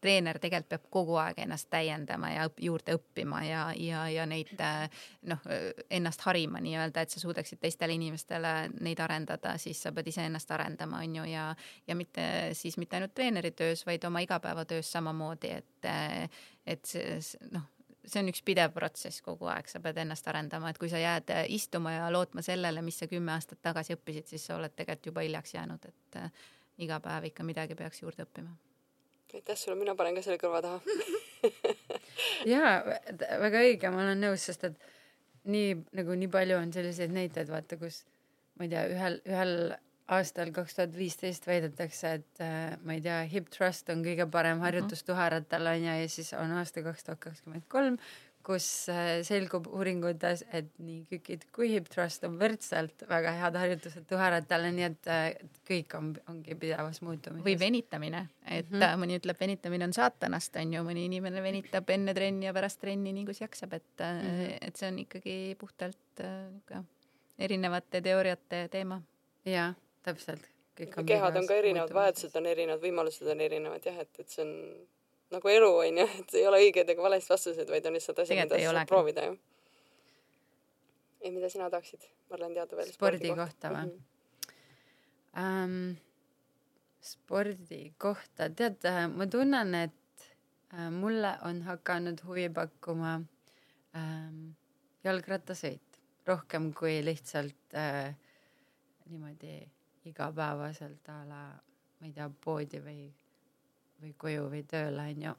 [0.00, 4.52] treener tegelikult peab kogu aeg ennast täiendama ja õp- juurde õppima ja, ja, ja neid
[4.60, 4.88] äh,
[5.30, 5.44] noh,
[5.90, 11.02] ennast harima nii-öelda, et sa suudaksid teistele inimestele neid arendada, siis sa pead iseennast arendama,
[11.04, 11.48] on ju, ja
[11.86, 12.24] ja mitte
[12.58, 15.90] siis mitte ainult treeneri töös, vaid oma igapäevatöös samamoodi, et
[16.68, 17.20] et see-
[17.52, 17.64] noh,
[18.08, 21.32] see on üks pidev protsess kogu aeg, sa pead ennast arendama, et kui sa jääd
[21.34, 25.10] äh, istuma ja lootma sellele, mis sa kümme aastat tagasi õppisid, siis sa oled tegelikult
[25.12, 26.46] juba hiljaks jäänud, et äh,
[26.84, 28.54] iga päev ikka midagi peaks juurde õppima.
[29.34, 30.80] aitäh sulle, mina panen ka selle kõrva taha.
[32.54, 32.78] jaa,
[33.44, 34.88] väga õige, ma olen nõus, sest et
[35.48, 38.04] nii nagu nii palju on selliseid näiteid, vaata, kus
[38.58, 39.54] ma ei tea, ühel, ühel
[40.08, 44.60] aastal kaks tuhat viisteist väidetakse, et äh, ma ei tea, hip thrust on kõige parem
[44.64, 47.98] harjutus tuharatel onju ja siis on aasta kaks tuhat kakskümmend kolm,
[48.48, 54.06] kus äh, selgub uuringutes, et nii kükid kui hip thrust on võrdselt väga head harjutused
[54.08, 55.26] tuharatele, nii et äh,
[55.68, 57.44] kõik on, ongi pidevas muutumises.
[57.44, 58.82] või venitamine, et mm Mhm.
[58.84, 59.02] -hmm.
[59.02, 63.12] mõni ütleb, venitamine on saatanast, on ju, mõni inimene venitab enne trenni ja pärast trenni,
[63.12, 64.40] nii kus jaksab, et mm, Mhm.
[64.40, 64.58] -hmm.
[64.62, 66.84] et see on ikkagi puhtalt niisugune
[67.38, 69.02] erinevate teooriate teema.
[69.44, 69.74] jaa,
[70.08, 70.48] täpselt.
[70.78, 74.52] kehad on ka erinevad, vajadused on erinevad, võimalused on erinevad jah, et, et see on
[75.34, 78.60] nagu elu onju, et ei ole õigeid ega valesid vastuseid, vaid on lihtsalt asjad, mida
[78.62, 79.38] sa saad proovida jah.
[81.22, 83.88] ei, mida sina tahaksid, Marlen, teada veel Spordi kohta või?
[83.88, 84.04] Mhm.
[85.44, 85.96] ähm,.
[87.08, 90.24] spordi kohta, tead, ma tunnen, et
[90.74, 93.18] äh, mulle on hakanud huvi pakkuma
[93.96, 94.48] ähm,
[95.06, 98.14] jalgrattasõit rohkem kui lihtsalt äh,
[99.08, 99.60] niimoodi
[100.04, 101.42] igapäevaselt a la
[101.98, 103.08] ma ei tea, poodi või,
[104.02, 105.34] või koju või tööle onju.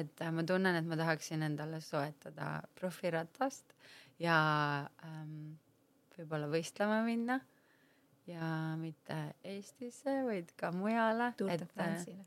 [0.00, 3.74] et äh, ma tunnen, et ma tahaksin endale soetada profiratast
[4.22, 4.36] ja
[5.04, 5.54] ähm,
[6.16, 7.40] võib-olla võistlema minna
[8.30, 11.32] ja mitte Eestisse, vaid ka mujale.
[11.36, 12.26] Tour de et, äh, France'ile.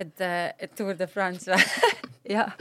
[0.00, 0.22] et,
[0.58, 2.00] et Tour de France või
[2.36, 2.54] jah,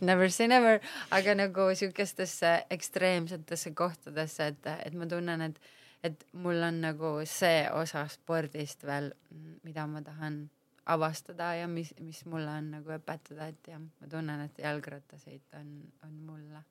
[0.00, 0.80] never say never,
[1.14, 5.60] aga nagu siukestesse ekstreemsetesse kohtadesse, et, et ma tunnen, et,
[6.06, 9.12] et mul on nagu see osa spordist veel,
[9.66, 10.46] mida ma tahan
[10.86, 15.76] avastada ja mis, mis mulle on nagu õpetada, et jah, ma tunnen, et jalgrattasõit on,
[16.06, 16.62] on mulle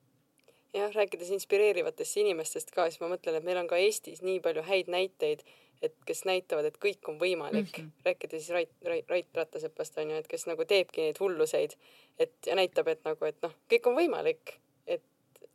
[0.75, 4.63] jah, rääkides inspireerivatest inimestest ka, siis ma mõtlen, et meil on ka Eestis nii palju
[4.67, 5.45] häid näiteid,
[5.83, 7.85] et kes näitavad, et kõik on võimalik mm.
[7.85, 8.05] -hmm.
[8.07, 11.75] rääkida siis Rait, Rait, Rait Rattasepast on ju, et kes nagu teebki neid hulluseid,
[12.19, 14.59] et ja näitab, et nagu, et noh, kõik on võimalik.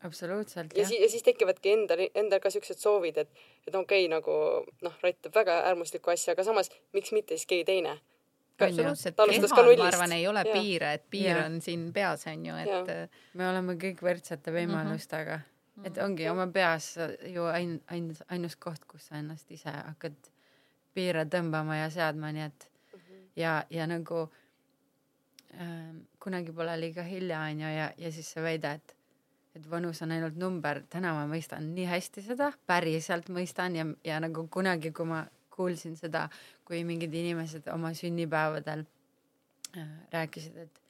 [0.06, 0.76] Absoluutselt.
[0.76, 4.32] ja siis, ja siis tekivadki endal, endal ka siuksed soovid, et, et okei okay,, nagu
[4.86, 7.98] noh, Rait teeb väga äärmuslikku asja, aga samas miks mitte siis keegi teine
[8.60, 10.52] absoluutselt, kehal ma arvan, ei ole ja.
[10.52, 11.46] piire, et piir ja.
[11.46, 13.14] on siin peas, on ju, et.
[13.38, 15.88] me oleme kõik võrdsete võimalustega mm, -hmm.
[15.88, 16.92] et ongi oma peas
[17.32, 20.16] ju ain-, ain-, ainus koht, kus sa ennast ise hakkad
[20.94, 23.26] piire tõmbama ja seadma, nii et mm -hmm.
[23.36, 24.28] ja, ja nagu
[25.54, 28.74] äh, kunagi pole liiga hilja, on ju, ja, ja siis see väide,
[29.54, 34.20] et vanus on ainult number, täna ma mõistan nii hästi seda, päriselt mõistan ja, ja
[34.22, 36.28] nagu kunagi, kui ma kuulsin seda,
[36.64, 38.84] kui mingid inimesed oma sünnipäevadel
[39.76, 40.80] äh, rääkisid, et,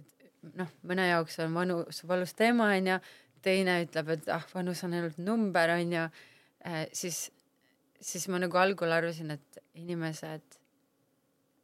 [0.00, 2.96] et noh, mõne jaoks on vanus valus teema onju,
[3.44, 7.26] teine ütleb, et ah, vanus on ainult number onju äh,, siis,
[8.00, 10.58] siis ma nagu algul arvasin, et inimesed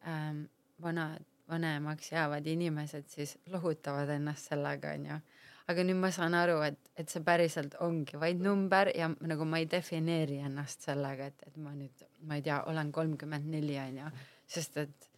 [0.05, 0.44] ähm,,
[0.82, 5.22] vanad, vanemaks jäävad inimesed siis lohutavad ennast sellega onju
[5.68, 9.60] aga nüüd ma saan aru, et, et see päriselt ongi vaid number ja nagu ma
[9.60, 14.12] ei defineeri ennast sellega, et, et ma nüüd, ma ei tea, olen kolmkümmend neli onju,
[14.48, 15.10] sest et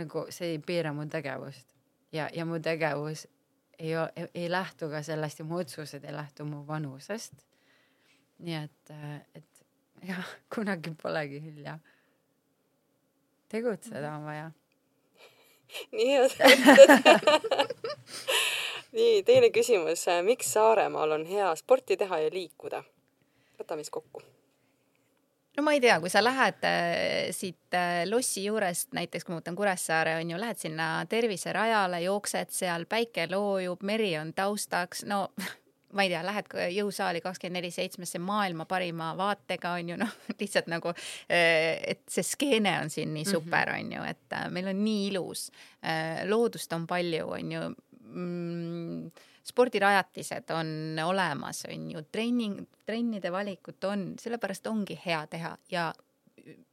[0.00, 1.74] nagu see ei piira mu tegevust
[2.14, 3.26] ja, ja mu tegevus
[3.78, 7.44] ei, ei, ei lähtu ka sellest ja mu otsused ei lähtu mu vanusest.
[8.38, 8.92] nii et,
[9.34, 9.64] et
[10.08, 11.78] jah, kunagi polegi hilja.
[13.48, 14.50] tegutseda on vaja.
[15.92, 16.30] nii head
[18.92, 20.06] nii, teine küsimus.
[20.22, 22.82] miks Saaremaal on hea sporti teha ja liikuda?
[23.58, 24.22] võtame siis kokku.
[25.56, 29.40] no ma ei tea, kui sa lähed äh, siit äh, lossi juurest, näiteks kui ma
[29.40, 35.24] võtan Kuressaare on ju, lähed sinna terviserajale, jooksed seal, päike loojub, meri on taustaks, no
[35.96, 40.70] ma ei tea, lähed jõusaali kakskümmend neli seitsmesse maailma parima vaatega on ju noh, lihtsalt
[40.70, 40.94] nagu,
[41.26, 45.48] äh, et see skeene on siin nii super, on ju, et meil on nii ilus.
[46.26, 47.66] loodust on palju, on ju
[48.08, 49.10] mm,
[49.48, 55.88] spordirajatised on olemas, on ju, treening, trennide valikut on, sellepärast ongi hea teha ja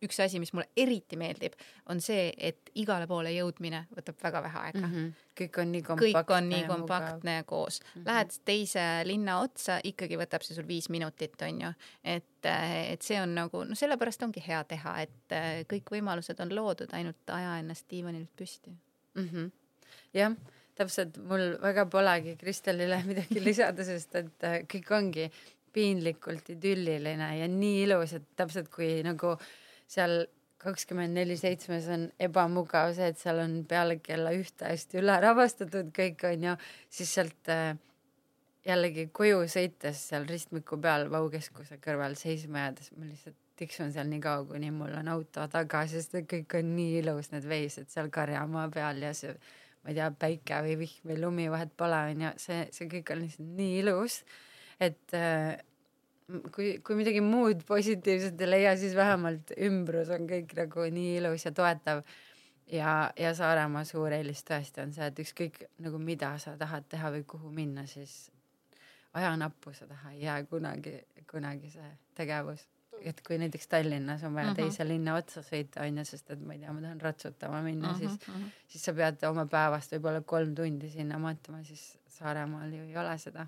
[0.05, 1.55] üks asi, mis mulle eriti meeldib,
[1.91, 4.93] on see, et igale poole jõudmine võtab väga vähe aega mm.
[4.93, 5.25] -hmm.
[5.41, 6.11] kõik on nii kompaktne.
[6.21, 7.87] kõik on nii kompaktne ja koos mm.
[7.89, 8.05] -hmm.
[8.05, 11.73] Lähed teise linna otsa, ikkagi võtab see sul viis minutit, on ju.
[12.03, 12.49] et,
[12.91, 15.39] et see on nagu, no sellepärast ongi hea teha, et
[15.71, 18.71] kõik võimalused on loodud, ainult aja ennast diivanilt püsti
[19.15, 19.29] mm.
[19.29, 19.51] -hmm.
[20.13, 20.35] jah
[20.75, 25.29] täpselt, mul väga polegi Kristelile midagi lisada, sest et äh, kõik ongi
[25.75, 29.35] piinlikult idülliline ja nii ilus, et täpselt kui nagu
[29.91, 30.23] seal
[30.65, 35.91] kakskümmend neli seitsmes on ebamugav see, et seal on peale kella ühte hästi üle ravastatud
[35.95, 36.55] kõik onju,
[36.89, 37.75] siis sealt äh,
[38.65, 44.07] jällegi koju sõites seal ristmiku peal Vau keskuse kõrval seisma jäädes ma lihtsalt tiksun seal
[44.09, 47.91] nii kaua, kuni mul on auto taga, sest et kõik on nii ilus, need veised
[47.93, 49.35] seal karjamaa peal ja see
[49.85, 53.21] ma ei tea, päike või vihm või lumi, vahet pole, onju, see, see kõik on
[53.21, 54.19] lihtsalt nii ilus,
[54.81, 55.53] et äh,
[56.51, 61.45] kui, kui midagi muud positiivset ei leia, siis vähemalt ümbrus on kõik nagu nii ilus
[61.45, 62.01] ja toetav.
[62.71, 67.13] ja, ja Saaremaa suur eelis tõesti on see, et ükskõik nagu mida sa tahad teha
[67.13, 68.31] või kuhu minna, siis
[69.13, 70.97] ajanappuse taha ei jää kunagi,
[71.29, 72.65] kunagi see tegevus
[73.05, 74.55] et kui näiteks Tallinnas on vaja uh -huh.
[74.55, 77.95] teise linna otsa sõita, onju, sest et ma ei tea, ma tahan ratsutama minna uh,
[77.95, 78.49] -huh, siis uh, -huh.
[78.67, 83.17] siis sa pead oma päevast võib-olla kolm tundi sinna mahtuma, siis Saaremaal ju ei ole
[83.17, 83.47] seda.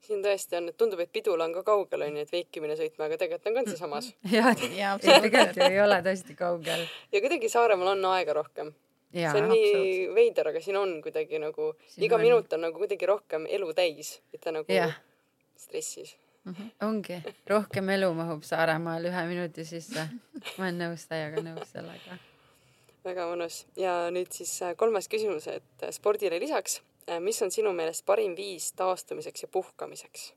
[0.00, 3.16] siin tõesti on, et tundub, et Pidula on ka kaugel, onju, et veikimine sõitma, aga
[3.16, 4.14] tegelikult on ka sealsamas.
[4.38, 4.56] jah,
[5.00, 6.86] tegelikult ju ei ole tõesti kaugel.
[7.12, 8.74] ja kuidagi Saaremaal on aega rohkem.
[9.12, 12.20] Ja, see on nii veider, aga siin on kuidagi nagu, iga on...
[12.20, 14.92] minut on nagu kuidagi rohkem elu täis, mitte nagu ja.
[15.56, 16.52] stressis mm.
[16.52, 16.70] -hmm.
[16.86, 17.18] ongi,
[17.50, 20.08] rohkem elu mahub Saaremaal ühe minuti sisse.
[20.58, 22.18] ma olen nõus, täiega nõus sellega.
[23.04, 27.50] väga mõnus ja nüüd siis äh, kolmas küsimus, et äh, spordile lisaks, äh, mis on
[27.50, 30.32] sinu meelest parim viis taastumiseks ja puhkamiseks?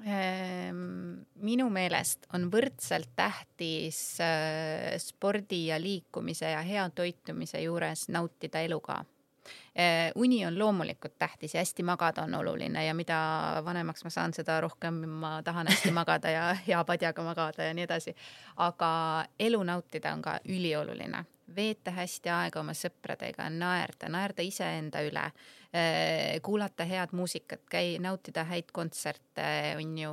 [0.00, 8.62] Ehm, minu meelest on võrdselt tähtis äh, spordi ja liikumise ja hea toitumise juures nautida
[8.64, 9.02] elu ka.
[9.78, 13.18] Äh, uni on loomulikult tähtis ja hästi magada on oluline ja mida
[13.64, 17.86] vanemaks ma saan, seda rohkem ma tahan hästi magada ja hea padjaga magada ja nii
[17.86, 18.14] edasi.
[18.56, 18.90] aga
[19.38, 21.24] elu nautida on ka ülioluline
[21.56, 25.24] veeta hästi aega oma sõpradega, naerda, naerda iseenda üle,
[25.72, 29.48] eh, kuulata head muusikat, käi, nautida häid kontserte,
[29.78, 30.12] on ju,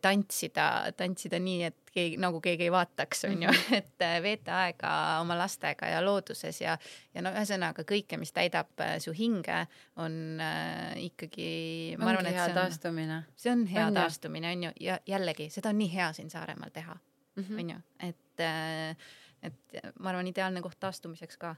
[0.00, 3.78] tantsida, tantsida nii, et keegi, nagu keegi ei vaataks, on ju, mhm.
[3.78, 6.76] et eh, veeta aega oma lastega ja looduses ja,
[7.14, 9.64] ja no ühesõnaga kõike, mis täidab eh, su hinge,
[10.02, 11.52] on äh, ikkagi.
[12.00, 13.22] ma arvan, et see on taastumine.
[13.36, 16.72] see on hea on taastumine, on ju, ja jällegi seda on nii hea siin Saaremaal
[16.74, 16.96] teha,
[17.40, 17.58] mhm.
[17.58, 19.10] on ju, et äh,
[19.42, 21.56] et ma arvan, ideaalne koht taastumiseks ka.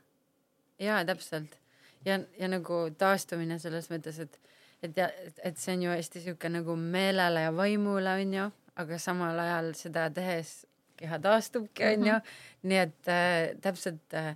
[0.81, 1.59] jaa, täpselt.
[2.05, 4.39] ja, ja nagu taastumine selles mõttes, et,
[4.82, 5.09] et ja,
[5.44, 10.09] et see on ju hästi sihuke nagu meelele ja vaimule onju, aga samal ajal seda
[10.11, 12.35] tehes keha taastubki onju -hmm.
[12.63, 14.35] nii et äh, täpselt äh,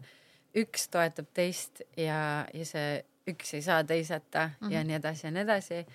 [0.54, 4.72] üks toetab teist ja, ja see üks ei saa teiseta mm -hmm.
[4.72, 5.86] ja nii edasi ja nii edasi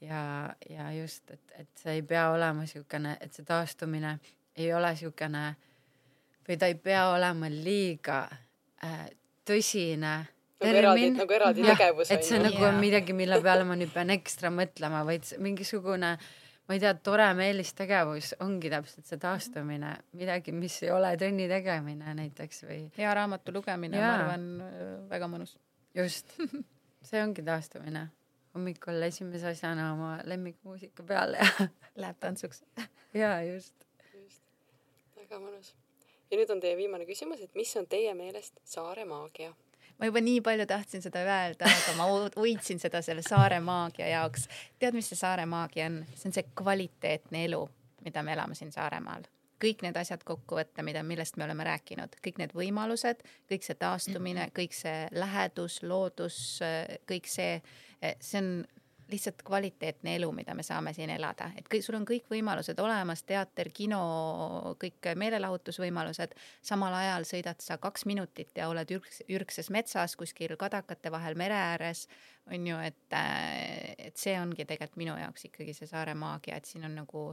[0.00, 4.18] ja, ja just, et, et see ei pea olema siukene, et see taastumine
[4.56, 5.56] ei ole siukene äh,
[6.48, 8.22] või ta ei pea olema liiga
[8.84, 9.06] äh,
[9.46, 10.14] tõsine
[10.58, 12.10] nagu eraldi, nagu eraldi tegevus.
[12.10, 12.80] et see on nagu yeah.
[12.80, 16.16] midagi, mille peale ma nüüd pean ekstra mõtlema, vaid mingisugune,
[16.68, 22.14] ma ei tea, tore meelistegevus ongi täpselt see taastumine, midagi, mis ei ole trenni tegemine
[22.18, 22.82] näiteks või.
[22.98, 24.46] hea raamatu lugemine, ma arvan,
[25.10, 25.56] väga mõnus.
[25.96, 26.36] just,
[27.08, 28.08] see ongi taastumine.
[28.54, 31.68] hommikul esimese asjana oma lemmikmuusika peale ja
[32.02, 32.64] Läheb tantsuks
[33.14, 33.74] ja just.
[34.14, 34.42] just,
[35.16, 35.74] väga mõnus
[36.30, 39.54] ja nüüd on teie viimane küsimus, et mis on teie meelest saare maagia?
[39.98, 42.06] Ma juba nii palju tahtsin seda öelda, aga ma
[42.36, 44.46] hoidsin seda selle saare maagia jaoks.
[44.78, 46.04] tead, mis see saare maagia on?
[46.14, 47.64] see on see kvaliteetne elu,
[48.06, 49.26] mida me elame siin Saaremaal
[49.62, 53.78] kõik need asjad kokku võtta, mida, millest me oleme rääkinud, kõik need võimalused, kõik see
[53.78, 56.38] taastumine, kõik see lähedus, loodus,
[57.10, 57.58] kõik see,
[58.22, 58.52] see on
[59.08, 63.22] lihtsalt kvaliteetne elu, mida me saame siin elada, et kõik, sul on kõik võimalused olemas,
[63.28, 64.00] teater, kino,
[64.80, 66.34] kõik meelelahutusvõimalused.
[66.62, 71.56] samal ajal sõidad sa kaks minutit ja oled ürgs, ürgses metsas kuskil kadakate vahel mere
[71.56, 72.06] ääres,
[72.52, 73.18] on ju, et,
[73.98, 77.28] et see ongi tegelikult minu jaoks ikkagi see saare maagia, et siin on nagu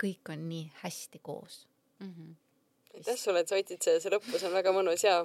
[0.00, 1.66] kõik on nii hästi koos
[2.00, 2.14] mm.
[2.14, 2.49] -hmm
[2.94, 5.20] aitäh sulle, et sa hoidsid see, see lõppu, see on väga mõnus ja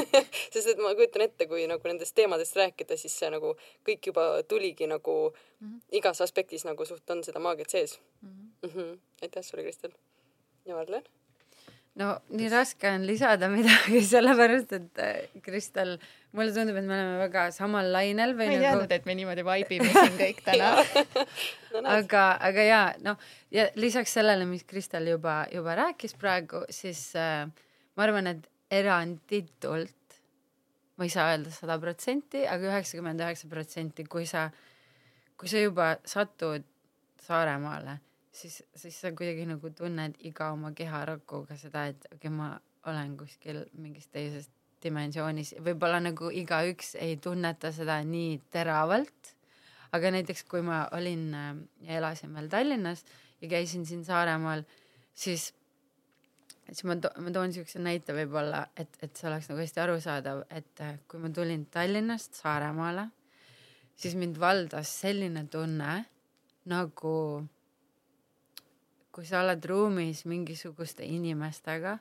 [0.54, 3.54] sest et ma kujutan ette, kui nagu nendest teemadest rääkida, siis see nagu
[3.86, 5.80] kõik juba tuligi nagu mm -hmm.
[6.00, 8.28] igas aspektis nagu suht on seda maagiat sees mm.
[8.28, 8.68] -hmm.
[8.68, 8.98] Mm -hmm.
[9.22, 9.92] aitäh sulle, Kristel
[10.66, 11.04] ja Marlen
[11.94, 15.98] no nii raske on lisada midagi, sellepärast et äh, Kristel,
[16.36, 18.66] mulle tundub, et me oleme väga samal lainel või ma ei nagu...
[18.66, 24.14] teadnud, et me niimoodi vaibime siin kõik täna no, aga, aga jaa, noh, ja lisaks
[24.18, 27.46] sellele, mis Kristel juba, juba rääkis praegu, siis äh,
[27.96, 30.20] ma arvan, et eranditult,
[31.00, 34.48] ma ei saa öelda sada protsenti, aga üheksakümmend üheksa protsenti, kui sa,
[35.40, 36.66] kui sa juba satud
[37.20, 37.98] Saaremaale
[38.32, 42.54] siis, siis sa kuidagi nagu tunned iga oma keharakuga seda, et okei okay,, ma
[42.90, 44.48] olen kuskil mingis teises
[44.82, 49.36] dimensioonis, võib-olla nagu igaüks ei tunneta seda nii teravalt.
[49.92, 51.54] aga näiteks, kui ma olin äh,
[51.88, 53.04] ja elasin veel Tallinnas
[53.40, 54.62] ja käisin siin Saaremaal,
[55.14, 55.48] siis,
[56.68, 60.44] siis ma to-, ma toon siukse näite võib-olla, et, et see oleks nagu hästi arusaadav,
[60.50, 63.08] et äh, kui ma tulin Tallinnast Saaremaale,
[63.96, 66.04] siis mind valdas selline tunne
[66.70, 67.16] nagu
[69.10, 71.98] kui sa oled ruumis mingisuguste inimestega,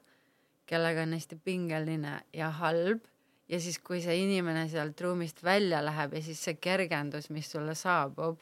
[0.70, 3.08] kellega on hästi pingeline ja halb
[3.50, 7.74] ja siis, kui see inimene sealt ruumist välja läheb ja siis see kergendus, mis sulle
[7.76, 8.38] saabub,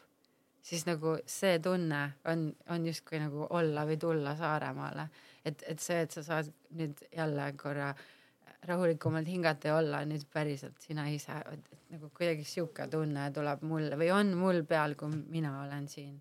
[0.68, 5.08] siis nagu see tunne on, on justkui nagu olla või tulla Saaremaale.
[5.46, 7.94] et, et see, et sa saad nüüd jälle korra
[8.68, 14.00] rahulikumalt hingata ja olla nüüd päriselt sina ise, et nagu kuidagi sihuke tunne tuleb mulle
[14.00, 16.18] või on mul peal, kui mina olen siin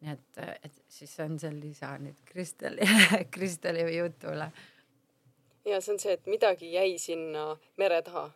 [0.00, 2.86] nii et, et siis on see lisa nüüd Kristeli,
[3.34, 4.50] Kristeli jutule.
[5.70, 8.30] Ja see on see, et midagi jäi sinna mere taha.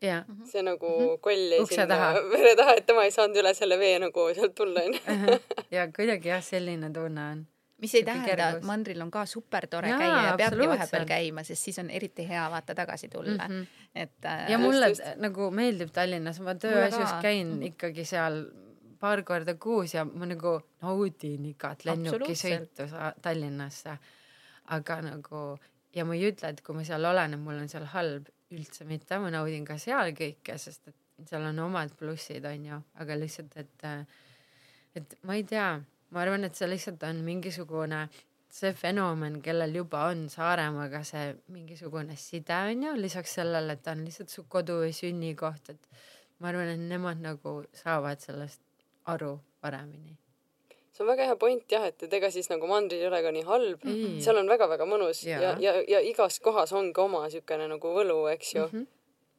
[0.00, 0.44] Mhm.
[0.48, 1.20] see nagu mm -hmm.
[1.20, 2.22] koll jäi sinna taha.
[2.34, 5.40] mere taha, et tema ei saanud üle selle vee nagu sealt tulla onju.
[5.76, 7.46] ja kuidagi jah, selline tunne on
[7.80, 11.44] mis ei tähenda, et mandril on ka super tore Jaa, käia ja peabki vahepeal käima,
[11.46, 13.60] sest siis on eriti hea vaata tagasi tulla mm.
[13.60, 13.66] -hmm.
[13.94, 14.50] et äh,.
[14.50, 15.20] ja mulle just, just.
[15.24, 17.66] nagu meeldib Tallinnas, ma tööasjus käin mm -hmm.
[17.72, 18.44] ikkagi seal
[19.00, 22.88] paar korda kuus ja ma nagu naudin igat lennukisõitu
[23.22, 23.98] Tallinnasse.
[24.64, 25.58] aga nagu
[25.94, 28.86] ja ma ei ütle, et kui ma seal olen, et mul on seal halb, üldse
[28.88, 33.18] mitte, ma naudin ka seal kõike, sest et seal on omad plussid, on ju, aga
[33.18, 33.86] lihtsalt, et,
[34.98, 35.68] et ma ei tea,
[36.10, 38.06] ma arvan, et see lihtsalt on mingisugune
[38.50, 43.94] see fenomen, kellel juba on Saaremaaga see mingisugune side on ju, lisaks sellele, et ta
[43.94, 46.02] on lihtsalt su kodu või sünnikoht, et
[46.42, 48.66] ma arvan, et nemad nagu saavad sellest
[49.10, 50.18] aru paremini
[51.00, 53.32] see on väga hea point jah, et, et ega siis nagu mandril ei ole ka
[53.32, 57.06] nii halb mm, seal on väga-väga mõnus ja, ja, ja, ja igas kohas on ka
[57.08, 58.74] oma siukene nagu võlu, eks ju mm.
[58.74, 58.86] -hmm.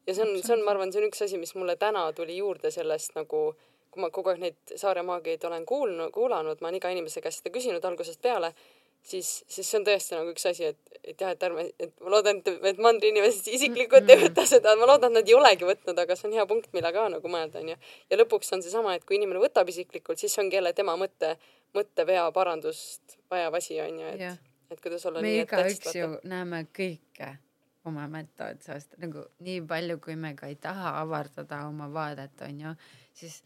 [0.07, 2.37] ja see on, see on, ma arvan, see on üks asi, mis mulle täna tuli
[2.37, 3.43] juurde sellest nagu,
[3.91, 7.43] kui ma kogu aeg neid Saare maagiaid olen kuulnud, kuulanud, ma olen iga inimese käest
[7.43, 8.53] seda küsinud algusest peale
[9.03, 12.13] siis, siis see on tõesti nagu üks asi, et, et jah, et ärme, et ma
[12.15, 16.01] loodan, et, et mandriinimesed isiklikult ei võta seda, ma loodan, et nad ei olegi võtnud,
[16.03, 17.77] aga see on hea punkt, mille ka nagu mõelda, onju.
[18.11, 21.35] ja lõpuks on seesama, et kui inimene võtab isiklikult, siis ongi jälle tema mõtte,
[21.77, 27.35] mõttevea parandust vajav asi, onju, et, et kuidas olla me igaüks ju näeme kõike
[27.89, 32.75] oma mätta otsast, nagu nii palju, kui me ka ei taha avardada oma vaadet, onju,
[33.17, 33.41] siis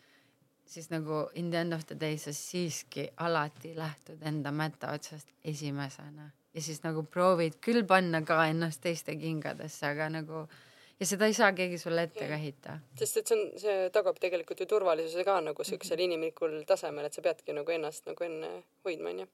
[0.65, 5.29] siis nagu in the end of the day sa siiski alati lähtud enda mätta otsast
[5.43, 10.45] esimesena ja siis nagu proovid küll panna ka ennast teiste kingadesse, aga nagu
[10.99, 12.77] ja seda ei saa keegi sulle ette ka heita.
[12.99, 16.05] sest et see on, see tagab tegelikult ju turvalisuse ka nagu siuksel -hmm.
[16.09, 18.51] inimlikul tasemel, et sa peadki nagu ennast nagu enne
[18.85, 19.27] hoidma, onju.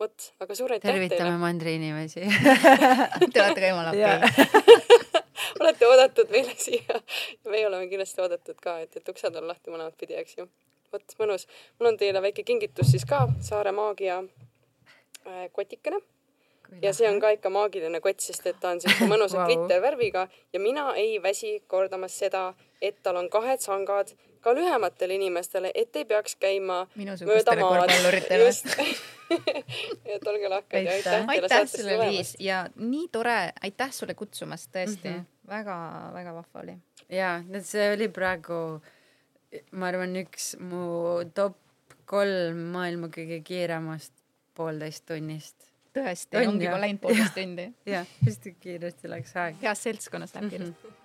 [0.00, 1.08] vot, aga suur aitäh teile.
[1.08, 2.20] tervitame mandri inimesi
[3.32, 5.08] Te olete ka jumala okei
[5.60, 7.00] olete oodatud meile siia
[7.48, 10.48] meie oleme kindlasti oodatud ka, et, et uksed on lahti mõlemat pidi, eks ju.
[10.92, 11.46] vot mõnus.
[11.78, 16.00] mul on teile väike kingitus siis ka, Saare Maagia äh, kotikene.
[16.82, 19.46] ja see on ka ikka maagiline kott, sest et ta on siuke mõnusa wow.
[19.46, 25.70] glittervärviga ja mina ei väsi kordamas seda, et tal on kahed sangad ka lühematele inimestele,
[25.74, 27.90] et ei peaks käima mööda maad.
[28.46, 28.66] just
[30.14, 32.40] et olge lahked ja aitäh teile saatesse tulemast.
[32.42, 35.39] Ja nii tore, aitäh sulle kutsumast, tõesti mm -hmm.
[35.50, 36.76] Väga-väga vahva oli.
[37.08, 37.32] ja,
[37.66, 38.60] see oli praegu,
[39.72, 40.84] ma arvan, üks mu
[41.34, 41.58] top
[42.10, 44.14] kolm maailma kõige kiiremast
[44.58, 45.68] poolteist tunnist.
[45.96, 47.68] tõesti, ongi juba läinud poolteist tundi.
[47.88, 49.60] jah, hästi kiiresti läks aeg.
[49.64, 50.99] heas seltskonnas läheb kiiresti mm -hmm